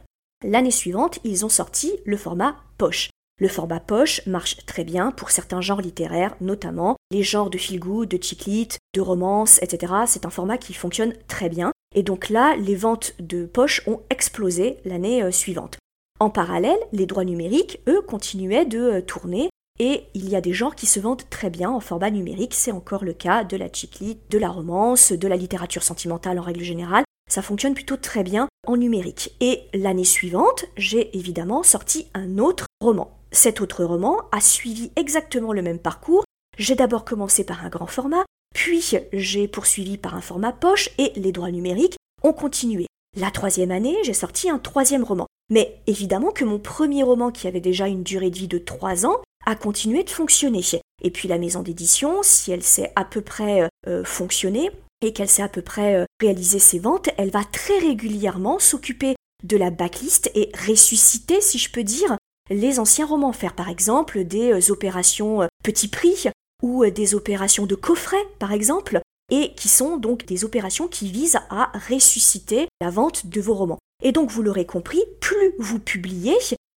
l'année 0.44 0.72
suivante, 0.72 1.20
ils 1.24 1.46
ont 1.46 1.50
sorti 1.50 1.94
le 2.04 2.18
format 2.18 2.58
poche. 2.80 3.12
Le 3.40 3.48
format 3.48 3.80
poche 3.80 4.26
marche 4.26 4.66
très 4.66 4.84
bien 4.84 5.12
pour 5.12 5.30
certains 5.30 5.62
genres 5.62 5.82
littéraires, 5.82 6.36
notamment 6.42 6.96
les 7.12 7.22
genres 7.22 7.52
de 7.52 7.60
feel 7.60 7.80
good, 7.80 8.10
de 8.10 8.22
chick 8.22 8.80
de 8.96 9.02
romance, 9.02 9.62
etc. 9.62 9.94
C'est 10.08 10.26
un 10.26 10.32
format 10.32 10.58
qui 10.58 10.74
fonctionne 10.74 11.14
très 11.28 11.48
bien. 11.48 11.72
Et 11.94 12.02
donc 12.02 12.30
là, 12.30 12.56
les 12.56 12.76
ventes 12.76 13.14
de 13.20 13.46
poche 13.46 13.84
ont 13.86 14.02
explosé 14.10 14.78
l'année 14.84 15.32
suivante. 15.32 15.78
En 16.20 16.30
parallèle, 16.30 16.80
les 16.94 17.06
droits 17.06 17.26
numériques, 17.26 17.80
eux, 17.88 18.02
continuaient 18.02 18.66
de 18.66 18.80
euh, 18.80 19.02
tourner 19.02 19.50
et 19.80 20.06
il 20.16 20.28
y 20.28 20.36
a 20.36 20.42
des 20.42 20.54
genres 20.54 20.76
qui 20.76 20.88
se 20.88 21.00
vendent 21.00 21.30
très 21.30 21.52
bien 21.52 21.70
en 21.70 21.80
format 21.80 22.10
numérique, 22.10 22.56
c'est 22.56 22.72
encore 22.72 23.04
le 23.04 23.14
cas 23.14 23.44
de 23.44 23.56
la 23.56 23.72
chiclite, 23.72 24.20
de 24.32 24.40
la 24.40 24.50
romance, 24.50 25.12
de 25.12 25.28
la 25.28 25.38
littérature 25.38 25.84
sentimentale 25.84 26.40
en 26.40 26.42
règle 26.44 26.64
générale. 26.64 27.04
Ça 27.30 27.44
fonctionne 27.44 27.76
plutôt 27.76 27.98
très 27.98 28.24
bien 28.24 28.48
en 28.66 28.78
numérique. 28.78 29.36
Et 29.40 29.66
l'année 29.76 30.04
suivante, 30.04 30.66
j'ai 30.78 31.16
évidemment 31.16 31.62
sorti 31.62 32.08
un 32.16 32.40
autre 32.40 32.66
roman. 32.82 33.12
Cet 33.32 33.62
autre 33.62 33.84
roman 33.84 34.22
a 34.32 34.42
suivi 34.42 34.92
exactement 34.96 35.54
le 35.54 35.62
même 35.62 35.80
parcours. 35.80 36.24
J'ai 36.58 36.76
d'abord 36.76 37.06
commencé 37.06 37.44
par 37.44 37.64
un 37.64 37.70
grand 37.70 37.86
format, 37.86 38.26
puis 38.56 38.84
j'ai 39.14 39.48
poursuivi 39.48 39.98
par 39.98 40.16
un 40.16 40.22
format 40.22 40.54
poche 40.54 40.90
et 40.98 41.12
les 41.16 41.32
droits 41.32 41.52
numériques 41.52 41.98
ont 42.24 42.34
continué. 42.34 42.88
La 43.16 43.30
troisième 43.30 43.72
année, 43.72 43.98
j'ai 44.04 44.14
sorti 44.14 44.50
un 44.50 44.58
troisième 44.58 45.04
roman. 45.04 45.28
Mais 45.50 45.80
évidemment 45.88 46.32
que 46.32 46.46
mon 46.46 46.60
premier 46.60 47.04
roman, 47.04 47.32
qui 47.32 47.48
avait 47.48 47.62
déjà 47.62 47.88
une 47.88 48.04
durée 48.04 48.30
de 48.30 48.38
vie 48.38 48.48
de 48.48 48.58
3 48.58 49.06
ans, 49.06 49.18
a 49.46 49.56
continué 49.56 50.04
de 50.04 50.10
fonctionner. 50.10 50.62
Et 51.02 51.12
puis 51.12 51.28
la 51.28 51.38
maison 51.38 51.62
d'édition, 51.62 52.22
si 52.22 52.52
elle 52.52 52.64
sait 52.64 52.92
à 52.96 53.06
peu 53.06 53.22
près 53.22 53.62
euh, 53.62 53.68
euh, 53.88 54.04
fonctionner 54.04 54.70
et 55.02 55.14
qu'elle 55.14 55.30
sait 55.30 55.44
à 55.44 55.48
peu 55.48 55.62
près 55.62 55.96
euh, 55.96 56.06
réaliser 56.20 56.60
ses 56.60 56.80
ventes, 56.80 57.10
elle 57.18 57.32
va 57.32 57.44
très 57.46 57.78
régulièrement 57.80 58.60
s'occuper 58.60 59.16
de 59.44 59.56
la 59.56 59.70
backlist 59.70 60.30
et 60.36 60.52
ressusciter, 60.68 61.40
si 61.40 61.60
je 61.60 61.72
peux 61.72 61.84
dire, 61.84 62.18
les 62.50 62.80
anciens 62.80 63.06
romans, 63.06 63.32
faire 63.32 63.54
par 63.54 63.70
exemple 63.70 64.24
des 64.24 64.72
opérations 64.72 65.48
petit 65.64 65.88
prix 65.88 66.28
ou 66.64 66.86
des 66.88 67.14
opérations 67.14 67.68
de 67.68 67.76
coffret, 67.76 68.18
par 68.40 68.52
exemple, 68.52 69.00
et 69.32 69.54
qui 69.56 69.68
sont 69.68 69.98
donc 69.98 70.26
des 70.26 70.46
opérations 70.46 70.88
qui 70.88 71.12
visent 71.12 71.40
à 71.50 71.72
ressusciter 71.90 72.68
la 72.82 72.90
vente 72.90 73.28
de 73.28 73.42
vos 73.42 73.54
romans. 73.54 73.80
Et 74.04 74.12
donc 74.12 74.30
vous 74.30 74.44
l'aurez 74.44 74.66
compris, 74.66 75.04
plus 75.20 75.54
vous 75.60 75.80
publiez, 75.80 76.38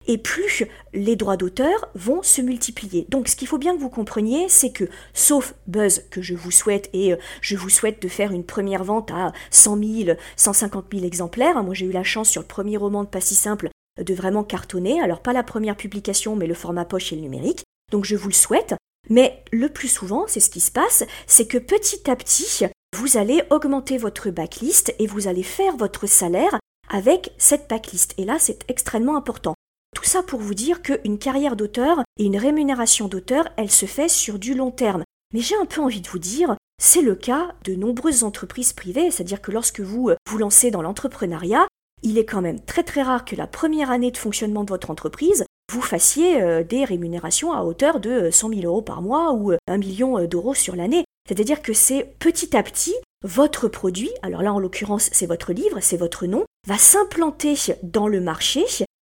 et 0.09 0.19
plus 0.19 0.65
les 0.93 1.15
droits 1.15 1.37
d'auteur 1.37 1.89
vont 1.95 2.23
se 2.23 2.41
multiplier. 2.41 3.07
Donc 3.11 3.29
ce 3.29 3.37
qu'il 3.37 3.47
faut 3.47 3.59
bien 3.59 3.77
que 3.77 3.81
vous 3.81 3.91
compreniez, 3.91 4.49
c'est 4.49 4.73
que, 4.73 4.85
sauf 5.13 5.55
buzz 5.67 6.05
que 6.11 6.23
je 6.23 6.35
vous 6.35 6.51
souhaite, 6.51 6.89
et 6.93 7.13
euh, 7.13 7.17
je 7.41 7.57
vous 7.57 7.69
souhaite 7.69 8.03
de 8.03 8.09
faire 8.09 8.33
une 8.33 8.45
première 8.45 8.83
vente 8.83 9.11
à 9.11 9.33
100 9.51 10.05
000, 10.07 10.19
150 10.37 10.87
000 10.93 11.05
exemplaires, 11.05 11.63
moi 11.63 11.75
j'ai 11.75 11.87
eu 11.87 11.93
la 11.93 12.05
chance 12.05 12.31
sur 12.31 12.41
le 12.41 12.49
premier 12.49 12.77
roman 12.77 13.05
de 13.05 13.09
Pas 13.09 13.21
si 13.21 13.35
simple 13.35 13.69
de 14.03 14.15
vraiment 14.15 14.45
cartonner, 14.45 15.01
alors 15.01 15.21
pas 15.21 15.33
la 15.33 15.43
première 15.43 15.77
publication, 15.77 16.37
mais 16.37 16.47
le 16.47 16.55
format 16.55 16.85
poche 16.85 17.13
et 17.13 17.17
le 17.17 17.23
numérique, 17.23 17.65
donc 17.93 18.05
je 18.05 18.17
vous 18.17 18.29
le 18.29 18.35
souhaite, 18.35 18.75
mais 19.09 19.43
le 19.53 19.69
plus 19.69 19.89
souvent, 19.89 20.25
c'est 20.27 20.41
ce 20.41 20.51
qui 20.51 20.61
se 20.61 20.71
passe, 20.71 21.05
c'est 21.27 21.47
que 21.47 21.59
petit 21.59 22.11
à 22.11 22.17
petit, 22.17 22.67
vous 22.97 23.17
allez 23.17 23.43
augmenter 23.51 23.99
votre 23.99 24.31
backlist 24.31 24.95
et 24.99 25.07
vous 25.07 25.29
allez 25.29 25.43
faire 25.43 25.77
votre 25.77 26.07
salaire 26.07 26.59
avec 26.91 27.33
cette 27.39 27.69
backlist. 27.69 28.15
Et 28.19 28.25
là, 28.25 28.37
c'est 28.39 28.65
extrêmement 28.69 29.17
important. 29.17 29.55
Tout 29.95 30.05
ça 30.05 30.23
pour 30.23 30.41
vous 30.41 30.55
dire 30.55 30.83
qu'une 30.83 31.19
carrière 31.19 31.57
d'auteur 31.57 32.03
et 32.19 32.25
une 32.25 32.37
rémunération 32.37 33.09
d'auteur, 33.09 33.49
elle 33.57 33.71
se 33.71 33.87
fait 33.87 34.09
sur 34.09 34.39
du 34.39 34.55
long 34.55 34.71
terme. 34.71 35.03
Mais 35.35 35.41
j'ai 35.41 35.57
un 35.57 35.67
peu 35.67 35.81
envie 35.81 36.01
de 36.01 36.09
vous 36.09 36.19
dire, 36.19 36.57
c'est 36.81 37.03
le 37.03 37.15
cas 37.15 37.55
de 37.65 37.75
nombreuses 37.75 38.25
entreprises 38.25 38.73
privées, 38.73 39.11
c'est-à-dire 39.11 39.43
que 39.43 39.53
lorsque 39.53 39.81
vous 39.81 40.11
euh, 40.11 40.17
vous 40.29 40.39
lancez 40.39 40.71
dans 40.71 40.83
l'entrepreneuriat, 40.83 41.67
il 42.03 42.19
est 42.19 42.25
quand 42.25 42.41
même 42.41 42.61
très 42.61 42.85
très 42.85 43.03
rare 43.03 43.25
que 43.25 43.37
la 43.37 43.47
première 43.47 43.91
année 43.91 44.11
de 44.11 44.17
fonctionnement 44.17 44.65
de 44.65 44.71
votre 44.71 44.91
entreprise, 44.91 45.45
vous 45.73 45.83
fassiez 45.83 46.43
euh, 46.43 46.63
des 46.63 46.85
rémunérations 46.85 47.53
à 47.53 47.63
hauteur 47.63 48.01
de 48.01 48.31
100 48.31 48.49
000 48.51 48.61
euros 48.63 48.83
par 48.83 49.03
mois 49.03 49.33
ou 49.33 49.53
1 49.53 49.57
euh, 49.71 49.79
million 49.79 50.25
d'euros 50.27 50.55
sur 50.55 50.77
l'année. 50.77 51.05
C'est-à-dire 51.29 51.63
que 51.63 51.73
c'est 51.73 52.15
petit 52.19 52.57
à 52.57 52.63
petit 52.63 52.95
votre 53.23 53.69
produit, 53.69 54.11
alors 54.23 54.43
là 54.43 54.53
en 54.53 54.61
l'occurrence 54.61 55.11
c'est 55.13 55.27
votre 55.27 55.53
livre, 55.53 55.79
c'est 55.81 55.97
votre 55.97 56.27
nom, 56.27 56.45
va 56.67 56.79
s'implanter 56.79 57.57
dans 57.83 58.07
le 58.07 58.21
marché 58.21 58.65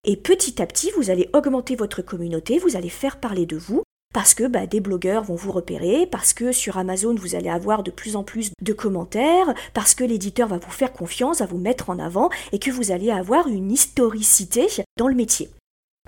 et 0.04 0.16
petit 0.16 0.62
à 0.62 0.66
petit, 0.66 0.90
vous 0.96 1.10
allez 1.10 1.28
augmenter 1.32 1.76
votre 1.76 2.02
communauté, 2.02 2.58
vous 2.58 2.76
allez 2.76 2.88
faire 2.88 3.20
parler 3.20 3.46
de 3.46 3.56
vous, 3.56 3.82
parce 4.14 4.32
que 4.32 4.44
bah, 4.44 4.66
des 4.66 4.80
blogueurs 4.80 5.24
vont 5.24 5.34
vous 5.34 5.52
repérer, 5.52 6.06
parce 6.06 6.32
que 6.32 6.52
sur 6.52 6.78
Amazon, 6.78 7.14
vous 7.14 7.34
allez 7.34 7.50
avoir 7.50 7.82
de 7.82 7.90
plus 7.90 8.16
en 8.16 8.22
plus 8.22 8.52
de 8.62 8.72
commentaires, 8.72 9.52
parce 9.74 9.94
que 9.94 10.04
l'éditeur 10.04 10.48
va 10.48 10.58
vous 10.58 10.70
faire 10.70 10.92
confiance, 10.92 11.40
va 11.40 11.46
vous 11.46 11.58
mettre 11.58 11.90
en 11.90 11.98
avant, 11.98 12.30
et 12.52 12.58
que 12.58 12.70
vous 12.70 12.90
allez 12.90 13.10
avoir 13.10 13.48
une 13.48 13.70
historicité 13.70 14.66
dans 14.96 15.08
le 15.08 15.14
métier. 15.14 15.50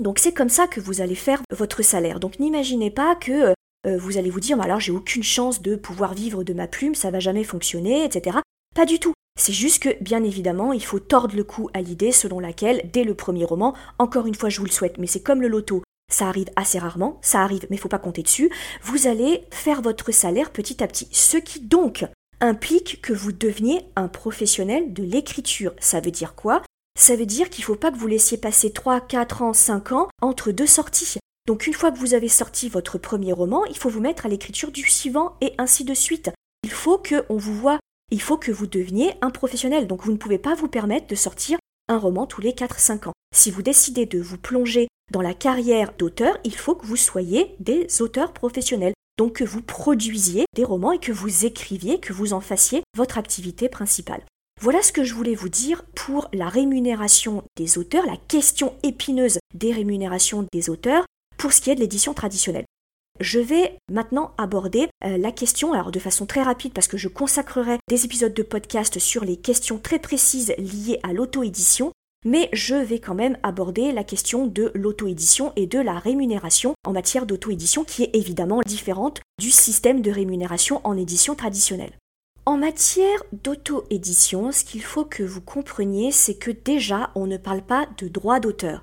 Donc 0.00 0.18
c'est 0.18 0.32
comme 0.32 0.48
ça 0.48 0.66
que 0.66 0.80
vous 0.80 1.00
allez 1.00 1.14
faire 1.14 1.42
votre 1.56 1.82
salaire. 1.82 2.20
Donc 2.20 2.38
n'imaginez 2.38 2.90
pas 2.90 3.14
que 3.16 3.54
euh, 3.86 3.98
vous 3.98 4.18
allez 4.18 4.30
vous 4.30 4.40
dire, 4.40 4.56
bah, 4.56 4.64
alors 4.64 4.80
j'ai 4.80 4.92
aucune 4.92 5.22
chance 5.22 5.62
de 5.62 5.76
pouvoir 5.76 6.14
vivre 6.14 6.44
de 6.44 6.52
ma 6.52 6.66
plume, 6.66 6.94
ça 6.94 7.10
va 7.10 7.20
jamais 7.20 7.44
fonctionner, 7.44 8.04
etc. 8.04 8.38
Pas 8.74 8.86
du 8.86 8.98
tout. 8.98 9.12
C'est 9.38 9.52
juste 9.52 9.82
que, 9.82 10.02
bien 10.02 10.22
évidemment, 10.22 10.72
il 10.72 10.84
faut 10.84 10.98
tordre 10.98 11.34
le 11.34 11.44
cou 11.44 11.70
à 11.72 11.80
l'idée 11.80 12.12
selon 12.12 12.40
laquelle, 12.40 12.90
dès 12.92 13.04
le 13.04 13.14
premier 13.14 13.44
roman, 13.44 13.74
encore 13.98 14.26
une 14.26 14.34
fois 14.34 14.50
je 14.50 14.58
vous 14.58 14.66
le 14.66 14.70
souhaite, 14.70 14.98
mais 14.98 15.06
c'est 15.06 15.22
comme 15.22 15.40
le 15.40 15.48
loto, 15.48 15.82
ça 16.12 16.28
arrive 16.28 16.50
assez 16.56 16.78
rarement, 16.78 17.18
ça 17.22 17.40
arrive, 17.40 17.66
mais 17.70 17.78
faut 17.78 17.88
pas 17.88 17.98
compter 17.98 18.22
dessus, 18.22 18.50
vous 18.82 19.06
allez 19.06 19.44
faire 19.50 19.80
votre 19.80 20.12
salaire 20.12 20.50
petit 20.50 20.82
à 20.82 20.86
petit. 20.86 21.08
Ce 21.12 21.38
qui 21.38 21.60
donc 21.60 22.04
implique 22.40 23.00
que 23.00 23.12
vous 23.12 23.32
deveniez 23.32 23.80
un 23.96 24.08
professionnel 24.08 24.92
de 24.92 25.04
l'écriture. 25.04 25.72
Ça 25.78 26.00
veut 26.00 26.10
dire 26.10 26.34
quoi? 26.34 26.62
Ça 26.98 27.16
veut 27.16 27.26
dire 27.26 27.50
qu'il 27.50 27.62
ne 27.62 27.66
faut 27.66 27.76
pas 27.76 27.90
que 27.90 27.96
vous 27.96 28.06
laissiez 28.06 28.38
passer 28.38 28.72
3, 28.72 29.00
4 29.00 29.42
ans, 29.42 29.52
5 29.52 29.92
ans 29.92 30.08
entre 30.20 30.52
deux 30.52 30.66
sorties. 30.66 31.18
Donc 31.46 31.66
une 31.66 31.74
fois 31.74 31.90
que 31.90 31.98
vous 31.98 32.14
avez 32.14 32.28
sorti 32.28 32.68
votre 32.68 32.98
premier 32.98 33.32
roman, 33.32 33.64
il 33.66 33.76
faut 33.76 33.88
vous 33.88 34.00
mettre 34.00 34.26
à 34.26 34.28
l'écriture 34.28 34.70
du 34.70 34.88
suivant 34.88 35.36
et 35.40 35.54
ainsi 35.58 35.84
de 35.84 35.94
suite. 35.94 36.30
Il 36.62 36.70
faut 36.70 36.98
qu'on 36.98 37.36
vous 37.36 37.54
voit 37.54 37.78
il 38.10 38.20
faut 38.20 38.36
que 38.36 38.50
vous 38.50 38.66
deveniez 38.66 39.14
un 39.20 39.30
professionnel. 39.30 39.86
Donc 39.86 40.04
vous 40.04 40.12
ne 40.12 40.16
pouvez 40.16 40.38
pas 40.38 40.54
vous 40.54 40.68
permettre 40.68 41.06
de 41.06 41.14
sortir 41.14 41.58
un 41.88 41.98
roman 41.98 42.26
tous 42.26 42.40
les 42.40 42.52
4-5 42.52 43.08
ans. 43.08 43.12
Si 43.34 43.50
vous 43.50 43.62
décidez 43.62 44.06
de 44.06 44.20
vous 44.20 44.38
plonger 44.38 44.88
dans 45.12 45.22
la 45.22 45.34
carrière 45.34 45.92
d'auteur, 45.96 46.38
il 46.44 46.54
faut 46.54 46.74
que 46.74 46.86
vous 46.86 46.96
soyez 46.96 47.54
des 47.60 48.02
auteurs 48.02 48.32
professionnels. 48.32 48.94
Donc 49.18 49.34
que 49.34 49.44
vous 49.44 49.62
produisiez 49.62 50.46
des 50.54 50.64
romans 50.64 50.92
et 50.92 50.98
que 50.98 51.12
vous 51.12 51.44
écriviez, 51.44 52.00
que 52.00 52.12
vous 52.12 52.32
en 52.32 52.40
fassiez 52.40 52.82
votre 52.96 53.18
activité 53.18 53.68
principale. 53.68 54.22
Voilà 54.62 54.82
ce 54.82 54.92
que 54.92 55.04
je 55.04 55.14
voulais 55.14 55.34
vous 55.34 55.48
dire 55.48 55.82
pour 55.94 56.28
la 56.34 56.50
rémunération 56.50 57.42
des 57.56 57.78
auteurs, 57.78 58.04
la 58.04 58.18
question 58.28 58.74
épineuse 58.82 59.38
des 59.54 59.72
rémunérations 59.72 60.46
des 60.52 60.68
auteurs 60.68 61.06
pour 61.38 61.54
ce 61.54 61.62
qui 61.62 61.70
est 61.70 61.74
de 61.76 61.80
l'édition 61.80 62.12
traditionnelle. 62.12 62.66
Je 63.20 63.40
vais 63.40 63.78
maintenant 63.90 64.32
aborder 64.36 64.88
euh, 65.02 65.16
la 65.16 65.32
question, 65.32 65.72
alors 65.72 65.90
de 65.90 65.98
façon 65.98 66.26
très 66.26 66.42
rapide 66.42 66.74
parce 66.74 66.88
que 66.88 66.98
je 66.98 67.08
consacrerai 67.08 67.78
des 67.88 68.04
épisodes 68.04 68.34
de 68.34 68.42
podcast 68.42 68.98
sur 68.98 69.24
les 69.24 69.38
questions 69.38 69.78
très 69.78 69.98
précises 69.98 70.52
liées 70.58 71.00
à 71.04 71.14
l'auto-édition, 71.14 71.92
mais 72.26 72.50
je 72.52 72.74
vais 72.74 72.98
quand 72.98 73.14
même 73.14 73.38
aborder 73.42 73.92
la 73.92 74.04
question 74.04 74.46
de 74.46 74.72
l'auto-édition 74.74 75.54
et 75.56 75.66
de 75.66 75.78
la 75.78 75.98
rémunération 75.98 76.74
en 76.84 76.92
matière 76.92 77.24
d'auto-édition 77.24 77.84
qui 77.84 78.02
est 78.02 78.14
évidemment 78.14 78.60
différente 78.66 79.22
du 79.38 79.50
système 79.50 80.02
de 80.02 80.10
rémunération 80.10 80.82
en 80.84 80.98
édition 80.98 81.34
traditionnelle. 81.34 81.92
En 82.50 82.56
matière 82.56 83.22
d'auto-édition, 83.44 84.50
ce 84.50 84.64
qu'il 84.64 84.82
faut 84.82 85.04
que 85.04 85.22
vous 85.22 85.40
compreniez, 85.40 86.10
c'est 86.10 86.34
que 86.34 86.50
déjà, 86.50 87.12
on 87.14 87.28
ne 87.28 87.36
parle 87.36 87.62
pas 87.62 87.86
de 87.98 88.08
droit 88.08 88.40
d'auteur. 88.40 88.82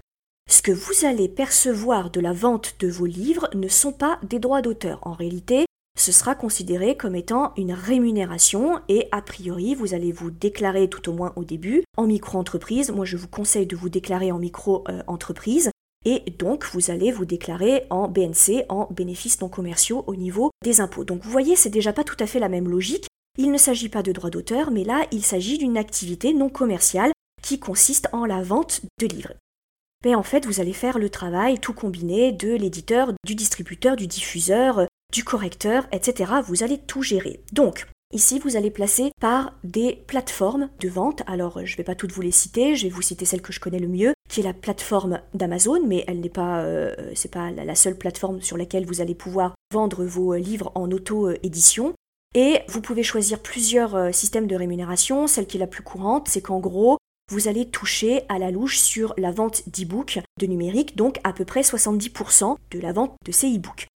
Ce 0.50 0.62
que 0.62 0.72
vous 0.72 1.04
allez 1.04 1.28
percevoir 1.28 2.10
de 2.10 2.22
la 2.22 2.32
vente 2.32 2.78
de 2.80 2.88
vos 2.88 3.06
livres 3.06 3.50
ne 3.54 3.68
sont 3.68 3.92
pas 3.92 4.22
des 4.24 4.40
droits 4.40 4.62
d'auteur. 4.62 5.00
En 5.02 5.12
réalité, 5.12 5.66
ce 6.00 6.14
sera 6.14 6.34
considéré 6.34 6.96
comme 6.96 7.18
étant 7.18 7.52
une 7.58 7.74
rémunération 7.74 8.80
et 8.88 9.10
a 9.12 9.22
priori 9.22 9.76
vous 9.76 9.94
allez 9.94 10.14
vous 10.14 10.32
déclarer 10.32 10.88
tout 10.88 11.10
au 11.10 11.14
moins 11.14 11.34
au 11.36 11.44
début 11.44 11.84
en 11.98 12.08
micro-entreprise. 12.08 12.92
Moi 12.92 13.04
je 13.04 13.18
vous 13.18 13.28
conseille 13.28 13.68
de 13.68 13.76
vous 13.76 13.90
déclarer 13.90 14.32
en 14.32 14.40
micro-entreprise 14.40 15.72
et 16.06 16.24
donc 16.40 16.66
vous 16.72 16.90
allez 16.90 17.12
vous 17.12 17.26
déclarer 17.26 17.84
en 17.90 18.08
BNC, 18.08 18.64
en 18.70 18.88
bénéfices 18.92 19.42
non 19.42 19.50
commerciaux 19.50 20.06
au 20.08 20.16
niveau 20.16 20.52
des 20.64 20.80
impôts. 20.80 21.04
Donc 21.04 21.22
vous 21.22 21.32
voyez, 21.32 21.58
c'est 21.58 21.70
déjà 21.70 21.92
pas 21.92 22.06
tout 22.06 22.16
à 22.22 22.28
fait 22.28 22.40
la 22.40 22.48
même 22.48 22.70
logique. 22.70 23.08
Il 23.38 23.52
ne 23.52 23.58
s'agit 23.58 23.90
pas 23.90 24.04
de 24.04 24.12
droits 24.12 24.30
d'auteur, 24.30 24.72
mais 24.72 24.84
là 24.84 25.06
il 25.12 25.24
s'agit 25.24 25.58
d'une 25.58 25.78
activité 25.78 26.34
non 26.34 26.50
commerciale 26.50 27.12
qui 27.42 27.60
consiste 27.60 28.10
en 28.12 28.26
la 28.26 28.42
vente 28.42 28.82
de 29.00 29.08
livres 29.08 29.34
mais 30.06 30.16
en 30.16 30.24
fait 30.24 30.46
vous 30.46 30.60
allez 30.60 30.74
faire 30.74 31.00
le 31.00 31.10
travail 31.10 31.60
tout 31.60 31.74
combiné 31.74 32.32
de 32.32 32.54
l'éditeur, 32.56 33.14
du 33.26 33.36
distributeur, 33.36 33.96
du 33.96 34.08
diffuseur, 34.08 34.88
du 35.12 35.24
correcteur, 35.24 35.86
etc. 35.92 36.32
Vous 36.46 36.64
allez 36.64 36.78
tout 36.78 37.02
gérer. 37.02 37.42
Donc, 37.52 37.88
Ici, 38.14 38.40
vous 38.40 38.56
allez 38.56 38.72
placer 38.72 39.12
par 39.20 39.52
des 39.66 40.02
plateformes 40.08 40.70
de 40.80 40.88
vente. 40.88 41.24
Alors, 41.28 41.60
je 41.66 41.74
ne 41.74 41.78
vais 41.78 41.84
pas 41.84 41.94
toutes 41.94 42.14
vous 42.14 42.22
les 42.22 42.32
citer, 42.32 42.74
je 42.74 42.84
vais 42.84 42.90
vous 42.90 43.02
citer 43.02 43.26
celle 43.26 43.42
que 43.42 43.52
je 43.52 43.60
connais 43.60 43.80
le 43.80 43.90
mieux, 43.90 44.14
qui 44.30 44.40
est 44.40 44.44
la 44.44 44.54
plateforme 44.54 45.20
d'Amazon, 45.34 45.86
mais 45.86 46.06
elle 46.08 46.22
n'est 46.22 46.30
pas, 46.30 46.62
euh, 46.62 46.96
pas 47.30 47.52
la 47.52 47.76
seule 47.76 47.98
plateforme 47.98 48.42
sur 48.42 48.56
laquelle 48.56 48.86
vous 48.86 49.02
allez 49.02 49.14
pouvoir 49.14 49.56
vendre 49.74 50.06
vos 50.06 50.36
livres 50.36 50.72
en 50.74 50.90
auto-édition. 50.90 51.96
Et 52.40 52.62
vous 52.68 52.82
pouvez 52.82 53.02
choisir 53.02 53.40
plusieurs 53.40 53.96
euh, 53.96 54.12
systèmes 54.12 54.46
de 54.46 54.56
rémunération. 54.56 55.26
Celle 55.26 55.48
qui 55.48 55.58
est 55.58 55.60
la 55.60 55.66
plus 55.66 55.82
courante, 55.82 56.28
c'est 56.28 56.42
qu'en 56.42 56.60
gros, 56.60 57.00
vous 57.32 57.48
allez 57.48 57.66
toucher 57.66 58.22
à 58.30 58.38
la 58.38 58.52
louche 58.52 58.78
sur 58.78 59.16
la 59.18 59.32
vente 59.32 59.68
d'e-books 59.68 60.20
de 60.40 60.46
numérique, 60.46 60.96
donc 60.96 61.20
à 61.24 61.34
peu 61.34 61.46
près 61.46 61.62
70% 61.62 62.56
de 62.70 62.80
la 62.80 62.94
vente 62.94 63.16
de 63.26 63.32
ces 63.32 63.48
e-books. 63.48 63.88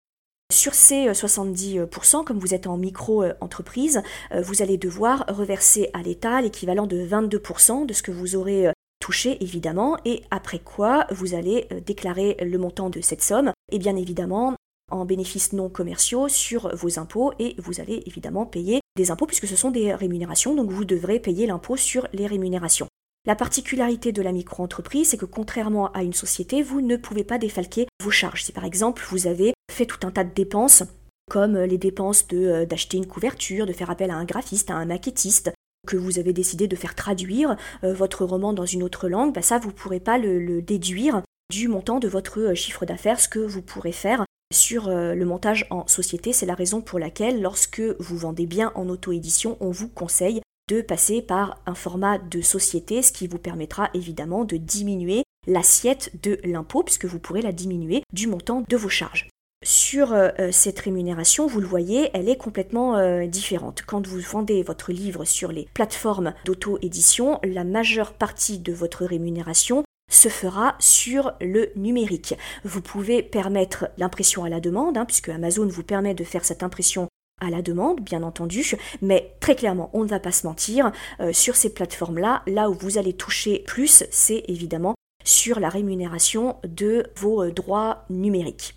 Sur 0.52 0.74
ces 0.74 1.08
70%, 1.12 2.26
comme 2.26 2.40
vous 2.40 2.56
êtes 2.56 2.66
en 2.66 2.78
micro-entreprise, 2.78 4.02
euh, 4.34 4.42
vous 4.42 4.64
allez 4.64 4.80
devoir 4.80 5.24
reverser 5.30 5.92
à 5.94 6.02
l'État 6.02 6.42
l'équivalent 6.42 6.88
de 6.88 6.98
22% 6.98 7.86
de 7.86 7.94
ce 7.94 8.02
que 8.02 8.12
vous 8.12 8.36
aurez 8.36 8.70
euh, 8.70 8.72
touché 9.00 9.38
évidemment, 9.44 9.98
et 10.04 10.24
après 10.32 10.58
quoi 10.58 11.06
vous 11.12 11.36
allez 11.36 11.68
euh, 11.72 11.80
déclarer 11.80 12.38
le 12.42 12.58
montant 12.58 12.90
de 12.90 13.02
cette 13.02 13.22
somme, 13.22 13.54
et 13.72 13.78
bien 13.78 13.96
évidemment 13.96 14.56
en 14.92 15.06
bénéfices 15.06 15.54
non 15.54 15.70
commerciaux 15.70 16.28
sur 16.28 16.76
vos 16.76 17.00
impôts, 17.00 17.34
et 17.40 17.56
vous 17.58 17.80
allez 17.80 18.04
évidemment 18.06 18.46
payer 18.46 18.82
des 18.96 19.12
impôts 19.12 19.26
puisque 19.26 19.48
ce 19.48 19.56
sont 19.56 19.72
des 19.72 19.94
rémunérations, 19.94 20.56
donc 20.56 20.70
vous 20.70 20.86
devrez 20.86 21.20
payer 21.20 21.48
l'impôt 21.48 21.78
sur 21.78 22.08
les 22.14 22.28
rémunérations. 22.28 22.88
La 23.26 23.36
particularité 23.36 24.12
de 24.12 24.22
la 24.22 24.32
micro-entreprise, 24.32 25.10
c'est 25.10 25.18
que 25.18 25.26
contrairement 25.26 25.92
à 25.92 26.02
une 26.02 26.14
société, 26.14 26.64
vous 26.64 26.82
ne 26.82 26.98
pouvez 26.98 27.24
pas 27.24 27.38
défalquer 27.38 27.88
vos 28.04 28.10
charges. 28.10 28.44
Si 28.44 28.52
par 28.52 28.66
exemple 28.66 29.04
vous 29.10 29.28
avez 29.28 29.54
fait 29.72 29.86
tout 29.86 30.06
un 30.08 30.12
tas 30.12 30.24
de 30.24 30.34
dépenses, 30.34 30.84
comme 31.30 31.58
les 31.58 31.78
dépenses 31.78 32.26
euh, 32.34 32.66
d'acheter 32.66 32.98
une 32.98 33.06
couverture, 33.06 33.66
de 33.66 33.74
faire 33.74 33.90
appel 33.90 34.10
à 34.10 34.16
un 34.16 34.26
graphiste, 34.26 34.72
à 34.72 34.76
un 34.76 34.86
maquettiste, 34.86 35.52
que 35.88 35.98
vous 35.98 36.20
avez 36.20 36.34
décidé 36.34 36.68
de 36.68 36.76
faire 36.76 36.96
traduire 36.96 37.56
euh, 37.84 37.94
votre 37.94 38.26
roman 38.26 38.54
dans 38.54 38.66
une 38.66 38.84
autre 38.84 39.08
langue, 39.08 39.34
bah 39.34 39.42
ça 39.42 39.60
vous 39.60 39.70
ne 39.70 39.74
pourrez 39.74 40.00
pas 40.00 40.18
le, 40.18 40.62
déduire 40.62 41.22
du 41.52 41.68
montant 41.68 42.00
de 42.00 42.08
votre 42.08 42.40
euh, 42.40 42.56
chiffre 42.56 42.86
d'affaires, 42.86 43.20
ce 43.20 43.30
que 43.30 43.40
vous 43.40 43.62
pourrez 43.62 43.92
faire 43.92 44.26
sur 44.52 44.90
le 44.90 45.26
montage 45.26 45.66
en 45.70 45.88
société. 45.88 46.34
C'est 46.34 46.46
la 46.46 46.56
raison 46.56 46.82
pour 46.82 47.00
laquelle, 47.00 47.42
lorsque 47.42 47.82
vous 48.00 48.18
vendez 48.18 48.46
bien 48.46 48.72
en 48.76 48.88
auto-édition, 48.90 49.58
on 49.60 49.72
vous 49.72 49.90
conseille 49.90 50.42
de 50.70 50.82
passer 50.82 51.22
par 51.22 51.62
un 51.66 51.76
format 51.76 52.18
de 52.18 52.42
société, 52.42 53.02
ce 53.02 53.12
qui 53.12 53.28
vous 53.28 53.40
permettra 53.40 53.90
évidemment 53.94 54.46
de 54.46 54.58
diminuer 54.58 55.24
l'assiette 55.48 56.12
de 56.24 56.40
l'impôt, 56.44 56.84
puisque 56.84 57.06
vous 57.06 57.20
pourrez 57.20 57.42
la 57.42 57.52
diminuer 57.52 58.04
du 58.14 58.28
montant 58.28 58.64
de 58.68 58.78
vos 58.78 58.90
charges. 58.90 59.28
sur 59.64 60.14
euh, 60.14 60.30
euh, 60.40 60.52
cette 60.52 60.80
rémunération, 60.80 61.46
vous 61.46 61.62
le 61.62 61.68
voyez, 61.68 62.10
elle 62.14 62.30
est 62.30 62.38
complètement 62.38 62.98
euh, 62.98 63.28
différente. 63.28 63.84
Quand 63.86 64.08
vous 64.08 64.20
vendez 64.20 64.64
votre 64.64 64.92
livre 64.92 65.24
sur 65.24 65.52
les 65.52 65.68
plateformes 65.74 66.34
d'auto-édition, 66.46 67.40
la 67.44 67.64
majeure 67.64 68.14
partie 68.14 68.58
de 68.58 68.74
votre 68.74 69.06
rémunération 69.06 69.84
se 70.12 70.30
fera 70.30 70.76
sur 70.78 71.34
le 71.42 71.72
numérique. 71.76 72.36
Vous 72.64 72.82
pouvez 72.82 73.24
permettre 73.24 73.90
l'impression 73.98 74.44
à 74.44 74.50
la 74.50 74.60
demande, 74.60 74.98
hein, 74.98 75.06
puisque 75.06 75.30
Amazon 75.30 75.66
vous 75.66 75.82
permet 75.82 76.14
de 76.14 76.24
faire 76.24 76.46
cette 76.46 76.62
impression 76.62 77.08
à 77.40 77.50
la 77.50 77.64
demande, 77.64 78.02
bien 78.02 78.22
entendu, 78.22 78.64
mais 79.02 79.36
très 79.40 79.56
clairement, 79.56 79.90
on 79.94 80.04
ne 80.04 80.10
va 80.10 80.20
pas 80.20 80.32
se 80.32 80.46
mentir, 80.46 80.92
sur 81.32 81.56
ces 81.56 81.74
plateformes-là, 81.74 82.44
là 82.46 82.70
où 82.70 82.76
vous 82.76 83.00
allez 83.00 83.14
toucher 83.14 83.64
plus, 83.66 84.04
c'est 84.12 84.44
évidemment 84.48 84.94
sur 85.24 85.60
la 85.60 85.70
rémunération 85.70 86.58
de 86.64 87.08
vos 87.16 87.50
droits 87.50 88.06
numériques. 88.12 88.76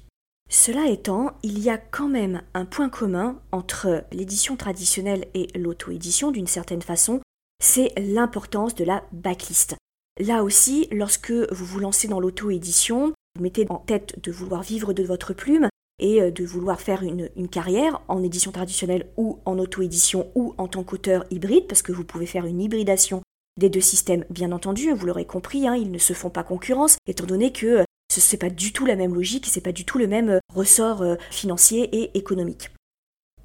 Cela 0.49 0.89
étant, 0.89 1.32
il 1.43 1.59
y 1.59 1.68
a 1.68 1.76
quand 1.76 2.09
même 2.09 2.43
un 2.55 2.64
point 2.64 2.89
commun 2.89 3.41
entre 3.53 4.05
l'édition 4.12 4.57
traditionnelle 4.57 5.26
et 5.35 5.49
l'auto-édition 5.59 6.30
d'une 6.30 6.47
certaine 6.47 6.82
façon, 6.82 7.20
c'est 7.62 7.93
l'importance 7.99 8.74
de 8.74 8.85
la 8.85 9.03
backlist. 9.12 9.76
Là 10.20 10.44
aussi, 10.44 10.86
lorsque 10.92 11.32
vous 11.32 11.64
vous 11.64 11.80
lancez 11.80 12.06
dans 12.06 12.20
l'auto-édition, 12.20 13.12
vous 13.36 13.42
mettez 13.42 13.66
en 13.68 13.78
tête 13.78 14.22
de 14.22 14.30
vouloir 14.30 14.62
vivre 14.62 14.92
de 14.92 15.02
votre 15.02 15.32
plume 15.32 15.68
et 15.98 16.22
euh, 16.22 16.30
de 16.30 16.44
vouloir 16.44 16.80
faire 16.80 17.02
une, 17.02 17.48
carrière 17.48 18.00
en 18.06 18.22
édition 18.22 18.52
traditionnelle 18.52 19.08
ou 19.16 19.40
en 19.44 19.58
auto-édition 19.58 20.30
ou 20.36 20.54
en 20.56 20.68
tant 20.68 20.84
qu'auteur 20.84 21.24
hybride, 21.30 21.66
parce 21.66 21.82
que 21.82 21.90
vous 21.90 22.04
pouvez 22.04 22.26
faire 22.26 22.46
une 22.46 22.60
hybridation 22.60 23.22
des 23.58 23.68
deux 23.68 23.80
systèmes, 23.80 24.24
bien 24.30 24.52
entendu, 24.52 24.92
vous 24.92 25.06
l'aurez 25.06 25.26
compris, 25.26 25.66
hein, 25.66 25.74
ils 25.76 25.90
ne 25.90 25.98
se 25.98 26.12
font 26.12 26.30
pas 26.30 26.42
concurrence, 26.42 26.96
étant 27.06 27.26
donné 27.26 27.52
que 27.52 27.66
euh, 27.66 27.84
ce 28.12 28.34
n'est 28.34 28.38
pas 28.38 28.50
du 28.50 28.72
tout 28.72 28.86
la 28.86 28.96
même 28.96 29.14
logique, 29.14 29.46
c'est 29.46 29.60
pas 29.60 29.72
du 29.72 29.84
tout 29.84 29.98
le 29.98 30.06
même 30.06 30.30
euh, 30.30 30.38
ressort 30.54 31.04
financier 31.30 31.88
et 31.92 32.16
économique. 32.16 32.70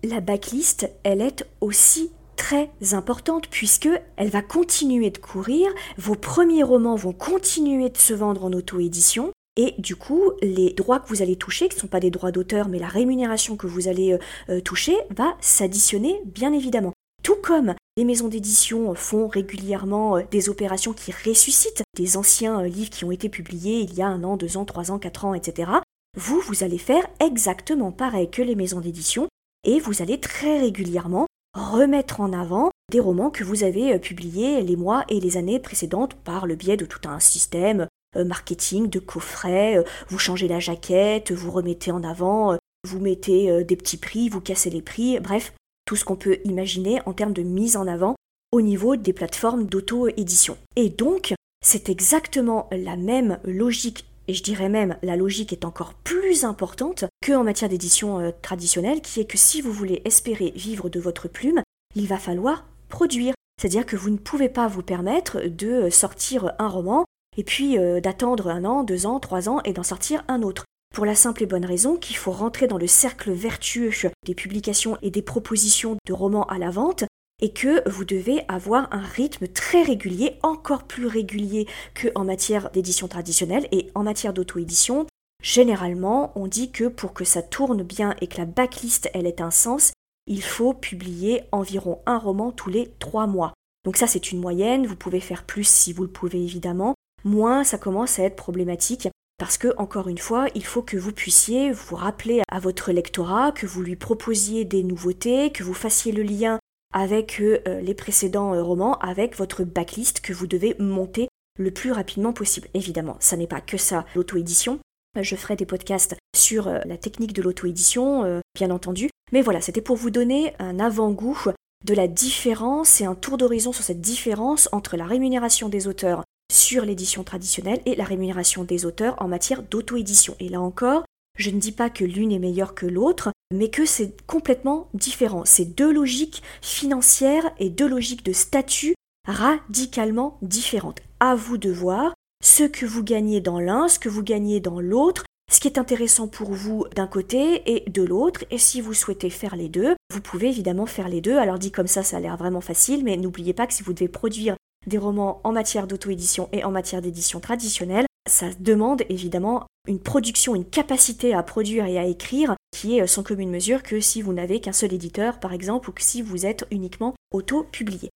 La 0.03 0.19
backlist, 0.19 0.89
elle 1.03 1.21
est 1.21 1.45
aussi 1.61 2.11
très 2.39 2.71
importante 2.93 3.49
puisque 3.49 3.89
elle 4.15 4.29
va 4.29 4.41
continuer 4.41 5.11
de 5.11 5.17
courir, 5.17 5.69
vos 5.97 6.15
premiers 6.15 6.63
romans 6.63 6.95
vont 6.95 7.11
continuer 7.11 7.89
de 7.89 7.97
se 7.97 8.13
vendre 8.13 8.45
en 8.45 8.53
auto-édition 8.53 9.31
et 9.57 9.75
du 9.77 9.97
coup, 9.97 10.31
les 10.41 10.71
droits 10.71 11.01
que 11.01 11.09
vous 11.09 11.21
allez 11.21 11.35
toucher, 11.35 11.67
qui 11.67 11.75
ne 11.75 11.81
sont 11.81 11.87
pas 11.87 11.99
des 11.99 12.11
droits 12.11 12.31
d'auteur, 12.31 12.69
mais 12.69 12.79
la 12.79 12.87
rémunération 12.87 13.57
que 13.57 13.67
vous 13.67 13.89
allez 13.89 14.17
euh, 14.49 14.61
toucher, 14.61 14.95
va 15.09 15.35
s'additionner 15.41 16.21
bien 16.23 16.53
évidemment. 16.53 16.93
Tout 17.23 17.35
comme 17.43 17.75
les 17.97 18.05
maisons 18.05 18.29
d'édition 18.29 18.95
font 18.95 19.27
régulièrement 19.27 20.15
euh, 20.15 20.21
des 20.31 20.47
opérations 20.47 20.93
qui 20.93 21.11
ressuscitent 21.11 21.83
des 21.97 22.15
anciens 22.15 22.61
euh, 22.61 22.67
livres 22.67 22.89
qui 22.89 23.03
ont 23.03 23.11
été 23.11 23.27
publiés 23.27 23.81
il 23.81 23.93
y 23.93 24.01
a 24.01 24.07
un 24.07 24.23
an, 24.23 24.37
deux 24.37 24.55
ans, 24.55 24.63
trois 24.63 24.91
ans, 24.91 24.99
quatre 24.99 25.25
ans, 25.25 25.33
etc. 25.33 25.71
Vous, 26.17 26.39
vous 26.39 26.63
allez 26.63 26.77
faire 26.77 27.05
exactement 27.19 27.91
pareil 27.91 28.29
que 28.29 28.41
les 28.41 28.55
maisons 28.55 28.79
d'édition 28.79 29.27
et 29.65 29.81
vous 29.81 30.01
allez 30.01 30.21
très 30.21 30.61
régulièrement 30.61 31.27
remettre 31.53 32.21
en 32.21 32.33
avant 32.33 32.71
des 32.91 32.99
romans 32.99 33.29
que 33.29 33.43
vous 33.43 33.63
avez 33.63 33.93
euh, 33.93 33.99
publiés 33.99 34.61
les 34.61 34.75
mois 34.75 35.05
et 35.09 35.19
les 35.19 35.37
années 35.37 35.59
précédentes 35.59 36.15
par 36.15 36.47
le 36.47 36.55
biais 36.55 36.77
de 36.77 36.85
tout 36.85 37.07
un 37.07 37.19
système 37.19 37.87
marketing, 38.15 38.89
de 38.89 38.97
coffrets, 38.97 39.85
vous 40.07 40.17
changez 40.17 40.47
la 40.47 40.59
jaquette, 40.59 41.31
vous 41.31 41.51
remettez 41.51 41.91
en 41.91 42.03
avant, 42.03 42.57
vous 42.83 42.99
mettez 42.99 43.63
des 43.63 43.75
petits 43.75 43.97
prix, 43.97 44.29
vous 44.29 44.41
cassez 44.41 44.71
les 44.71 44.81
prix, 44.81 45.19
bref, 45.19 45.53
tout 45.85 45.95
ce 45.95 46.05
qu'on 46.05 46.15
peut 46.15 46.39
imaginer 46.43 47.01
en 47.05 47.13
termes 47.13 47.33
de 47.33 47.43
mise 47.43 47.77
en 47.77 47.85
avant 47.85 48.15
au 48.51 48.61
niveau 48.61 48.95
des 48.95 49.13
plateformes 49.13 49.65
d'auto-édition. 49.65 50.57
Et 50.75 50.89
donc, 50.89 51.35
c'est 51.63 51.89
exactement 51.89 52.67
la 52.71 52.95
même 52.95 53.39
logique, 53.43 54.05
et 54.29 54.33
je 54.35 54.43
dirais 54.43 54.69
même 54.69 54.95
la 55.01 55.15
logique 55.15 55.51
est 55.53 55.65
encore 55.65 55.95
plus 55.95 56.45
importante 56.45 57.03
qu'en 57.25 57.43
matière 57.43 57.67
d'édition 57.67 58.19
euh, 58.19 58.29
traditionnelle, 58.43 59.01
qui 59.01 59.19
est 59.19 59.25
que 59.25 59.39
si 59.39 59.59
vous 59.59 59.73
voulez 59.73 60.03
espérer 60.05 60.53
vivre 60.55 60.87
de 60.87 60.99
votre 60.99 61.27
plume, 61.27 61.63
il 61.95 62.05
va 62.05 62.19
falloir 62.19 62.67
produire. 62.89 63.33
C'est-à-dire 63.59 63.87
que 63.87 63.95
vous 63.95 64.11
ne 64.11 64.17
pouvez 64.17 64.47
pas 64.47 64.67
vous 64.67 64.83
permettre 64.83 65.47
de 65.47 65.89
sortir 65.89 66.53
un 66.59 66.67
roman 66.67 67.05
et 67.37 67.43
puis 67.43 67.79
euh, 67.79 68.01
d'attendre 68.01 68.49
un 68.49 68.65
an, 68.65 68.83
deux 68.83 69.07
ans, 69.07 69.19
trois 69.19 69.49
ans 69.49 69.61
et 69.65 69.73
d'en 69.73 69.81
sortir 69.81 70.23
un 70.27 70.43
autre 70.43 70.65
pour 70.93 71.05
la 71.05 71.15
simple 71.15 71.41
et 71.41 71.47
bonne 71.47 71.65
raison 71.65 71.95
qu'il 71.95 72.15
faut 72.15 72.31
rentrer 72.31 72.67
dans 72.67 72.77
le 72.77 72.87
cercle 72.87 73.31
vertueux 73.31 73.89
des 74.27 74.35
publications 74.35 74.99
et 75.01 75.09
des 75.09 75.23
propositions 75.23 75.97
de 76.05 76.13
romans 76.13 76.45
à 76.45 76.59
la 76.59 76.69
vente 76.69 77.03
et 77.39 77.51
que 77.51 77.87
vous 77.89 78.05
devez 78.05 78.43
avoir 78.47 78.87
un 78.91 79.01
rythme 79.01 79.47
très 79.47 79.83
régulier, 79.83 80.37
encore 80.43 80.83
plus 80.83 81.07
régulier 81.07 81.67
qu'en 81.99 82.25
matière 82.25 82.69
d'édition 82.71 83.07
traditionnelle 83.07 83.67
et 83.71 83.89
en 83.95 84.03
matière 84.03 84.33
d'auto-édition. 84.33 85.05
Généralement, 85.41 86.33
on 86.35 86.47
dit 86.47 86.71
que 86.71 86.85
pour 86.85 87.13
que 87.13 87.23
ça 87.23 87.41
tourne 87.41 87.83
bien 87.83 88.15
et 88.21 88.27
que 88.27 88.37
la 88.37 88.45
backlist 88.45 89.09
elle 89.13 89.27
ait 89.27 89.41
un 89.41 89.51
sens, 89.51 89.93
il 90.27 90.43
faut 90.43 90.73
publier 90.73 91.43
environ 91.51 92.01
un 92.05 92.17
roman 92.17 92.51
tous 92.51 92.69
les 92.69 92.91
trois 92.99 93.25
mois. 93.25 93.53
Donc 93.85 93.95
ça 93.95 94.07
c'est 94.07 94.31
une 94.31 94.41
moyenne, 94.41 94.85
vous 94.85 94.97
pouvez 94.97 95.21
faire 95.21 95.43
plus 95.45 95.67
si 95.67 95.93
vous 95.93 96.03
le 96.03 96.09
pouvez 96.09 96.43
évidemment, 96.43 96.95
moins 97.23 97.63
ça 97.63 97.77
commence 97.77 98.19
à 98.19 98.23
être 98.23 98.35
problématique 98.35 99.07
parce 99.39 99.57
que, 99.57 99.73
encore 99.77 100.09
une 100.09 100.17
fois, 100.17 100.47
il 100.53 100.65
faut 100.65 100.81
que 100.81 100.97
vous 100.97 101.13
puissiez 101.13 101.71
vous 101.71 101.95
rappeler 101.95 102.41
à 102.49 102.59
votre 102.59 102.91
lectorat, 102.91 103.53
que 103.53 103.65
vous 103.65 103.81
lui 103.81 103.95
proposiez 103.95 104.65
des 104.65 104.83
nouveautés, 104.83 105.51
que 105.51 105.63
vous 105.63 105.73
fassiez 105.73 106.11
le 106.11 106.23
lien 106.23 106.59
avec 106.93 107.39
euh, 107.39 107.81
les 107.81 107.93
précédents 107.93 108.53
euh, 108.53 108.63
romans, 108.63 108.97
avec 108.99 109.35
votre 109.37 109.63
backlist 109.63 110.21
que 110.21 110.33
vous 110.33 110.47
devez 110.47 110.75
monter 110.79 111.27
le 111.57 111.71
plus 111.71 111.91
rapidement 111.91 112.33
possible. 112.33 112.67
Évidemment, 112.73 113.17
ça 113.19 113.37
n'est 113.37 113.47
pas 113.47 113.61
que 113.61 113.77
ça, 113.77 114.05
l'auto-édition. 114.15 114.79
Je 115.19 115.35
ferai 115.35 115.55
des 115.55 115.65
podcasts 115.65 116.15
sur 116.35 116.67
euh, 116.67 116.79
la 116.85 116.97
technique 116.97 117.33
de 117.33 117.41
l'auto-édition, 117.41 118.41
bien 118.55 118.71
entendu. 118.71 119.09
Mais 119.31 119.41
voilà, 119.41 119.61
c'était 119.61 119.81
pour 119.81 119.97
vous 119.97 120.09
donner 120.09 120.53
un 120.59 120.79
avant-goût 120.79 121.45
de 121.85 121.93
la 121.93 122.07
différence 122.07 123.01
et 123.01 123.05
un 123.05 123.15
tour 123.15 123.37
d'horizon 123.37 123.71
sur 123.71 123.83
cette 123.83 124.01
différence 124.01 124.67
entre 124.71 124.97
la 124.97 125.05
rémunération 125.05 125.69
des 125.69 125.87
auteurs 125.87 126.23
sur 126.51 126.83
l'édition 126.83 127.23
traditionnelle 127.23 127.81
et 127.85 127.95
la 127.95 128.03
rémunération 128.03 128.63
des 128.63 128.85
auteurs 128.85 129.15
en 129.21 129.27
matière 129.27 129.63
d'auto-édition. 129.63 130.35
Et 130.39 130.49
là 130.49 130.59
encore, 130.59 131.05
je 131.37 131.51
ne 131.51 131.59
dis 131.59 131.71
pas 131.71 131.89
que 131.89 132.03
l'une 132.03 132.31
est 132.31 132.39
meilleure 132.39 132.73
que 132.73 132.85
l'autre, 132.85 133.31
mais 133.51 133.69
que 133.69 133.85
c'est 133.85 134.15
complètement 134.25 134.89
différent. 134.93 135.43
C'est 135.45 135.65
deux 135.65 135.91
logiques 135.91 136.43
financières 136.61 137.51
et 137.57 137.69
deux 137.69 137.87
logiques 137.87 138.25
de 138.25 138.33
statut 138.33 138.95
radicalement 139.27 140.37
différentes. 140.41 141.01
À 141.19 141.35
vous 141.35 141.57
de 141.57 141.71
voir 141.71 142.13
ce 142.43 142.63
que 142.63 142.85
vous 142.85 143.03
gagnez 143.03 143.41
dans 143.41 143.59
l'un, 143.59 143.87
ce 143.87 143.99
que 143.99 144.09
vous 144.09 144.23
gagnez 144.23 144.59
dans 144.59 144.79
l'autre, 144.79 145.25
ce 145.51 145.59
qui 145.59 145.67
est 145.67 145.79
intéressant 145.79 146.27
pour 146.27 146.51
vous 146.51 146.85
d'un 146.95 147.07
côté 147.07 147.63
et 147.65 147.89
de 147.89 148.03
l'autre. 148.03 148.45
Et 148.51 148.57
si 148.57 148.81
vous 148.81 148.93
souhaitez 148.93 149.29
faire 149.29 149.55
les 149.55 149.67
deux, 149.67 149.95
vous 150.13 150.21
pouvez 150.21 150.47
évidemment 150.47 150.85
faire 150.85 151.09
les 151.09 151.21
deux. 151.21 151.37
Alors 151.37 151.59
dit 151.59 151.71
comme 151.71 151.87
ça, 151.87 152.03
ça 152.03 152.17
a 152.17 152.19
l'air 152.19 152.37
vraiment 152.37 152.61
facile, 152.61 153.03
mais 153.03 153.17
n'oubliez 153.17 153.53
pas 153.53 153.67
que 153.67 153.73
si 153.73 153.83
vous 153.83 153.93
devez 153.93 154.07
produire 154.07 154.55
des 154.87 154.97
romans 154.97 155.41
en 155.43 155.51
matière 155.51 155.87
d'auto-édition 155.87 156.49
et 156.53 156.63
en 156.63 156.71
matière 156.71 157.01
d'édition 157.01 157.39
traditionnelle, 157.39 158.05
ça 158.29 158.47
demande 158.59 159.03
évidemment 159.09 159.65
une 159.87 159.99
production, 159.99 160.55
une 160.55 160.65
capacité 160.65 161.33
à 161.33 161.43
produire 161.43 161.85
et 161.85 161.97
à 161.97 162.05
écrire 162.05 162.55
qui 162.71 162.97
est 162.97 163.07
sans 163.07 163.23
commune 163.23 163.49
mesure 163.49 163.83
que 163.83 163.99
si 163.99 164.21
vous 164.21 164.33
n'avez 164.33 164.61
qu'un 164.61 164.71
seul 164.71 164.93
éditeur 164.93 165.39
par 165.39 165.53
exemple 165.53 165.89
ou 165.89 165.93
que 165.93 166.03
si 166.03 166.21
vous 166.21 166.45
êtes 166.45 166.65
uniquement 166.71 167.15
auto-publié. 167.33 168.09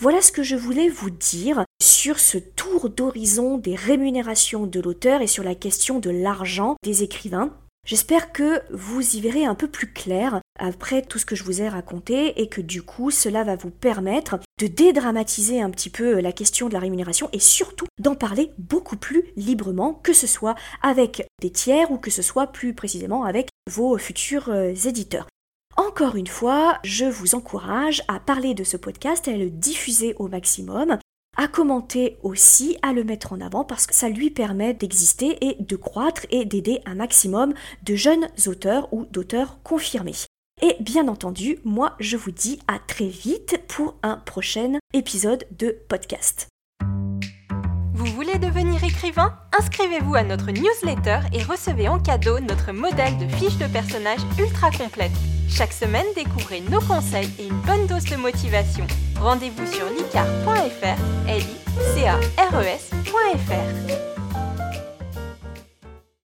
Voilà 0.00 0.20
ce 0.20 0.32
que 0.32 0.42
je 0.42 0.56
voulais 0.56 0.88
vous 0.88 1.10
dire 1.10 1.64
sur 1.80 2.18
ce 2.18 2.38
tour 2.38 2.90
d'horizon 2.90 3.56
des 3.56 3.76
rémunérations 3.76 4.66
de 4.66 4.80
l'auteur 4.80 5.22
et 5.22 5.26
sur 5.26 5.44
la 5.44 5.54
question 5.54 6.00
de 6.00 6.10
l'argent 6.10 6.76
des 6.82 7.02
écrivains. 7.02 7.56
J'espère 7.86 8.32
que 8.32 8.60
vous 8.72 9.16
y 9.16 9.20
verrez 9.20 9.44
un 9.44 9.54
peu 9.54 9.68
plus 9.68 9.92
clair 9.92 10.40
après 10.62 11.02
tout 11.02 11.18
ce 11.18 11.26
que 11.26 11.34
je 11.34 11.44
vous 11.44 11.60
ai 11.60 11.68
raconté 11.68 12.40
et 12.40 12.48
que 12.48 12.60
du 12.60 12.82
coup 12.82 13.10
cela 13.10 13.42
va 13.42 13.56
vous 13.56 13.70
permettre 13.70 14.38
de 14.60 14.66
dédramatiser 14.68 15.60
un 15.60 15.70
petit 15.70 15.90
peu 15.90 16.20
la 16.20 16.32
question 16.32 16.68
de 16.68 16.72
la 16.72 16.78
rémunération 16.78 17.28
et 17.32 17.40
surtout 17.40 17.86
d'en 17.98 18.14
parler 18.14 18.50
beaucoup 18.58 18.96
plus 18.96 19.24
librement, 19.36 19.92
que 19.92 20.12
ce 20.12 20.26
soit 20.26 20.54
avec 20.80 21.26
des 21.40 21.50
tiers 21.50 21.90
ou 21.90 21.98
que 21.98 22.10
ce 22.10 22.22
soit 22.22 22.46
plus 22.46 22.74
précisément 22.74 23.24
avec 23.24 23.48
vos 23.70 23.98
futurs 23.98 24.50
euh, 24.50 24.72
éditeurs. 24.86 25.26
Encore 25.76 26.16
une 26.16 26.26
fois, 26.26 26.78
je 26.84 27.06
vous 27.06 27.34
encourage 27.34 28.02
à 28.06 28.20
parler 28.20 28.54
de 28.54 28.62
ce 28.62 28.76
podcast 28.76 29.26
à 29.26 29.36
le 29.36 29.50
diffuser 29.50 30.14
au 30.18 30.28
maximum 30.28 30.98
à 31.36 31.48
commenter 31.48 32.18
aussi, 32.22 32.76
à 32.82 32.92
le 32.92 33.04
mettre 33.04 33.32
en 33.32 33.40
avant 33.40 33.64
parce 33.64 33.86
que 33.86 33.94
ça 33.94 34.08
lui 34.08 34.30
permet 34.30 34.74
d'exister 34.74 35.38
et 35.40 35.56
de 35.60 35.76
croître 35.76 36.26
et 36.30 36.44
d'aider 36.44 36.80
un 36.84 36.94
maximum 36.94 37.54
de 37.84 37.94
jeunes 37.94 38.28
auteurs 38.46 38.92
ou 38.92 39.06
d'auteurs 39.06 39.58
confirmés. 39.62 40.12
Et 40.64 40.76
bien 40.78 41.08
entendu, 41.08 41.58
moi 41.64 41.96
je 41.98 42.16
vous 42.16 42.30
dis 42.30 42.60
à 42.68 42.78
très 42.78 43.08
vite 43.08 43.60
pour 43.66 43.96
un 44.04 44.16
prochain 44.16 44.78
épisode 44.94 45.44
de 45.58 45.76
podcast. 45.88 46.46
Vous 47.94 48.06
voulez 48.06 48.38
devenir 48.38 48.82
écrivain? 48.84 49.36
Inscrivez-vous 49.58 50.14
à 50.14 50.22
notre 50.22 50.52
newsletter 50.52 51.18
et 51.32 51.42
recevez 51.42 51.88
en 51.88 51.98
cadeau 51.98 52.38
notre 52.38 52.70
modèle 52.70 53.18
de 53.18 53.26
fiche 53.34 53.58
de 53.58 53.66
personnage 53.66 54.20
ultra 54.38 54.70
complète. 54.70 55.10
Chaque 55.48 55.72
semaine, 55.72 56.06
découvrez 56.14 56.60
nos 56.60 56.80
conseils 56.80 57.30
et 57.40 57.48
une 57.48 57.60
bonne 57.62 57.88
dose 57.88 58.04
de 58.04 58.16
motivation. 58.16 58.86
Rendez-vous 59.20 59.66
sur 59.66 59.86
licar.fr, 59.90 61.28
l 61.28 61.42
i 61.42 61.94
c 61.94 62.06
a 62.06 62.14
r 62.16 62.54
e. 62.60 64.21